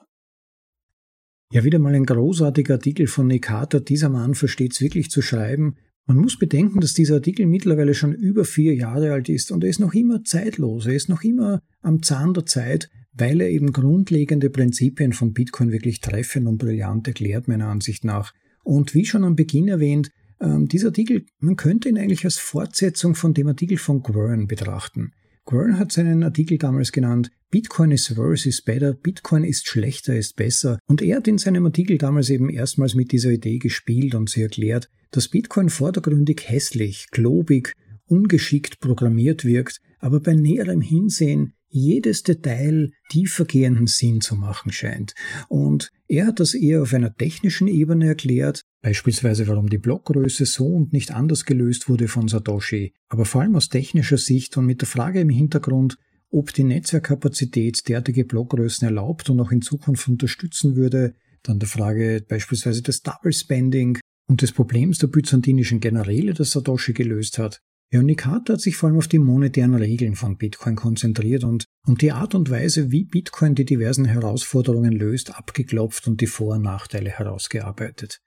Ja, 1.49 1.63
wieder 1.63 1.79
mal 1.79 1.95
ein 1.95 2.05
großartiger 2.05 2.73
Artikel 2.73 3.07
von 3.07 3.27
Nick 3.27 3.45
Carter. 3.45 3.79
Dieser 3.79 4.09
Mann 4.09 4.35
versteht 4.35 4.73
es 4.73 4.81
wirklich 4.81 5.09
zu 5.09 5.21
schreiben. 5.21 5.77
Man 6.05 6.17
muss 6.17 6.37
bedenken, 6.37 6.81
dass 6.81 6.93
dieser 6.93 7.15
Artikel 7.15 7.45
mittlerweile 7.45 7.93
schon 7.93 8.13
über 8.13 8.43
vier 8.43 8.75
Jahre 8.75 9.13
alt 9.13 9.29
ist 9.29 9.51
und 9.51 9.63
er 9.63 9.69
ist 9.69 9.79
noch 9.79 9.93
immer 9.93 10.25
zeitlos. 10.25 10.85
Er 10.85 10.93
ist 10.93 11.07
noch 11.07 11.23
immer 11.23 11.61
am 11.81 12.03
Zahn 12.03 12.33
der 12.33 12.45
Zeit, 12.45 12.89
weil 13.13 13.39
er 13.39 13.49
eben 13.49 13.71
grundlegende 13.71 14.49
Prinzipien 14.49 15.13
von 15.13 15.31
Bitcoin 15.31 15.71
wirklich 15.71 16.01
treffend 16.01 16.47
und 16.47 16.57
brillant 16.57 17.07
erklärt, 17.07 17.47
meiner 17.47 17.67
Ansicht 17.67 18.03
nach. 18.03 18.33
Und 18.63 18.93
wie 18.93 19.05
schon 19.05 19.23
am 19.23 19.37
Beginn 19.37 19.69
erwähnt, 19.69 20.09
ähm, 20.41 20.67
dieser 20.67 20.87
Artikel, 20.87 21.25
man 21.39 21.55
könnte 21.55 21.87
ihn 21.87 21.97
eigentlich 21.97 22.25
als 22.25 22.37
Fortsetzung 22.37 23.15
von 23.15 23.33
dem 23.33 23.47
Artikel 23.47 23.77
von 23.77 24.03
Gwern 24.03 24.47
betrachten. 24.47 25.13
Gwern 25.47 25.79
hat 25.79 25.93
seinen 25.93 26.23
Artikel 26.23 26.57
damals 26.57 26.91
genannt 26.91 27.31
Bitcoin 27.49 27.91
is 27.91 28.17
worse 28.17 28.49
is 28.49 28.61
better, 28.61 28.93
Bitcoin 28.93 29.45
ist 29.45 29.65
schlechter 29.65 30.13
ist 30.13 30.35
besser. 30.35 30.77
Und 30.87 31.01
er 31.01 31.15
hat 31.15 31.27
in 31.29 31.37
seinem 31.37 31.65
Artikel 31.65 31.97
damals 31.97 32.29
eben 32.29 32.49
erstmals 32.49 32.95
mit 32.95 33.13
dieser 33.13 33.31
Idee 33.31 33.57
gespielt 33.57 34.13
und 34.13 34.29
sie 34.29 34.41
erklärt, 34.41 34.89
dass 35.11 35.29
Bitcoin 35.29 35.69
vordergründig 35.69 36.41
hässlich, 36.45 37.07
globig, 37.11 37.71
ungeschickt 38.07 38.81
programmiert 38.81 39.45
wirkt, 39.45 39.79
aber 39.99 40.19
bei 40.19 40.35
näherem 40.35 40.81
Hinsehen 40.81 41.53
jedes 41.70 42.24
Detail 42.24 42.91
tiefergehenden 43.09 43.88
Sinn 43.88 44.22
zu 44.22 44.36
machen 44.36 44.72
scheint. 44.72 45.13
Und 45.49 45.91
er 46.07 46.28
hat 46.28 46.39
das 46.39 46.53
eher 46.53 46.82
auf 46.82 46.93
einer 46.93 47.13
technischen 47.13 47.68
Ebene 47.68 48.07
erklärt, 48.07 48.63
beispielsweise 48.82 49.47
warum 49.47 49.70
die 49.70 49.78
Blockgröße 49.78 50.45
so 50.45 50.68
und 50.68 50.93
nicht 50.93 51.11
anders 51.11 51.45
gelöst 51.45 51.89
wurde 51.89 52.07
von 52.07 52.28
Satoshi, 52.28 52.93
aber 53.09 53.26
vor 53.26 53.41
allem 53.41 53.55
aus 53.55 53.70
technischer 53.70 54.18
Sicht 54.18 54.57
und 54.57 54.65
mit 54.65 54.82
der 54.82 54.88
Frage 54.88 55.20
im 55.20 55.30
Hintergrund, 55.30 55.97
ob 56.30 56.53
die 56.53 56.63
Netzwerkkapazität 56.63 57.88
derartige 57.88 58.26
Blockgrößen 58.26 58.88
erlaubt 58.88 59.30
und 59.30 59.39
auch 59.39 59.51
in 59.51 59.61
Zukunft 59.61 60.07
unterstützen 60.07 60.76
würde, 60.76 61.15
dann 61.43 61.59
der 61.59 61.70
Frage 61.70 62.24
beispielsweise 62.28 62.82
des 62.82 63.01
Double 63.01 63.32
Spending 63.32 63.99
und 64.28 64.41
des 64.41 64.51
Problems 64.51 64.99
der 64.99 65.07
byzantinischen 65.07 65.80
Generäle, 65.80 66.34
das 66.34 66.51
Satoshi 66.51 66.93
gelöst 66.93 67.38
hat, 67.38 67.61
Ionicata 67.89 68.53
hat 68.53 68.61
sich 68.61 68.75
vor 68.75 68.89
allem 68.89 68.97
auf 68.97 69.07
die 69.07 69.19
monetären 69.19 69.73
Regeln 69.73 70.15
von 70.15 70.38
Bitcoin 70.38 70.75
konzentriert 70.75 71.45
und, 71.45 71.65
und 71.85 72.01
die 72.01 72.11
Art 72.11 72.35
und 72.35 72.49
Weise, 72.49 72.91
wie 72.91 73.05
Bitcoin 73.05 73.55
die 73.55 73.63
diversen 73.63 74.03
Herausforderungen 74.03 74.91
löst, 74.91 75.33
abgeklopft 75.35 76.07
und 76.07 76.19
die 76.19 76.27
Vor- 76.27 76.55
und 76.55 76.63
Nachteile 76.63 77.09
herausgearbeitet. 77.09 78.19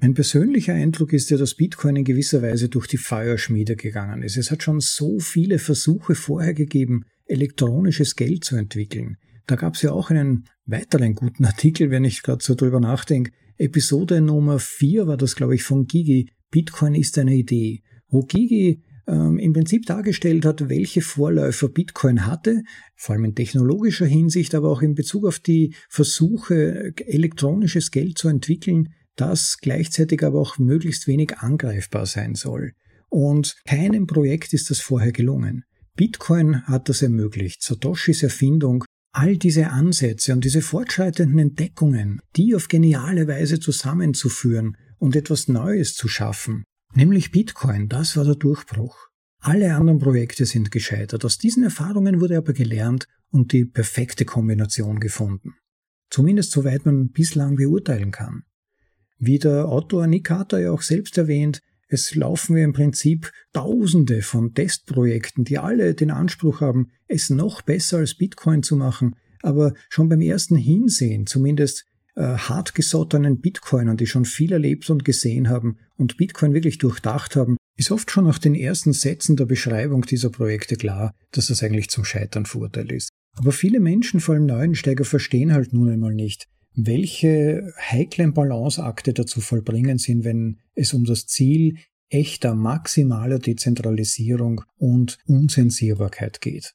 Mein 0.00 0.14
persönlicher 0.14 0.72
Eindruck 0.72 1.12
ist 1.12 1.30
ja, 1.30 1.36
dass 1.36 1.54
Bitcoin 1.54 1.96
in 1.96 2.04
gewisser 2.04 2.40
Weise 2.40 2.70
durch 2.70 2.86
die 2.86 2.96
Feuerschmiede 2.96 3.76
gegangen 3.76 4.22
ist. 4.22 4.38
Es 4.38 4.50
hat 4.50 4.62
schon 4.62 4.80
so 4.80 5.18
viele 5.18 5.58
Versuche 5.58 6.14
vorher 6.14 6.54
gegeben, 6.54 7.04
elektronisches 7.26 8.16
Geld 8.16 8.44
zu 8.44 8.56
entwickeln. 8.56 9.18
Da 9.46 9.56
gab 9.56 9.74
es 9.74 9.82
ja 9.82 9.92
auch 9.92 10.10
einen 10.10 10.46
weiteren 10.64 11.14
guten 11.14 11.44
Artikel, 11.44 11.90
wenn 11.90 12.04
ich 12.04 12.22
gerade 12.22 12.42
so 12.42 12.54
drüber 12.54 12.80
nachdenke. 12.80 13.32
Episode 13.58 14.22
Nummer 14.22 14.58
4 14.58 15.06
war 15.06 15.18
das, 15.18 15.36
glaube 15.36 15.54
ich, 15.54 15.62
von 15.62 15.86
Gigi. 15.86 16.30
Bitcoin 16.50 16.94
ist 16.94 17.18
eine 17.18 17.34
Idee. 17.34 17.82
Wo 18.08 18.22
Gigi 18.22 18.82
ähm, 19.06 19.38
im 19.38 19.52
Prinzip 19.52 19.86
dargestellt 19.86 20.44
hat, 20.44 20.68
welche 20.68 21.00
Vorläufer 21.00 21.68
Bitcoin 21.68 22.26
hatte, 22.26 22.62
vor 22.96 23.14
allem 23.14 23.26
in 23.26 23.34
technologischer 23.34 24.06
Hinsicht, 24.06 24.54
aber 24.54 24.70
auch 24.70 24.82
in 24.82 24.94
Bezug 24.94 25.26
auf 25.26 25.38
die 25.38 25.74
Versuche, 25.88 26.92
elektronisches 27.06 27.90
Geld 27.90 28.18
zu 28.18 28.28
entwickeln, 28.28 28.90
das 29.16 29.58
gleichzeitig 29.60 30.24
aber 30.24 30.40
auch 30.40 30.58
möglichst 30.58 31.06
wenig 31.06 31.38
angreifbar 31.38 32.06
sein 32.06 32.34
soll. 32.34 32.72
Und 33.08 33.56
keinem 33.66 34.06
Projekt 34.06 34.52
ist 34.54 34.70
das 34.70 34.80
vorher 34.80 35.12
gelungen. 35.12 35.64
Bitcoin 35.96 36.66
hat 36.66 36.88
das 36.88 37.02
ermöglicht, 37.02 37.62
Satoshis 37.62 38.24
Erfindung, 38.24 38.84
all 39.12 39.36
diese 39.36 39.70
Ansätze 39.70 40.32
und 40.32 40.44
diese 40.44 40.60
fortschreitenden 40.60 41.38
Entdeckungen, 41.38 42.20
die 42.34 42.56
auf 42.56 42.66
geniale 42.66 43.28
Weise 43.28 43.60
zusammenzuführen 43.60 44.76
und 44.98 45.14
etwas 45.14 45.46
Neues 45.46 45.94
zu 45.94 46.08
schaffen. 46.08 46.64
Nämlich 46.96 47.32
Bitcoin, 47.32 47.88
das 47.88 48.16
war 48.16 48.24
der 48.24 48.36
Durchbruch. 48.36 48.96
Alle 49.40 49.74
anderen 49.74 49.98
Projekte 49.98 50.46
sind 50.46 50.70
gescheitert. 50.70 51.24
Aus 51.24 51.38
diesen 51.38 51.64
Erfahrungen 51.64 52.20
wurde 52.20 52.36
aber 52.36 52.52
gelernt 52.52 53.08
und 53.30 53.52
die 53.52 53.64
perfekte 53.64 54.24
Kombination 54.24 55.00
gefunden. 55.00 55.54
Zumindest 56.08 56.52
soweit 56.52 56.86
man 56.86 57.10
bislang 57.10 57.56
beurteilen 57.56 58.12
kann. 58.12 58.44
Wie 59.18 59.40
der 59.40 59.66
Autor 59.66 60.06
Nick 60.06 60.24
Carter 60.24 60.60
ja 60.60 60.70
auch 60.70 60.82
selbst 60.82 61.18
erwähnt, 61.18 61.62
es 61.88 62.14
laufen 62.14 62.54
wir 62.54 62.62
im 62.62 62.72
Prinzip 62.72 63.32
Tausende 63.52 64.22
von 64.22 64.54
Testprojekten, 64.54 65.44
die 65.44 65.58
alle 65.58 65.94
den 65.94 66.12
Anspruch 66.12 66.60
haben, 66.60 66.92
es 67.08 67.28
noch 67.28 67.62
besser 67.62 67.98
als 67.98 68.14
Bitcoin 68.14 68.62
zu 68.62 68.76
machen, 68.76 69.16
aber 69.42 69.74
schon 69.88 70.08
beim 70.08 70.20
ersten 70.20 70.56
Hinsehen, 70.56 71.26
zumindest 71.26 71.86
äh, 72.16 72.22
hartgesottenen 72.22 73.40
Bitcoinern, 73.40 73.96
die 73.96 74.06
schon 74.06 74.24
viel 74.24 74.52
erlebt 74.52 74.88
und 74.90 75.04
gesehen 75.04 75.48
haben 75.48 75.78
und 75.96 76.16
Bitcoin 76.16 76.54
wirklich 76.54 76.78
durchdacht 76.78 77.36
haben, 77.36 77.56
ist 77.76 77.90
oft 77.90 78.10
schon 78.10 78.24
nach 78.24 78.38
den 78.38 78.54
ersten 78.54 78.92
Sätzen 78.92 79.36
der 79.36 79.46
Beschreibung 79.46 80.02
dieser 80.02 80.30
Projekte 80.30 80.76
klar, 80.76 81.12
dass 81.32 81.48
das 81.48 81.62
eigentlich 81.62 81.90
zum 81.90 82.04
Scheitern 82.04 82.46
verurteilt 82.46 82.92
ist. 82.92 83.10
Aber 83.36 83.50
viele 83.50 83.80
Menschen, 83.80 84.20
vor 84.20 84.34
allem 84.34 84.46
Neuensteiger, 84.46 85.04
verstehen 85.04 85.52
halt 85.52 85.72
nun 85.72 85.90
einmal 85.90 86.14
nicht, 86.14 86.46
welche 86.76 87.72
heiklen 87.78 88.32
Balanceakte 88.32 89.12
dazu 89.12 89.40
vollbringen 89.40 89.98
sind, 89.98 90.24
wenn 90.24 90.58
es 90.74 90.94
um 90.94 91.04
das 91.04 91.26
Ziel 91.26 91.78
echter 92.08 92.54
maximaler 92.54 93.38
Dezentralisierung 93.38 94.62
und 94.76 95.18
Unzensierbarkeit 95.26 96.40
geht. 96.40 96.74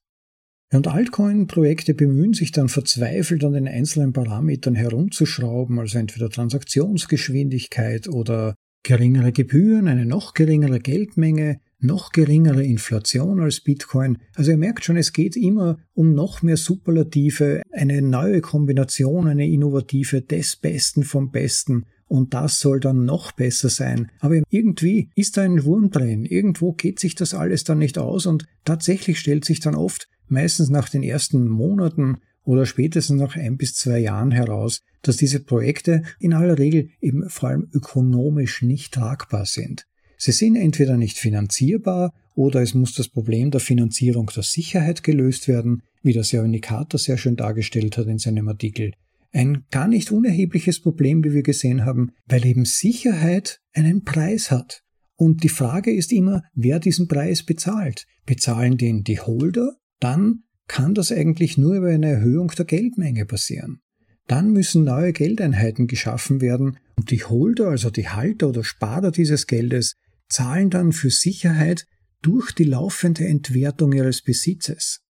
Und 0.71 0.87
Altcoin-Projekte 0.87 1.95
bemühen 1.95 2.33
sich 2.33 2.51
dann 2.51 2.69
verzweifelt 2.69 3.43
an 3.43 3.53
den 3.53 3.67
einzelnen 3.67 4.13
Parametern 4.13 4.75
herumzuschrauben, 4.75 5.79
also 5.79 5.97
entweder 5.97 6.29
Transaktionsgeschwindigkeit 6.29 8.07
oder 8.07 8.53
geringere 8.83 9.31
Gebühren, 9.31 9.87
eine 9.87 10.05
noch 10.05 10.33
geringere 10.33 10.79
Geldmenge, 10.79 11.59
noch 11.79 12.11
geringere 12.11 12.63
Inflation 12.63 13.39
als 13.39 13.61
Bitcoin. 13.61 14.19
Also 14.35 14.51
ihr 14.51 14.57
merkt 14.57 14.85
schon, 14.85 14.97
es 14.97 15.13
geht 15.13 15.35
immer 15.35 15.79
um 15.93 16.13
noch 16.13 16.41
mehr 16.41 16.57
Superlative, 16.57 17.61
eine 17.71 18.01
neue 18.01 18.41
Kombination, 18.41 19.27
eine 19.27 19.47
innovative 19.49 20.21
des 20.21 20.55
Besten 20.55 21.03
vom 21.03 21.31
Besten. 21.31 21.85
Und 22.07 22.33
das 22.33 22.59
soll 22.59 22.79
dann 22.79 23.05
noch 23.05 23.31
besser 23.31 23.69
sein. 23.69 24.11
Aber 24.19 24.41
irgendwie 24.49 25.09
ist 25.15 25.37
da 25.37 25.43
ein 25.43 25.63
Wurm 25.63 25.91
drin. 25.91 26.25
Irgendwo 26.25 26.73
geht 26.73 26.99
sich 26.99 27.15
das 27.15 27.33
alles 27.33 27.63
dann 27.63 27.77
nicht 27.77 27.97
aus 27.97 28.25
und 28.25 28.45
tatsächlich 28.65 29.19
stellt 29.19 29.45
sich 29.45 29.59
dann 29.59 29.75
oft, 29.75 30.07
meistens 30.31 30.69
nach 30.69 30.89
den 30.89 31.03
ersten 31.03 31.47
Monaten 31.47 32.17
oder 32.43 32.65
spätestens 32.65 33.19
nach 33.19 33.35
ein 33.35 33.57
bis 33.57 33.75
zwei 33.75 33.99
Jahren 33.99 34.31
heraus, 34.31 34.81
dass 35.01 35.17
diese 35.17 35.39
Projekte 35.39 36.03
in 36.19 36.33
aller 36.33 36.57
Regel 36.57 36.89
eben 36.99 37.29
vor 37.29 37.49
allem 37.49 37.69
ökonomisch 37.73 38.61
nicht 38.61 38.93
tragbar 38.93 39.45
sind. 39.45 39.85
Sie 40.17 40.31
sind 40.31 40.55
entweder 40.55 40.97
nicht 40.97 41.17
finanzierbar 41.17 42.13
oder 42.35 42.61
es 42.61 42.73
muss 42.73 42.93
das 42.93 43.07
Problem 43.07 43.51
der 43.51 43.61
Finanzierung 43.61 44.29
der 44.35 44.43
Sicherheit 44.43 45.03
gelöst 45.03 45.47
werden, 45.47 45.83
wie 46.01 46.13
das 46.13 46.31
ja 46.31 46.43
Indikator 46.43 46.99
sehr 46.99 47.17
schön 47.17 47.35
dargestellt 47.35 47.97
hat 47.97 48.07
in 48.07 48.17
seinem 48.17 48.47
Artikel. 48.47 48.93
Ein 49.31 49.65
gar 49.69 49.87
nicht 49.87 50.11
unerhebliches 50.11 50.81
Problem, 50.81 51.23
wie 51.23 51.33
wir 51.33 51.43
gesehen 51.43 51.85
haben, 51.85 52.11
weil 52.25 52.45
eben 52.45 52.65
Sicherheit 52.65 53.59
einen 53.73 54.03
Preis 54.03 54.51
hat. 54.51 54.81
Und 55.15 55.43
die 55.43 55.49
Frage 55.49 55.93
ist 55.93 56.11
immer, 56.11 56.43
wer 56.53 56.79
diesen 56.79 57.07
Preis 57.07 57.43
bezahlt. 57.43 58.05
Bezahlen 58.25 58.77
den 58.77 59.03
die 59.03 59.19
Holder? 59.19 59.75
Dann 59.99 60.43
kann 60.67 60.93
das 60.93 61.11
eigentlich 61.11 61.57
nur 61.57 61.75
über 61.75 61.89
eine 61.89 62.09
Erhöhung 62.09 62.49
der 62.49 62.65
Geldmenge 62.65 63.25
passieren. 63.25 63.81
Dann 64.27 64.51
müssen 64.51 64.83
neue 64.83 65.11
Geldeinheiten 65.11 65.87
geschaffen 65.87 66.39
werden 66.39 66.77
und 66.95 67.09
die 67.09 67.23
Holder, 67.23 67.69
also 67.69 67.89
die 67.89 68.09
Halter 68.09 68.49
oder 68.49 68.63
Sparer 68.63 69.11
dieses 69.11 69.47
Geldes, 69.47 69.95
zahlen 70.29 70.69
dann 70.69 70.91
für 70.91 71.09
Sicherheit 71.09 71.87
durch 72.21 72.51
die 72.51 72.65
laufende 72.65 73.27
Entwertung 73.27 73.91
ihres 73.91 74.21
Besitzes. 74.21 75.01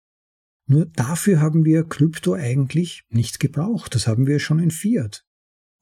Nur 0.66 0.86
dafür 0.86 1.41
haben 1.41 1.64
wir 1.64 1.84
Krypto 1.84 2.34
eigentlich 2.34 3.03
nicht 3.09 3.41
gebraucht, 3.41 3.95
das 3.95 4.07
haben 4.07 4.26
wir 4.26 4.39
schon 4.39 4.61
in 4.61 4.70
Fiat. 4.70 5.24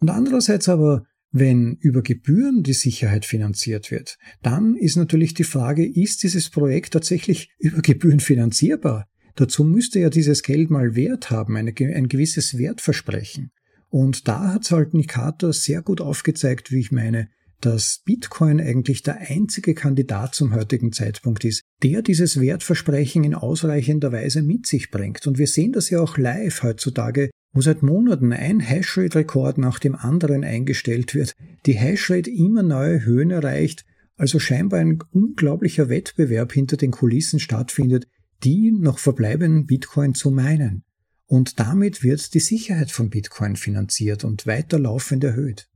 Und 0.01 0.11
andererseits 0.11 0.69
aber, 0.69 1.05
wenn 1.39 1.77
über 1.81 2.03
Gebühren 2.03 2.63
die 2.63 2.73
Sicherheit 2.73 3.25
finanziert 3.25 3.91
wird, 3.91 4.19
dann 4.43 4.75
ist 4.75 4.97
natürlich 4.97 5.35
die 5.35 5.45
Frage, 5.45 5.87
ist 5.87 6.23
dieses 6.23 6.51
Projekt 6.51 6.93
tatsächlich 6.93 7.51
über 7.59 7.83
Gebühren 7.83 8.21
finanzierbar? 8.21 9.09
Dazu 9.35 9.65
müsste 9.65 10.01
ja 10.01 10.09
dieses 10.09 10.43
Geld 10.43 10.71
mal 10.71 10.95
Wert 10.95 11.31
haben, 11.31 11.57
eine, 11.57 11.75
ein 11.79 12.09
gewisses 12.09 12.57
Wertversprechen. 12.57 13.51
Und 13.89 14.29
da 14.29 14.55
hat 14.55 14.71
halt 14.71 14.95
Nikator 14.95 15.53
sehr 15.53 15.83
gut 15.83 16.01
aufgezeigt, 16.01 16.73
wie 16.73 16.81
ich 16.81 16.91
meine, 16.91 17.29
dass 17.61 18.03
Bitcoin 18.05 18.61
eigentlich 18.61 19.03
der 19.03 19.19
einzige 19.19 19.75
Kandidat 19.75 20.35
zum 20.35 20.55
heutigen 20.55 20.93
Zeitpunkt 20.93 21.45
ist, 21.45 21.63
der 21.83 22.03
dieses 22.03 22.41
Wertversprechen 22.41 23.25
in 23.25 23.35
ausreichender 23.35 24.13
Weise 24.13 24.43
mit 24.43 24.67
sich 24.67 24.91
bringt. 24.91 25.27
Und 25.27 25.39
wir 25.39 25.47
sehen 25.47 25.73
das 25.73 25.91
ja 25.91 26.01
auch 26.01 26.19
live 26.19 26.63
heutzutage, 26.63 27.31
wo 27.53 27.63
seit 27.63 27.83
Monaten 27.83 28.33
ein 28.33 28.61
Hashrate-Rekord 28.61 29.59
nach 29.59 29.79
dem 29.79 29.95
anderen 29.95 30.45
eingestellt 30.45 31.15
wird, 31.15 31.35
die 31.65 31.73
Hashrate 31.73 32.31
immer 32.31 32.63
neue 32.63 33.05
Höhen 33.05 33.31
erreicht, 33.31 33.85
also 34.17 34.39
scheinbar 34.39 34.81
ein 34.81 34.99
unglaublicher 35.11 35.89
Wettbewerb 35.89 36.53
hinter 36.53 36.77
den 36.77 36.91
Kulissen 36.91 37.41
stattfindet, 37.41 38.07
die 38.45 38.71
noch 38.71 38.99
verbleibenden 38.99 39.67
Bitcoin 39.67 40.15
zu 40.15 40.31
meinen. 40.31 40.85
Und 41.27 41.59
damit 41.59 42.03
wird 42.03 42.35
die 42.35 42.41
Sicherheit 42.41 42.91
von 42.91 43.11
Bitcoin 43.11 43.57
finanziert 43.57 44.25
und 44.25 44.47
weiterlaufend 44.47 45.25
erhöht. 45.25 45.69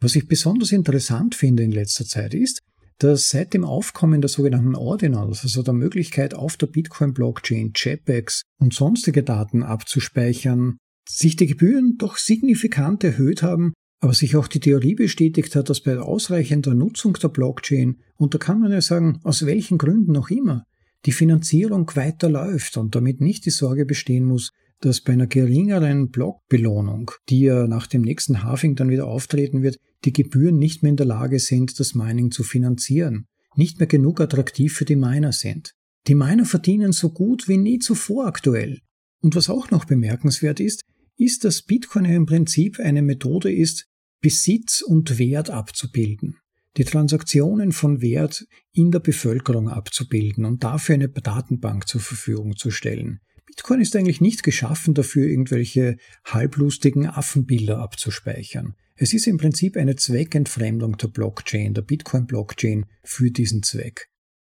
Was 0.00 0.16
ich 0.16 0.26
besonders 0.26 0.72
interessant 0.72 1.34
finde 1.34 1.62
in 1.62 1.72
letzter 1.72 2.06
Zeit 2.06 2.32
ist, 2.32 2.62
dass 2.98 3.28
seit 3.30 3.54
dem 3.54 3.64
Aufkommen 3.64 4.20
der 4.20 4.28
sogenannten 4.28 4.74
Ordinals, 4.74 5.42
also 5.42 5.62
der 5.62 5.74
Möglichkeit 5.74 6.34
auf 6.34 6.56
der 6.56 6.66
Bitcoin-Blockchain 6.68 7.72
JPEGs 7.74 8.42
und 8.58 8.74
sonstige 8.74 9.22
Daten 9.22 9.62
abzuspeichern, 9.62 10.78
sich 11.08 11.36
die 11.36 11.46
Gebühren 11.46 11.96
doch 11.98 12.16
signifikant 12.16 13.04
erhöht 13.04 13.42
haben, 13.42 13.72
aber 14.00 14.14
sich 14.14 14.36
auch 14.36 14.48
die 14.48 14.60
Theorie 14.60 14.94
bestätigt 14.94 15.54
hat, 15.54 15.68
dass 15.68 15.82
bei 15.82 15.98
ausreichender 15.98 16.74
Nutzung 16.74 17.14
der 17.14 17.28
Blockchain, 17.28 18.00
und 18.16 18.34
da 18.34 18.38
kann 18.38 18.60
man 18.60 18.72
ja 18.72 18.80
sagen, 18.80 19.20
aus 19.22 19.44
welchen 19.44 19.76
Gründen 19.76 20.16
auch 20.16 20.30
immer, 20.30 20.64
die 21.06 21.12
Finanzierung 21.12 21.90
weiterläuft 21.94 22.76
und 22.76 22.94
damit 22.94 23.20
nicht 23.20 23.44
die 23.46 23.50
Sorge 23.50 23.84
bestehen 23.84 24.24
muss, 24.24 24.50
dass 24.80 25.00
bei 25.00 25.12
einer 25.12 25.26
geringeren 25.26 26.10
Blockbelohnung, 26.10 27.10
die 27.28 27.40
ja 27.40 27.66
nach 27.66 27.86
dem 27.86 28.02
nächsten 28.02 28.42
Halving 28.42 28.76
dann 28.76 28.90
wieder 28.90 29.06
auftreten 29.06 29.62
wird, 29.62 29.78
die 30.04 30.12
Gebühren 30.12 30.56
nicht 30.56 30.82
mehr 30.82 30.90
in 30.90 30.96
der 30.96 31.06
Lage 31.06 31.38
sind, 31.38 31.78
das 31.78 31.94
Mining 31.94 32.30
zu 32.30 32.42
finanzieren, 32.42 33.26
nicht 33.56 33.78
mehr 33.78 33.86
genug 33.86 34.20
attraktiv 34.20 34.72
für 34.72 34.84
die 34.86 34.96
Miner 34.96 35.32
sind. 35.32 35.74
Die 36.06 36.14
Miner 36.14 36.46
verdienen 36.46 36.92
so 36.92 37.10
gut 37.10 37.46
wie 37.46 37.58
nie 37.58 37.78
zuvor 37.78 38.26
aktuell. 38.26 38.80
Und 39.22 39.36
was 39.36 39.50
auch 39.50 39.70
noch 39.70 39.84
bemerkenswert 39.84 40.60
ist, 40.60 40.82
ist, 41.16 41.44
dass 41.44 41.62
Bitcoin 41.62 42.06
ja 42.06 42.16
im 42.16 42.24
Prinzip 42.24 42.80
eine 42.80 43.02
Methode 43.02 43.52
ist, 43.52 43.86
Besitz 44.22 44.80
und 44.80 45.18
Wert 45.18 45.50
abzubilden, 45.50 46.36
die 46.76 46.84
Transaktionen 46.84 47.72
von 47.72 48.00
Wert 48.00 48.46
in 48.72 48.90
der 48.90 49.00
Bevölkerung 49.00 49.68
abzubilden 49.68 50.44
und 50.46 50.64
dafür 50.64 50.94
eine 50.94 51.08
Datenbank 51.08 51.86
zur 51.86 52.00
Verfügung 52.00 52.56
zu 52.56 52.70
stellen. 52.70 53.20
Bitcoin 53.50 53.80
ist 53.80 53.96
eigentlich 53.96 54.20
nicht 54.20 54.44
geschaffen 54.44 54.94
dafür, 54.94 55.26
irgendwelche 55.26 55.96
halblustigen 56.24 57.06
Affenbilder 57.06 57.78
abzuspeichern. 57.78 58.74
Es 58.94 59.12
ist 59.12 59.26
im 59.26 59.38
Prinzip 59.38 59.76
eine 59.76 59.96
Zweckentfremdung 59.96 60.96
der 60.98 61.08
Blockchain, 61.08 61.74
der 61.74 61.82
Bitcoin-Blockchain 61.82 62.86
für 63.02 63.32
diesen 63.32 63.64
Zweck. 63.64 64.06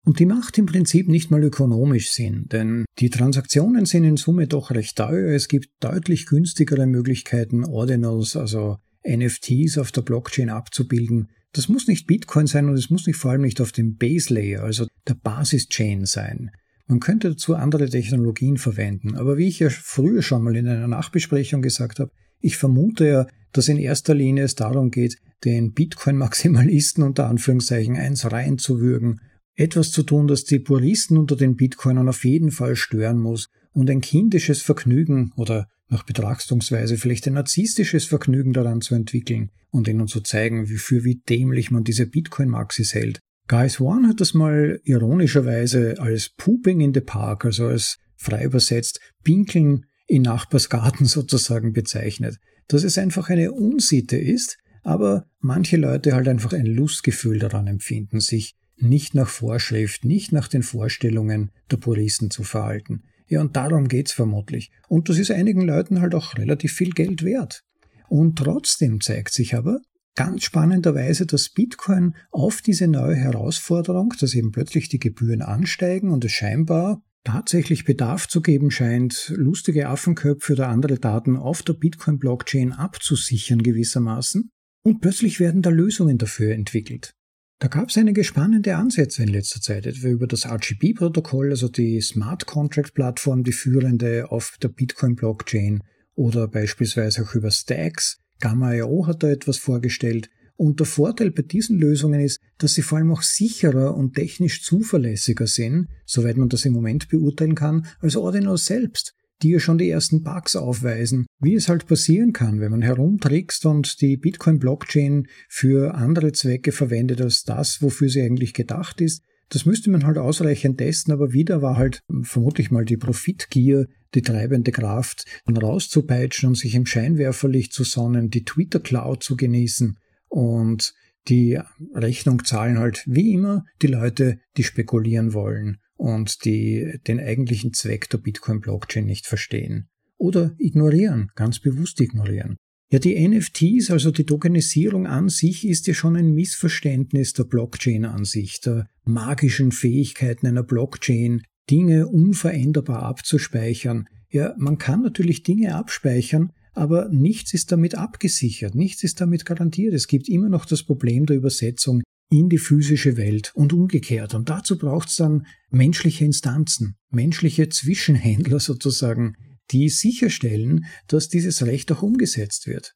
Und 0.07 0.21
die 0.21 0.27
macht 0.27 0.59
im 0.59 0.67
Prinzip 0.67 1.09
nicht 1.09 1.33
mal 1.33 1.43
ökonomisch 1.43 2.13
Sinn, 2.13 2.45
denn 2.53 2.85
die 3.01 3.11
Transaktionen 3.11 3.85
sind 3.85 4.05
in 4.05 4.17
Summe 4.17 4.47
doch 4.47 4.71
recht 4.71 4.97
teuer. 4.97 5.35
Es 5.35 5.49
gibt 5.49 5.71
deutlich 5.81 6.27
günstigere 6.27 6.87
Möglichkeiten, 6.87 7.65
Ordinals, 7.65 8.37
also 8.37 8.77
NFTs 9.05 9.77
auf 9.77 9.91
der 9.91 10.03
Blockchain 10.03 10.51
abzubilden. 10.51 11.31
Das 11.53 11.69
muss 11.69 11.89
nicht 11.89 12.07
Bitcoin 12.07 12.47
sein 12.47 12.69
und 12.69 12.77
es 12.77 12.91
muss 12.91 13.09
nicht 13.09 13.17
vor 13.17 13.33
allem 13.33 13.43
nicht 13.43 13.61
auf 13.61 13.73
dem 13.73 13.97
Base 13.97 14.33
Layer, 14.33 14.63
also 14.63 14.87
der 15.09 15.15
Basis-Chain 15.15 16.07
sein. 16.07 16.53
Man 16.87 17.01
könnte 17.01 17.31
dazu 17.31 17.55
andere 17.55 17.89
Technologien 17.89 18.59
verwenden, 18.59 19.17
aber 19.17 19.39
wie 19.39 19.49
ich 19.49 19.59
ja 19.59 19.71
früher 19.71 20.23
schon 20.23 20.43
mal 20.43 20.55
in 20.55 20.69
einer 20.69 20.89
Nachbesprechung 20.89 21.63
gesagt 21.63 21.99
habe, 21.99 22.11
ich 22.41 22.59
vermute 22.59 23.09
ja, 23.09 23.27
dass 23.53 23.69
in 23.69 23.79
erster 23.79 24.15
Linie 24.15 24.45
es 24.45 24.55
darum 24.55 24.91
geht, 24.91 25.17
den 25.45 25.73
Bitcoin-Maximalisten 25.73 27.03
unter 27.03 27.27
Anführungszeichen 27.29 27.97
eins 27.97 28.31
reinzuwürgen, 28.31 29.21
etwas 29.55 29.93
zu 29.93 30.03
tun, 30.03 30.27
das 30.27 30.45
die 30.45 30.59
Puristen 30.59 31.17
unter 31.17 31.37
den 31.37 31.57
Bitcoinern 31.57 32.09
auf 32.09 32.25
jeden 32.25 32.51
Fall 32.51 32.77
stören 32.77 33.19
muss 33.19 33.49
und 33.73 33.89
ein 33.89 34.01
kindisches 34.01 34.63
Vergnügen 34.63 35.33
oder 35.37 35.69
nach 35.89 36.03
Betrachtungsweise 36.03 36.97
vielleicht 36.97 37.27
ein 37.27 37.35
narzisstisches 37.35 38.05
Vergnügen 38.05 38.53
daran 38.53 38.81
zu 38.81 38.95
entwickeln 38.95 39.51
und 39.71 39.89
ihnen 39.89 40.07
zu 40.07 40.21
zeigen, 40.21 40.69
wie 40.69 40.77
für 40.77 41.05
wie 41.05 41.23
dämlich 41.29 41.71
man 41.71 41.85
diese 41.85 42.07
Bitcoin-Maxis 42.07 42.95
hält. 42.95 43.21
Guy 43.47 43.69
Swan 43.69 44.09
hat 44.09 44.21
das 44.21 44.33
mal 44.33 44.81
ironischerweise 44.85 45.97
als 45.99 46.31
Pooping 46.31 46.81
in 46.81 46.95
the 46.95 47.01
Park, 47.01 47.45
also 47.45 47.67
als 47.67 47.99
frei 48.17 48.45
übersetzt 48.45 49.01
Pinkeln 49.23 49.87
in 50.07 50.23
Nachbarsgarten 50.23 51.07
sozusagen 51.07 51.73
bezeichnet. 51.73 52.39
Dass 52.69 52.85
es 52.85 52.97
einfach 52.97 53.29
eine 53.29 53.53
Unsitte 53.53 54.17
ist, 54.17 54.57
aber 54.83 55.27
manche 55.41 55.77
Leute 55.77 56.15
halt 56.15 56.29
einfach 56.29 56.53
ein 56.53 56.67
Lustgefühl 56.67 57.39
daran 57.39 57.67
empfinden, 57.67 58.21
sich 58.21 58.55
nicht 58.77 59.15
nach 59.15 59.29
Vorschrift, 59.29 60.05
nicht 60.05 60.33
nach 60.33 60.49
den 60.49 60.63
Vorstellungen 60.63 61.51
der 61.71 61.77
Puristen 61.77 62.31
zu 62.31 62.43
verhalten. 62.43 63.05
Ja, 63.29 63.41
und 63.41 63.57
darum 63.57 63.89
geht's 63.89 64.13
vermutlich. 64.13 64.71
Und 64.89 65.09
das 65.09 65.19
ist 65.19 65.31
einigen 65.31 65.63
Leuten 65.63 66.01
halt 66.01 66.15
auch 66.15 66.37
relativ 66.37 66.73
viel 66.73 66.91
Geld 66.91 67.25
wert. 67.25 67.63
Und 68.09 68.37
trotzdem 68.37 69.01
zeigt 69.01 69.33
sich 69.33 69.55
aber 69.55 69.81
ganz 70.15 70.45
spannenderweise, 70.45 71.27
dass 71.27 71.49
Bitcoin 71.49 72.15
auf 72.31 72.63
diese 72.63 72.89
neue 72.89 73.17
Herausforderung, 73.17 74.15
dass 74.19 74.35
eben 74.35 74.53
plötzlich 74.53 74.89
die 74.89 74.99
Gebühren 74.99 75.43
ansteigen 75.43 76.11
und 76.11 76.25
es 76.25 76.33
scheinbar 76.33 77.03
tatsächlich 77.25 77.85
Bedarf 77.85 78.29
zu 78.29 78.43
geben 78.43 78.71
scheint, 78.71 79.33
lustige 79.35 79.89
Affenköpfe 79.89 80.53
oder 80.53 80.69
andere 80.69 80.99
Daten 80.99 81.37
auf 81.37 81.63
der 81.63 81.73
Bitcoin-Blockchain 81.73 82.73
abzusichern 82.73 83.63
gewissermaßen. 83.63 84.51
Und 84.85 85.01
plötzlich 85.01 85.41
werden 85.41 85.63
da 85.63 85.71
Lösungen 85.71 86.19
dafür 86.19 86.53
entwickelt. 86.53 87.15
Da 87.61 87.69
gab 87.69 87.89
es 87.89 87.97
einige 87.97 88.25
spannende 88.25 88.77
Ansätze 88.77 89.23
in 89.23 89.31
letzter 89.31 89.61
Zeit, 89.61 89.87
etwa 89.87 90.09
über 90.09 90.27
das 90.27 90.45
RGB-Protokoll, 90.45 91.51
also 91.51 91.69
die 91.69 92.01
Smart 92.03 92.45
Contract-Plattform, 92.45 93.43
die 93.43 93.53
führende 93.53 94.31
auf 94.31 94.59
der 94.61 94.69
Bitcoin-Blockchain, 94.69 95.83
oder 96.15 96.47
beispielsweise 96.47 97.23
auch 97.23 97.35
über 97.35 97.51
Stacks. 97.51 98.19
Gamma.io 98.45 99.07
hat 99.07 99.23
da 99.23 99.31
etwas 99.31 99.57
vorgestellt. 99.57 100.29
Und 100.57 100.79
der 100.79 100.87
Vorteil 100.87 101.31
bei 101.31 101.41
diesen 101.41 101.79
Lösungen 101.79 102.21
ist, 102.21 102.41
dass 102.59 102.75
sie 102.75 102.83
vor 102.83 102.99
allem 102.99 103.11
auch 103.11 103.23
sicherer 103.23 103.97
und 103.97 104.15
technisch 104.15 104.63
zuverlässiger 104.63 105.47
sind, 105.47 105.89
soweit 106.05 106.37
man 106.37 106.51
das 106.51 106.67
im 106.67 106.75
Moment 106.75 107.09
beurteilen 107.09 107.55
kann, 107.55 107.87
als 108.01 108.17
Ordinal 108.17 108.59
selbst 108.59 109.15
die 109.43 109.51
ja 109.51 109.59
schon 109.59 109.79
die 109.79 109.91
ersten 109.91 110.23
Bugs 110.23 110.57
aufweisen, 110.57 111.27
wie 111.41 111.55
es 111.55 111.69
halt 111.69 111.87
passieren 111.87 112.33
kann, 112.33 112.61
wenn 112.61 112.71
man 112.71 112.83
herumtrickst 112.83 113.67
und 113.67 114.01
die 114.01 114.17
Bitcoin-Blockchain 114.17 115.27
für 115.49 115.95
andere 115.95 116.33
Zwecke 116.33 116.73
verwendet 116.73 117.21
als 117.21 117.43
das, 117.43 117.83
wofür 117.83 118.09
sie 118.09 118.23
eigentlich 118.23 118.55
gedacht 118.55 119.01
ist. 119.01 119.23
Das 119.49 119.67
müsste 119.67 119.91
man 119.91 120.07
halt 120.07 120.19
ausreichend 120.19 120.79
testen, 120.79 121.13
aber 121.13 121.33
wieder 121.33 121.63
war 121.63 121.77
halt 121.77 122.01
vermutlich 122.23 122.71
mal 122.71 122.85
die 122.85 122.97
Profitgier 122.97 123.87
die 124.15 124.23
treibende 124.23 124.73
Kraft, 124.73 125.25
dann 125.45 125.57
rauszupeitschen 125.57 126.51
und 126.51 126.55
sich 126.55 126.75
im 126.75 126.87
Scheinwerferlicht 126.87 127.73
zu 127.73 127.85
sonnen, 127.85 128.31
die 128.31 128.45
Twitter-Cloud 128.45 129.23
zu 129.23 129.37
genießen 129.37 129.99
und 130.29 130.95
die 131.29 131.59
Rechnung 131.95 132.45
zahlen 132.45 132.79
halt 132.79 133.03
wie 133.07 133.33
immer 133.33 133.65
die 133.83 133.87
Leute, 133.87 134.39
die 134.57 134.65
spekulieren 134.65 135.33
wollen 135.33 135.79
und 135.97 136.45
die 136.45 136.99
den 137.07 137.19
eigentlichen 137.19 137.73
Zweck 137.73 138.09
der 138.11 138.19
Bitcoin-Blockchain 138.19 139.07
nicht 139.07 139.27
verstehen. 139.27 139.89
Oder 140.17 140.55
ignorieren, 140.59 141.31
ganz 141.35 141.61
bewusst 141.61 142.01
ignorieren. 142.01 142.57
Ja, 142.91 142.99
die 142.99 143.27
NFTs, 143.27 143.91
also 143.91 144.11
die 144.11 144.25
Tokenisierung 144.25 145.07
an 145.07 145.29
sich, 145.29 145.67
ist 145.67 145.87
ja 145.87 145.95
schon 145.95 146.17
ein 146.17 146.33
Missverständnis 146.33 147.33
der 147.33 147.45
Blockchain 147.45 148.05
an 148.05 148.25
sich, 148.25 148.61
der 148.61 148.89
magischen 149.05 149.73
Fähigkeiten 149.73 150.47
einer 150.47 150.63
Blockchain, 150.63 151.43
Dinge 151.71 152.07
unveränderbar 152.09 153.03
abzuspeichern. 153.03 154.07
Ja, 154.29 154.55
man 154.59 154.79
kann 154.79 155.03
natürlich 155.03 155.43
Dinge 155.43 155.75
abspeichern, 155.75 156.53
aber 156.73 157.09
nichts 157.09 157.55
ist 157.55 157.73
damit 157.73 157.95
abgesichert, 157.95 158.75
nichts 158.75 159.03
ist 159.03 159.21
damit 159.21 159.47
garantiert. 159.47 159.95
Es 159.95 160.07
gibt 160.07 160.29
immer 160.29 160.49
noch 160.49 160.67
das 160.67 160.83
Problem 160.83 161.25
der 161.27 161.37
Übersetzung 161.37 162.03
in 162.31 162.49
die 162.49 162.59
physische 162.59 163.17
Welt 163.17 163.53
und 163.55 163.73
umgekehrt. 163.73 164.35
Und 164.35 164.49
dazu 164.49 164.77
braucht 164.77 165.09
es 165.09 165.17
dann 165.17 165.47
menschliche 165.71 166.25
Instanzen, 166.25 166.97
menschliche 167.11 167.69
Zwischenhändler 167.69 168.61
sozusagen, 168.61 169.37
die 169.71 169.89
sicherstellen, 169.89 170.85
dass 171.09 171.29
dieses 171.29 171.65
Recht 171.65 171.91
auch 171.93 172.03
umgesetzt 172.03 172.67
wird. 172.67 172.95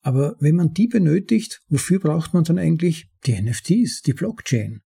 Aber 0.00 0.36
wenn 0.40 0.56
man 0.56 0.72
die 0.72 0.88
benötigt, 0.88 1.60
wofür 1.68 2.00
braucht 2.00 2.34
man 2.34 2.44
dann 2.44 2.58
eigentlich 2.58 3.08
die 3.24 3.40
NFTs, 3.40 4.02
die 4.02 4.12
Blockchain? 4.12 4.80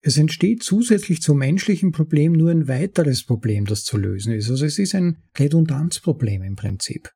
Es 0.00 0.16
entsteht 0.16 0.62
zusätzlich 0.62 1.22
zum 1.22 1.38
menschlichen 1.38 1.92
Problem 1.92 2.32
nur 2.32 2.50
ein 2.50 2.68
weiteres 2.68 3.24
Problem, 3.24 3.64
das 3.64 3.84
zu 3.84 3.96
lösen 3.96 4.32
ist. 4.32 4.50
Also 4.50 4.64
es 4.66 4.78
ist 4.78 4.94
ein 4.94 5.22
Redundanzproblem 5.36 6.42
im 6.42 6.56
Prinzip. 6.56 7.10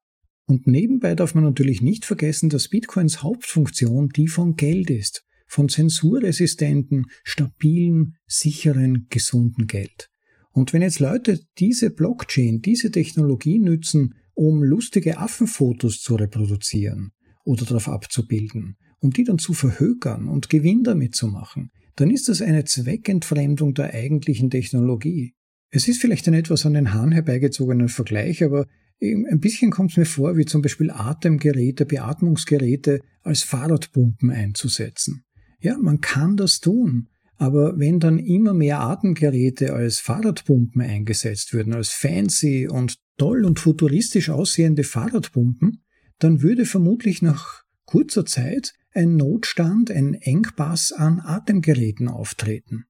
Und 0.46 0.66
nebenbei 0.66 1.14
darf 1.14 1.34
man 1.34 1.44
natürlich 1.44 1.80
nicht 1.80 2.04
vergessen, 2.04 2.48
dass 2.48 2.68
Bitcoins 2.68 3.22
Hauptfunktion 3.22 4.08
die 4.08 4.28
von 4.28 4.56
Geld 4.56 4.90
ist 4.90 5.24
von 5.52 5.68
zensurresistenten, 5.68 7.04
stabilen, 7.24 8.16
sicheren, 8.26 9.06
gesunden 9.10 9.66
Geld. 9.66 10.08
Und 10.52 10.72
wenn 10.72 10.82
jetzt 10.82 11.00
Leute 11.00 11.40
diese 11.58 11.90
Blockchain, 11.90 12.60
diese 12.60 12.90
Technologie 12.90 13.58
nützen, 13.58 14.14
um 14.34 14.62
lustige 14.62 15.18
Affenfotos 15.18 16.00
zu 16.00 16.14
reproduzieren 16.14 17.12
oder 17.44 17.64
darauf 17.64 17.88
abzubilden, 17.88 18.76
um 19.00 19.10
die 19.10 19.24
dann 19.24 19.38
zu 19.38 19.52
verhökern 19.52 20.28
und 20.28 20.48
Gewinn 20.48 20.84
damit 20.84 21.14
zu 21.14 21.26
machen, 21.26 21.70
dann 21.96 22.10
ist 22.10 22.28
das 22.28 22.40
eine 22.40 22.64
Zweckentfremdung 22.64 23.74
der 23.74 23.92
eigentlichen 23.92 24.50
Technologie. 24.50 25.34
Es 25.70 25.88
ist 25.88 26.00
vielleicht 26.00 26.28
ein 26.28 26.34
etwas 26.34 26.66
an 26.66 26.74
den 26.74 26.92
Hahn 26.92 27.12
herbeigezogener 27.12 27.88
Vergleich, 27.88 28.44
aber 28.44 28.66
ein 29.00 29.40
bisschen 29.40 29.70
kommt 29.70 29.90
es 29.90 29.96
mir 29.96 30.04
vor, 30.04 30.36
wie 30.36 30.44
zum 30.44 30.62
Beispiel 30.62 30.90
Atemgeräte, 30.90 31.86
Beatmungsgeräte 31.86 33.00
als 33.22 33.42
Fahrradpumpen 33.42 34.30
einzusetzen. 34.30 35.24
Ja, 35.60 35.76
man 35.78 36.00
kann 36.00 36.36
das 36.36 36.60
tun. 36.60 37.08
Aber 37.38 37.78
wenn 37.78 37.98
dann 37.98 38.18
immer 38.18 38.54
mehr 38.54 38.80
Atemgeräte 38.80 39.72
als 39.72 39.98
Fahrradpumpen 39.98 40.80
eingesetzt 40.80 41.52
würden, 41.52 41.74
als 41.74 41.90
fancy 41.90 42.68
und 42.68 42.98
toll 43.18 43.44
und 43.44 43.58
futuristisch 43.58 44.30
aussehende 44.30 44.84
Fahrradpumpen, 44.84 45.82
dann 46.18 46.42
würde 46.42 46.66
vermutlich 46.66 47.22
nach 47.22 47.62
kurzer 47.84 48.24
Zeit 48.24 48.74
ein 48.94 49.16
Notstand, 49.16 49.90
ein 49.90 50.14
Engpass 50.14 50.92
an 50.92 51.20
Atemgeräten 51.20 52.08
auftreten. 52.08 52.84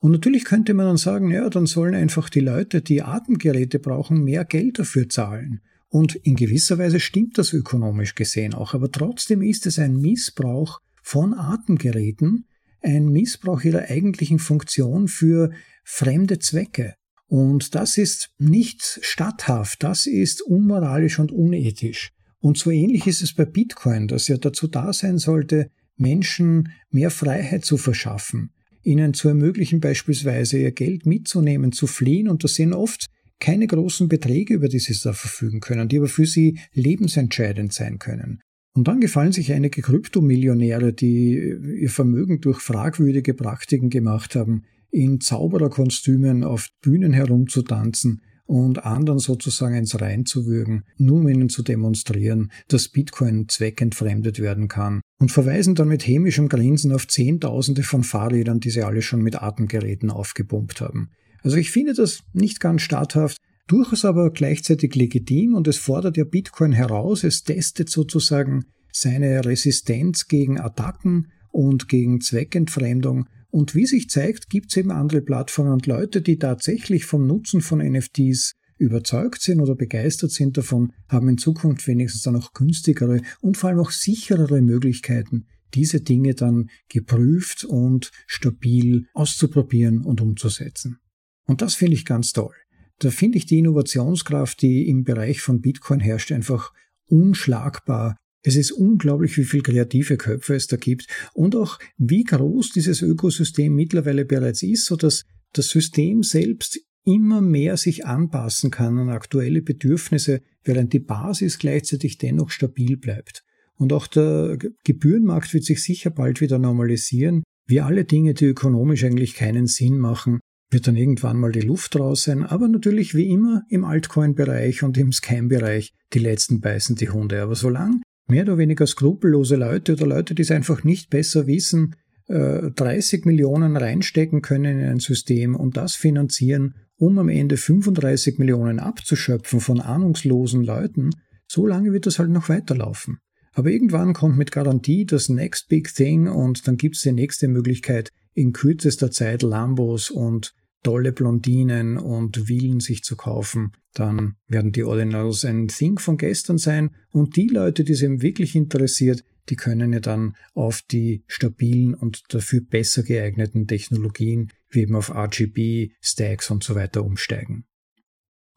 Und 0.00 0.12
natürlich 0.12 0.44
könnte 0.44 0.74
man 0.74 0.86
dann 0.86 0.96
sagen, 0.96 1.30
ja, 1.30 1.48
dann 1.50 1.66
sollen 1.66 1.94
einfach 1.94 2.28
die 2.28 2.40
Leute, 2.40 2.82
die 2.82 3.02
Atemgeräte 3.02 3.80
brauchen, 3.80 4.22
mehr 4.22 4.44
Geld 4.44 4.78
dafür 4.78 5.08
zahlen. 5.08 5.60
Und 5.88 6.14
in 6.14 6.36
gewisser 6.36 6.78
Weise 6.78 7.00
stimmt 7.00 7.38
das 7.38 7.52
ökonomisch 7.52 8.14
gesehen 8.14 8.54
auch, 8.54 8.74
aber 8.74 8.92
trotzdem 8.92 9.42
ist 9.42 9.66
es 9.66 9.78
ein 9.78 9.96
Missbrauch 9.96 10.80
von 11.02 11.34
Atemgeräten 11.34 12.46
ein 12.82 13.08
Missbrauch 13.08 13.62
ihrer 13.62 13.90
eigentlichen 13.90 14.38
Funktion 14.38 15.08
für 15.08 15.50
fremde 15.84 16.38
Zwecke. 16.38 16.94
Und 17.26 17.74
das 17.74 17.98
ist 17.98 18.30
nicht 18.38 19.00
statthaft, 19.02 19.82
das 19.82 20.06
ist 20.06 20.42
unmoralisch 20.42 21.18
und 21.18 21.30
unethisch. 21.30 22.10
Und 22.40 22.56
so 22.56 22.70
ähnlich 22.70 23.06
ist 23.06 23.22
es 23.22 23.34
bei 23.34 23.44
Bitcoin, 23.44 24.08
das 24.08 24.28
ja 24.28 24.36
dazu 24.36 24.66
da 24.66 24.92
sein 24.92 25.18
sollte, 25.18 25.70
Menschen 25.96 26.70
mehr 26.90 27.10
Freiheit 27.10 27.64
zu 27.64 27.76
verschaffen, 27.76 28.52
ihnen 28.82 29.12
zu 29.12 29.28
ermöglichen, 29.28 29.80
beispielsweise 29.80 30.58
ihr 30.58 30.72
Geld 30.72 31.04
mitzunehmen, 31.04 31.72
zu 31.72 31.86
fliehen. 31.86 32.28
Und 32.28 32.44
das 32.44 32.54
sind 32.54 32.72
oft 32.72 33.06
keine 33.40 33.66
großen 33.66 34.08
Beträge, 34.08 34.54
über 34.54 34.68
die 34.68 34.78
sie 34.78 34.96
da 35.02 35.12
verfügen 35.12 35.60
können, 35.60 35.88
die 35.88 35.98
aber 35.98 36.08
für 36.08 36.26
sie 36.26 36.58
lebensentscheidend 36.72 37.72
sein 37.72 37.98
können. 37.98 38.40
Und 38.78 38.86
dann 38.86 39.00
gefallen 39.00 39.32
sich 39.32 39.52
einige 39.52 39.82
Kryptomillionäre, 39.82 40.92
die 40.92 41.34
ihr 41.80 41.90
Vermögen 41.90 42.40
durch 42.40 42.60
fragwürdige 42.60 43.34
Praktiken 43.34 43.90
gemacht 43.90 44.36
haben, 44.36 44.62
in 44.92 45.20
Zaubererkostümen 45.20 46.44
auf 46.44 46.68
Bühnen 46.80 47.12
herumzutanzen 47.12 48.22
und 48.46 48.84
anderen 48.84 49.18
sozusagen 49.18 49.74
ins 49.74 50.00
Rein 50.00 50.26
zu 50.26 50.46
würgen, 50.46 50.84
nur 50.96 51.16
um 51.16 51.28
ihnen 51.28 51.48
zu 51.48 51.64
demonstrieren, 51.64 52.52
dass 52.68 52.88
Bitcoin 52.88 53.48
zweckentfremdet 53.48 54.38
werden 54.38 54.68
kann 54.68 55.00
und 55.18 55.32
verweisen 55.32 55.74
dann 55.74 55.88
mit 55.88 56.06
hämischem 56.06 56.48
Grinsen 56.48 56.92
auf 56.92 57.08
Zehntausende 57.08 57.82
von 57.82 58.04
Fahrrädern, 58.04 58.60
die 58.60 58.70
sie 58.70 58.82
alle 58.82 59.02
schon 59.02 59.22
mit 59.22 59.42
Atemgeräten 59.42 60.08
aufgepumpt 60.08 60.80
haben. 60.80 61.10
Also 61.42 61.56
ich 61.56 61.72
finde 61.72 61.94
das 61.94 62.20
nicht 62.32 62.60
ganz 62.60 62.82
statthaft, 62.82 63.38
durchaus 63.68 64.04
aber 64.04 64.30
gleichzeitig 64.30 64.94
legitim 64.96 65.54
und 65.54 65.68
es 65.68 65.76
fordert 65.76 66.16
ja 66.16 66.24
Bitcoin 66.24 66.72
heraus, 66.72 67.22
es 67.22 67.44
testet 67.44 67.88
sozusagen 67.88 68.64
seine 68.92 69.44
Resistenz 69.44 70.26
gegen 70.26 70.58
Attacken 70.58 71.30
und 71.50 71.88
gegen 71.88 72.20
Zweckentfremdung. 72.20 73.26
Und 73.50 73.74
wie 73.74 73.86
sich 73.86 74.08
zeigt, 74.08 74.50
gibt 74.50 74.70
es 74.70 74.76
eben 74.76 74.90
andere 74.90 75.20
Plattformen 75.20 75.72
und 75.72 75.86
Leute, 75.86 76.20
die 76.20 76.38
tatsächlich 76.38 77.04
vom 77.04 77.26
Nutzen 77.26 77.60
von 77.60 77.78
NFTs 77.78 78.54
überzeugt 78.76 79.42
sind 79.42 79.60
oder 79.60 79.74
begeistert 79.74 80.30
sind 80.30 80.56
davon, 80.56 80.92
haben 81.08 81.28
in 81.28 81.38
Zukunft 81.38 81.86
wenigstens 81.86 82.22
dann 82.22 82.36
auch 82.36 82.52
günstigere 82.52 83.20
und 83.40 83.56
vor 83.56 83.70
allem 83.70 83.80
auch 83.80 83.90
sicherere 83.90 84.60
Möglichkeiten, 84.62 85.46
diese 85.74 86.00
Dinge 86.00 86.34
dann 86.34 86.70
geprüft 86.88 87.64
und 87.64 88.10
stabil 88.26 89.06
auszuprobieren 89.14 90.04
und 90.04 90.20
umzusetzen. 90.20 90.98
Und 91.44 91.62
das 91.62 91.74
finde 91.74 91.94
ich 91.94 92.04
ganz 92.04 92.32
toll 92.32 92.54
da 92.98 93.10
finde 93.10 93.38
ich 93.38 93.46
die 93.46 93.58
Innovationskraft, 93.58 94.60
die 94.62 94.88
im 94.88 95.04
Bereich 95.04 95.40
von 95.40 95.60
Bitcoin 95.60 96.00
herrscht, 96.00 96.32
einfach 96.32 96.72
unschlagbar 97.06 98.16
Es 98.42 98.56
ist 98.56 98.72
unglaublich, 98.72 99.36
wie 99.36 99.44
viel 99.44 99.62
kreative 99.62 100.16
Köpfe 100.16 100.54
es 100.54 100.66
da 100.68 100.76
gibt 100.76 101.06
und 101.34 101.56
auch 101.56 101.78
wie 101.96 102.22
groß 102.22 102.70
dieses 102.70 103.02
Ökosystem 103.02 103.74
mittlerweile 103.74 104.24
bereits 104.24 104.62
ist, 104.62 104.86
so 104.86 104.96
dass 104.96 105.24
das 105.52 105.68
System 105.68 106.22
selbst 106.22 106.80
immer 107.04 107.40
mehr 107.40 107.76
sich 107.76 108.04
anpassen 108.04 108.70
kann 108.70 108.98
an 108.98 109.08
aktuelle 109.08 109.62
Bedürfnisse, 109.62 110.42
während 110.62 110.92
die 110.92 111.00
Basis 111.00 111.58
gleichzeitig 111.58 112.18
dennoch 112.18 112.50
stabil 112.50 112.96
bleibt. 112.96 113.44
Und 113.76 113.92
auch 113.92 114.06
der 114.06 114.58
Gebührenmarkt 114.84 115.54
wird 115.54 115.64
sich 115.64 115.82
sicher 115.82 116.10
bald 116.10 116.40
wieder 116.40 116.58
normalisieren. 116.58 117.44
Wie 117.66 117.80
alle 117.80 118.04
Dinge, 118.04 118.34
die 118.34 118.46
ökonomisch 118.46 119.04
eigentlich 119.04 119.34
keinen 119.34 119.66
Sinn 119.66 119.98
machen, 119.98 120.40
wird 120.70 120.86
dann 120.86 120.96
irgendwann 120.96 121.38
mal 121.38 121.52
die 121.52 121.60
Luft 121.60 121.96
raus 121.98 122.24
sein, 122.24 122.44
aber 122.44 122.68
natürlich 122.68 123.14
wie 123.14 123.28
immer 123.28 123.62
im 123.68 123.84
Altcoin-Bereich 123.84 124.82
und 124.82 124.98
im 124.98 125.12
Scam-Bereich 125.12 125.94
die 126.12 126.18
letzten 126.18 126.60
beißen 126.60 126.96
die 126.96 127.08
Hunde. 127.08 127.42
Aber 127.42 127.54
solange 127.54 128.02
mehr 128.28 128.42
oder 128.42 128.58
weniger 128.58 128.86
skrupellose 128.86 129.56
Leute 129.56 129.94
oder 129.94 130.06
Leute, 130.06 130.34
die 130.34 130.42
es 130.42 130.50
einfach 130.50 130.84
nicht 130.84 131.10
besser 131.10 131.46
wissen, 131.46 131.96
30 132.28 133.24
äh, 133.24 133.28
Millionen 133.28 133.76
reinstecken 133.76 134.42
können 134.42 134.80
in 134.80 134.86
ein 134.86 135.00
System 135.00 135.56
und 135.56 135.78
das 135.78 135.94
finanzieren, 135.94 136.74
um 136.98 137.18
am 137.18 137.30
Ende 137.30 137.56
35 137.56 138.38
Millionen 138.38 138.80
abzuschöpfen 138.80 139.60
von 139.60 139.80
ahnungslosen 139.80 140.62
Leuten, 140.62 141.10
so 141.46 141.66
lange 141.66 141.92
wird 141.92 142.04
das 142.04 142.18
halt 142.18 142.30
noch 142.30 142.50
weiterlaufen. 142.50 143.18
Aber 143.54 143.70
irgendwann 143.70 144.12
kommt 144.12 144.36
mit 144.36 144.52
Garantie 144.52 145.06
das 145.06 145.28
Next 145.30 145.68
Big 145.68 145.92
Thing 145.94 146.28
und 146.28 146.68
dann 146.68 146.76
gibt's 146.76 147.02
die 147.02 147.12
nächste 147.12 147.48
Möglichkeit, 147.48 148.10
in 148.38 148.52
kürzester 148.52 149.10
Zeit 149.10 149.42
Lambos 149.42 150.10
und 150.10 150.54
tolle 150.84 151.12
Blondinen 151.12 151.98
und 151.98 152.46
Villen 152.46 152.80
sich 152.80 153.02
zu 153.02 153.16
kaufen, 153.16 153.72
dann 153.94 154.36
werden 154.46 154.70
die 154.70 154.84
Ordinals 154.84 155.44
ein 155.44 155.68
Thing 155.68 155.98
von 155.98 156.16
gestern 156.16 156.56
sein 156.56 156.94
und 157.10 157.36
die 157.36 157.48
Leute, 157.48 157.82
die 157.82 157.92
es 157.92 158.02
eben 158.02 158.22
wirklich 158.22 158.54
interessiert, 158.54 159.24
die 159.48 159.56
können 159.56 159.92
ja 159.92 160.00
dann 160.00 160.36
auf 160.54 160.82
die 160.82 161.24
stabilen 161.26 161.94
und 161.94 162.22
dafür 162.32 162.60
besser 162.60 163.02
geeigneten 163.02 163.66
Technologien 163.66 164.52
wie 164.70 164.82
eben 164.82 164.94
auf 164.94 165.10
RGB, 165.10 165.90
Stacks 166.00 166.50
und 166.50 166.62
so 166.62 166.74
weiter 166.74 167.04
umsteigen. 167.04 167.64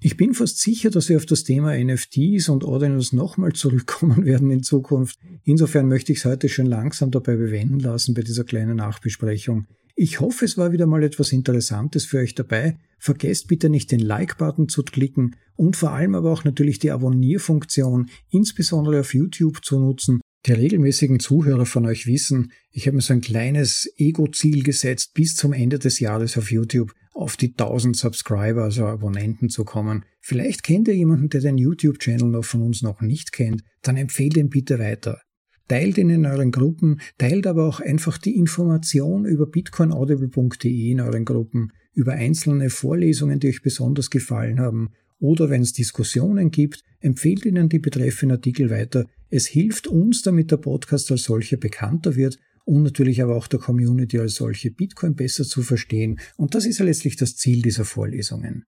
Ich 0.04 0.18
bin 0.18 0.34
fast 0.34 0.60
sicher, 0.60 0.90
dass 0.90 1.10
wir 1.10 1.18
auf 1.18 1.28
das 1.28 1.44
Thema 1.44 1.78
NFTs 1.78 2.50
und 2.50 2.64
Ordinals 2.64 3.14
nochmal 3.14 3.54
zurückkommen 3.54 4.26
werden 4.26 4.50
in 4.50 4.64
Zukunft. 4.64 5.20
Insofern 5.44 5.88
möchte 5.88 6.12
ich 6.12 6.18
es 6.18 6.26
heute 6.26 6.50
schon 6.50 6.66
langsam 6.66 7.12
dabei 7.12 7.36
bewenden 7.36 7.80
lassen 7.80 8.16
bei 8.16 8.24
dieser 8.24 8.44
kleinen 8.44 8.78
Nachbesprechung. 8.78 9.68
Ich 9.96 10.20
hoffe, 10.20 10.46
es 10.46 10.58
war 10.58 10.72
wieder 10.72 10.88
mal 10.88 11.04
etwas 11.04 11.32
Interessantes 11.32 12.06
für 12.06 12.18
euch 12.18 12.34
dabei. 12.34 12.80
Vergesst 12.98 13.48
bitte 13.48 13.70
nicht 13.70 13.92
den 13.92 14.00
Like-Button 14.00 14.70
zu 14.70 14.82
klicken 14.82 15.36
und 15.56 15.76
vor 15.76 15.92
allem 15.92 16.16
aber 16.16 16.32
auch 16.32 16.46
natürlich 16.46 16.80
die 16.80 16.90
Abonnierfunktion, 16.90 18.10
insbesondere 18.32 19.02
auf 19.02 19.14
YouTube 19.14 19.64
zu 19.64 19.80
nutzen, 19.80 20.20
die 20.48 20.54
regelmäßigen 20.54 21.20
Zuhörer 21.20 21.68
von 21.68 21.86
euch 21.86 22.08
wissen, 22.08 22.52
ich 22.72 22.88
habe 22.88 22.96
mir 22.96 23.04
so 23.04 23.14
ein 23.14 23.22
kleines 23.22 23.88
Ego-Ziel 23.98 24.64
gesetzt, 24.64 25.14
bis 25.14 25.36
zum 25.36 25.54
Ende 25.54 25.78
des 25.78 26.00
Jahres 26.00 26.40
auf 26.40 26.52
YouTube 26.52 26.92
auf 27.12 27.38
die 27.38 27.50
1000 27.50 27.96
Subscriber, 27.96 28.64
also 28.64 28.86
Abonnenten 28.86 29.50
zu 29.50 29.66
kommen. 29.66 30.06
Vielleicht 30.20 30.64
kennt 30.64 30.88
ihr 30.88 30.96
jemanden, 30.96 31.30
der 31.30 31.42
den 31.42 31.58
YouTube-Channel 31.58 32.28
noch 32.28 32.46
von 32.46 32.62
uns 32.62 32.82
noch 32.82 33.02
nicht 33.02 33.32
kennt, 33.32 33.64
dann 33.82 33.98
empfehlt 33.98 34.38
ihn 34.38 34.50
bitte 34.50 34.80
weiter. 34.80 35.22
Teilt 35.68 35.98
ihn 35.98 36.10
in 36.10 36.26
euren 36.26 36.52
Gruppen, 36.52 37.00
teilt 37.18 37.48
aber 37.48 37.66
auch 37.68 37.80
einfach 37.80 38.18
die 38.18 38.36
Information 38.36 39.26
über 39.26 39.46
bitcoinaudible.de 39.46 40.92
in 40.92 41.00
euren 41.00 41.26
Gruppen, 41.26 41.72
über 41.94 42.14
einzelne 42.14 42.70
Vorlesungen, 42.70 43.40
die 43.40 43.50
euch 43.50 43.62
besonders 43.62 44.10
gefallen 44.10 44.60
haben 44.60 44.90
oder 45.22 45.50
wenn 45.50 45.62
es 45.62 45.72
Diskussionen 45.72 46.50
gibt, 46.50 46.84
empfehlt 47.00 47.46
Ihnen 47.46 47.70
die 47.70 47.80
betreffenden 47.80 48.38
Artikel 48.38 48.70
weiter. 48.70 49.06
Es 49.30 49.46
hilft 49.46 49.88
uns, 49.88 50.24
damit 50.24 50.52
der 50.52 50.58
Podcast 50.58 51.12
als 51.12 51.24
solcher 51.24 51.58
bekannter 51.58 52.16
wird 52.16 52.38
und 52.66 52.84
natürlich 52.84 53.22
aber 53.22 53.36
auch 53.36 53.48
der 53.48 53.60
Community 53.60 54.20
als 54.20 54.36
solche 54.36 54.72
Bitcoin 54.72 55.16
besser 55.16 55.44
zu 55.44 55.62
verstehen. 55.62 56.20
Und 56.38 56.56
das 56.56 56.66
ist 56.66 56.80
ja 56.80 56.86
letztlich 56.86 57.16
das 57.16 57.36
Ziel 57.36 57.62
dieser 57.62 57.86
Vorlesungen. 57.86 58.66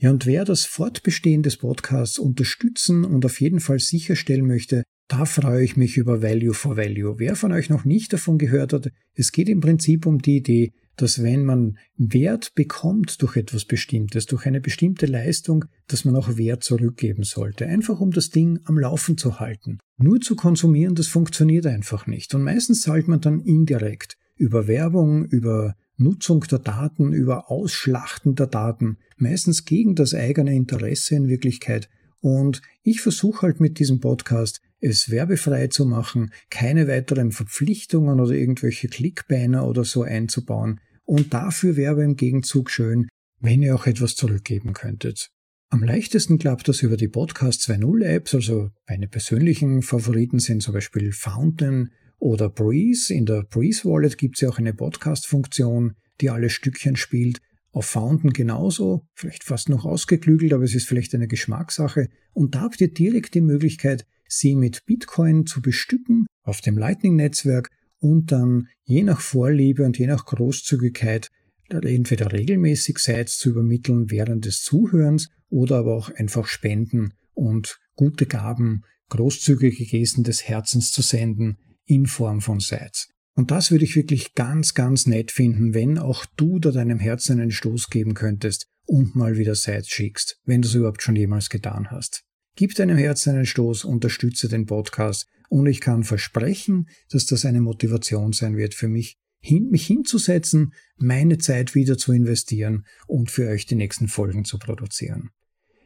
Ja, 0.00 0.10
und 0.10 0.26
wer 0.26 0.44
das 0.44 0.64
Fortbestehen 0.64 1.42
des 1.42 1.56
Podcasts 1.56 2.18
unterstützen 2.18 3.04
und 3.04 3.24
auf 3.24 3.40
jeden 3.40 3.58
Fall 3.58 3.80
sicherstellen 3.80 4.46
möchte, 4.46 4.84
da 5.08 5.24
freue 5.24 5.64
ich 5.64 5.76
mich 5.76 5.96
über 5.96 6.22
Value 6.22 6.54
for 6.54 6.76
Value. 6.76 7.18
Wer 7.18 7.34
von 7.34 7.50
euch 7.50 7.68
noch 7.68 7.84
nicht 7.84 8.12
davon 8.12 8.38
gehört 8.38 8.72
hat, 8.72 8.90
es 9.14 9.32
geht 9.32 9.48
im 9.48 9.60
Prinzip 9.60 10.06
um 10.06 10.20
die 10.20 10.36
Idee, 10.36 10.72
dass 11.00 11.22
wenn 11.22 11.44
man 11.44 11.78
Wert 11.96 12.54
bekommt 12.54 13.22
durch 13.22 13.36
etwas 13.36 13.64
Bestimmtes, 13.64 14.26
durch 14.26 14.46
eine 14.46 14.60
bestimmte 14.60 15.06
Leistung, 15.06 15.64
dass 15.86 16.04
man 16.04 16.16
auch 16.16 16.36
Wert 16.36 16.64
zurückgeben 16.64 17.22
sollte. 17.22 17.66
Einfach 17.66 18.00
um 18.00 18.10
das 18.10 18.30
Ding 18.30 18.60
am 18.64 18.78
Laufen 18.78 19.16
zu 19.16 19.40
halten. 19.40 19.78
Nur 19.96 20.20
zu 20.20 20.36
konsumieren, 20.36 20.94
das 20.94 21.06
funktioniert 21.06 21.66
einfach 21.66 22.06
nicht. 22.06 22.34
Und 22.34 22.42
meistens 22.42 22.82
zahlt 22.82 23.08
man 23.08 23.20
dann 23.20 23.40
indirekt 23.40 24.16
über 24.36 24.66
Werbung, 24.66 25.24
über 25.24 25.74
Nutzung 25.96 26.40
der 26.50 26.60
Daten, 26.60 27.12
über 27.12 27.50
Ausschlachten 27.50 28.34
der 28.34 28.46
Daten, 28.46 28.98
meistens 29.16 29.64
gegen 29.64 29.94
das 29.94 30.14
eigene 30.14 30.54
Interesse 30.54 31.16
in 31.16 31.28
Wirklichkeit. 31.28 31.88
Und 32.20 32.62
ich 32.82 33.00
versuche 33.00 33.42
halt 33.42 33.60
mit 33.60 33.78
diesem 33.78 34.00
Podcast 34.00 34.60
es 34.80 35.10
werbefrei 35.10 35.66
zu 35.68 35.86
machen, 35.86 36.30
keine 36.50 36.86
weiteren 36.86 37.32
Verpflichtungen 37.32 38.20
oder 38.20 38.32
irgendwelche 38.32 38.88
Klickbanner 38.88 39.66
oder 39.66 39.84
so 39.84 40.02
einzubauen, 40.02 40.80
und 41.08 41.32
dafür 41.32 41.76
wäre 41.76 42.04
im 42.04 42.16
Gegenzug 42.16 42.70
schön, 42.70 43.08
wenn 43.40 43.62
ihr 43.62 43.74
auch 43.74 43.86
etwas 43.86 44.14
zurückgeben 44.14 44.74
könntet. 44.74 45.30
Am 45.70 45.82
leichtesten 45.82 46.38
klappt 46.38 46.68
das 46.68 46.82
über 46.82 46.96
die 46.96 47.08
Podcast 47.08 47.62
2.0 47.62 48.04
Apps, 48.04 48.34
also 48.34 48.70
meine 48.86 49.08
persönlichen 49.08 49.82
Favoriten 49.82 50.38
sind 50.38 50.62
zum 50.62 50.74
Beispiel 50.74 51.12
Fountain 51.12 51.90
oder 52.18 52.50
Breeze. 52.50 53.12
In 53.12 53.24
der 53.24 53.42
Breeze 53.42 53.84
Wallet 53.84 54.18
gibt 54.18 54.36
es 54.36 54.42
ja 54.42 54.50
auch 54.50 54.58
eine 54.58 54.74
Podcast-Funktion, 54.74 55.94
die 56.20 56.28
alle 56.28 56.50
Stückchen 56.50 56.96
spielt. 56.96 57.38
Auf 57.72 57.86
Fountain 57.86 58.32
genauso, 58.32 59.06
vielleicht 59.14 59.44
fast 59.44 59.68
noch 59.70 59.84
ausgeklügelt, 59.84 60.52
aber 60.52 60.64
es 60.64 60.74
ist 60.74 60.88
vielleicht 60.88 61.14
eine 61.14 61.28
Geschmackssache. 61.28 62.08
Und 62.34 62.54
da 62.54 62.62
habt 62.62 62.80
ihr 62.80 62.92
direkt 62.92 63.34
die 63.34 63.40
Möglichkeit, 63.40 64.04
sie 64.26 64.54
mit 64.56 64.84
Bitcoin 64.84 65.46
zu 65.46 65.62
bestücken 65.62 66.26
auf 66.42 66.60
dem 66.60 66.76
Lightning-Netzwerk 66.76 67.70
und 68.00 68.32
dann 68.32 68.68
je 68.84 69.02
nach 69.02 69.20
Vorliebe 69.20 69.84
und 69.84 69.98
je 69.98 70.06
nach 70.06 70.24
Großzügigkeit 70.24 71.30
entweder 71.68 72.32
regelmäßig 72.32 72.98
Sites 72.98 73.38
zu 73.38 73.50
übermitteln 73.50 74.10
während 74.10 74.44
des 74.46 74.62
Zuhörens 74.62 75.28
oder 75.50 75.78
aber 75.78 75.94
auch 75.96 76.10
einfach 76.10 76.46
Spenden 76.46 77.14
und 77.34 77.78
gute 77.94 78.26
Gaben, 78.26 78.84
großzügige 79.10 79.84
Gesten 79.84 80.22
des 80.22 80.48
Herzens 80.48 80.92
zu 80.92 81.02
senden 81.02 81.58
in 81.84 82.06
Form 82.06 82.40
von 82.40 82.60
Sites. 82.60 83.08
Und 83.34 83.50
das 83.50 83.70
würde 83.70 83.84
ich 83.84 83.96
wirklich 83.96 84.34
ganz, 84.34 84.74
ganz 84.74 85.06
nett 85.06 85.30
finden, 85.30 85.72
wenn 85.72 85.98
auch 85.98 86.26
du 86.36 86.58
da 86.58 86.70
deinem 86.70 86.98
Herzen 86.98 87.40
einen 87.40 87.50
Stoß 87.50 87.88
geben 87.88 88.14
könntest 88.14 88.66
und 88.84 89.14
mal 89.14 89.36
wieder 89.36 89.54
Sites 89.54 89.88
schickst, 89.88 90.40
wenn 90.44 90.62
du 90.62 90.68
es 90.68 90.74
überhaupt 90.74 91.02
schon 91.02 91.16
jemals 91.16 91.48
getan 91.48 91.90
hast. 91.90 92.24
Gib 92.56 92.74
deinem 92.74 92.96
Herzen 92.96 93.36
einen 93.36 93.46
Stoß, 93.46 93.84
unterstütze 93.84 94.48
den 94.48 94.66
Podcast 94.66 95.28
und 95.48 95.66
ich 95.66 95.80
kann 95.80 96.04
versprechen, 96.04 96.88
dass 97.10 97.26
das 97.26 97.44
eine 97.44 97.60
Motivation 97.60 98.32
sein 98.32 98.56
wird 98.56 98.74
für 98.74 98.88
mich, 98.88 99.16
hin, 99.40 99.68
mich 99.70 99.86
hinzusetzen, 99.86 100.72
meine 100.96 101.38
Zeit 101.38 101.74
wieder 101.74 101.96
zu 101.96 102.12
investieren 102.12 102.84
und 103.06 103.30
für 103.30 103.48
euch 103.48 103.66
die 103.66 103.76
nächsten 103.76 104.08
Folgen 104.08 104.44
zu 104.44 104.58
produzieren. 104.58 105.30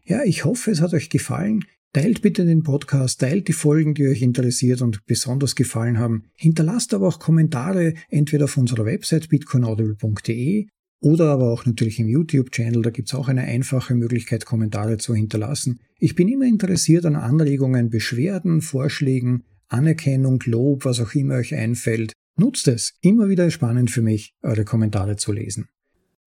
Ja, 0.04 0.24
ich 0.24 0.44
hoffe, 0.44 0.70
es 0.70 0.80
hat 0.80 0.94
euch 0.94 1.10
gefallen. 1.10 1.64
Teilt 1.92 2.22
bitte 2.22 2.46
den 2.46 2.62
Podcast, 2.62 3.20
teilt 3.20 3.48
die 3.48 3.52
Folgen, 3.52 3.92
die 3.92 4.08
euch 4.08 4.22
interessiert 4.22 4.80
und 4.80 5.04
besonders 5.04 5.54
gefallen 5.54 5.98
haben. 5.98 6.30
Hinterlasst 6.34 6.94
aber 6.94 7.06
auch 7.06 7.18
Kommentare 7.18 7.94
entweder 8.08 8.44
auf 8.44 8.56
unserer 8.56 8.86
Website 8.86 9.28
bitcoinaudible.de 9.28 10.68
oder 11.00 11.26
aber 11.26 11.50
auch 11.52 11.66
natürlich 11.66 11.98
im 11.98 12.08
YouTube-Channel. 12.08 12.80
Da 12.80 12.90
gibt's 12.90 13.12
auch 13.12 13.28
eine 13.28 13.42
einfache 13.42 13.94
Möglichkeit, 13.94 14.46
Kommentare 14.46 14.96
zu 14.96 15.14
hinterlassen. 15.14 15.80
Ich 15.98 16.14
bin 16.14 16.28
immer 16.28 16.46
interessiert 16.46 17.04
an 17.04 17.16
Anregungen, 17.16 17.90
Beschwerden, 17.90 18.62
Vorschlägen, 18.62 19.44
Anerkennung, 19.72 20.42
Lob, 20.46 20.84
was 20.84 21.00
auch 21.00 21.14
immer 21.14 21.34
euch 21.34 21.54
einfällt. 21.54 22.12
Nutzt 22.36 22.68
es. 22.68 22.94
Immer 23.00 23.28
wieder 23.28 23.50
spannend 23.50 23.90
für 23.90 24.02
mich, 24.02 24.34
eure 24.42 24.64
Kommentare 24.64 25.16
zu 25.16 25.32
lesen. 25.32 25.68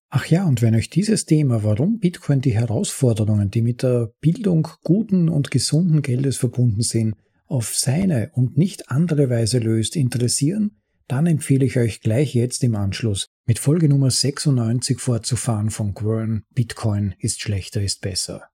Ach 0.10 0.26
ja, 0.28 0.46
und 0.46 0.62
wenn 0.62 0.76
euch 0.76 0.90
dieses 0.90 1.26
Thema, 1.26 1.64
warum 1.64 2.00
Bitcoin 2.00 2.42
die 2.42 2.54
Herausforderungen, 2.54 3.52
die 3.52 3.62
mit 3.62 3.84
der 3.84 4.14
Bildung 4.22 4.68
guten 4.84 5.30
und 5.30 5.52
gesunden 5.52 6.02
Geldes 6.02 6.38
verbunden 6.38 6.82
sind, 6.82 7.16
auf 7.48 7.76
seine 7.76 8.32
und 8.34 8.58
nicht 8.58 8.90
andere 8.90 9.30
Weise 9.30 9.60
löst, 9.60 9.96
interessieren, 9.96 10.78
dann 11.08 11.28
empfehle 11.28 11.66
ich 11.66 11.78
euch 11.78 12.02
gleich 12.02 12.34
jetzt 12.34 12.64
im 12.64 12.76
Anschluss 12.76 13.28
mit 13.46 13.60
Folge 13.60 13.90
Nummer 13.90 14.10
96 14.10 15.00
fortzufahren 15.00 15.70
von 15.70 15.94
Quern 15.94 16.44
Bitcoin 16.54 17.14
ist 17.20 17.42
schlechter, 17.42 17.82
ist 17.82 18.02
besser. 18.02 18.50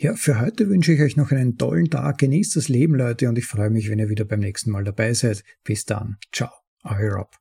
Ja, 0.00 0.14
für 0.14 0.40
heute 0.40 0.70
wünsche 0.70 0.94
ich 0.94 1.02
euch 1.02 1.18
noch 1.18 1.30
einen 1.30 1.58
tollen 1.58 1.90
Tag. 1.90 2.16
Genießt 2.16 2.56
das 2.56 2.70
Leben, 2.70 2.94
Leute, 2.94 3.28
und 3.28 3.36
ich 3.36 3.44
freue 3.44 3.68
mich, 3.68 3.90
wenn 3.90 3.98
ihr 3.98 4.08
wieder 4.08 4.24
beim 4.24 4.40
nächsten 4.40 4.70
Mal 4.70 4.82
dabei 4.82 5.12
seid. 5.12 5.44
Bis 5.62 5.84
dann. 5.84 6.16
Ciao. 6.32 6.48
Euer 6.84 7.16
Rob. 7.16 7.36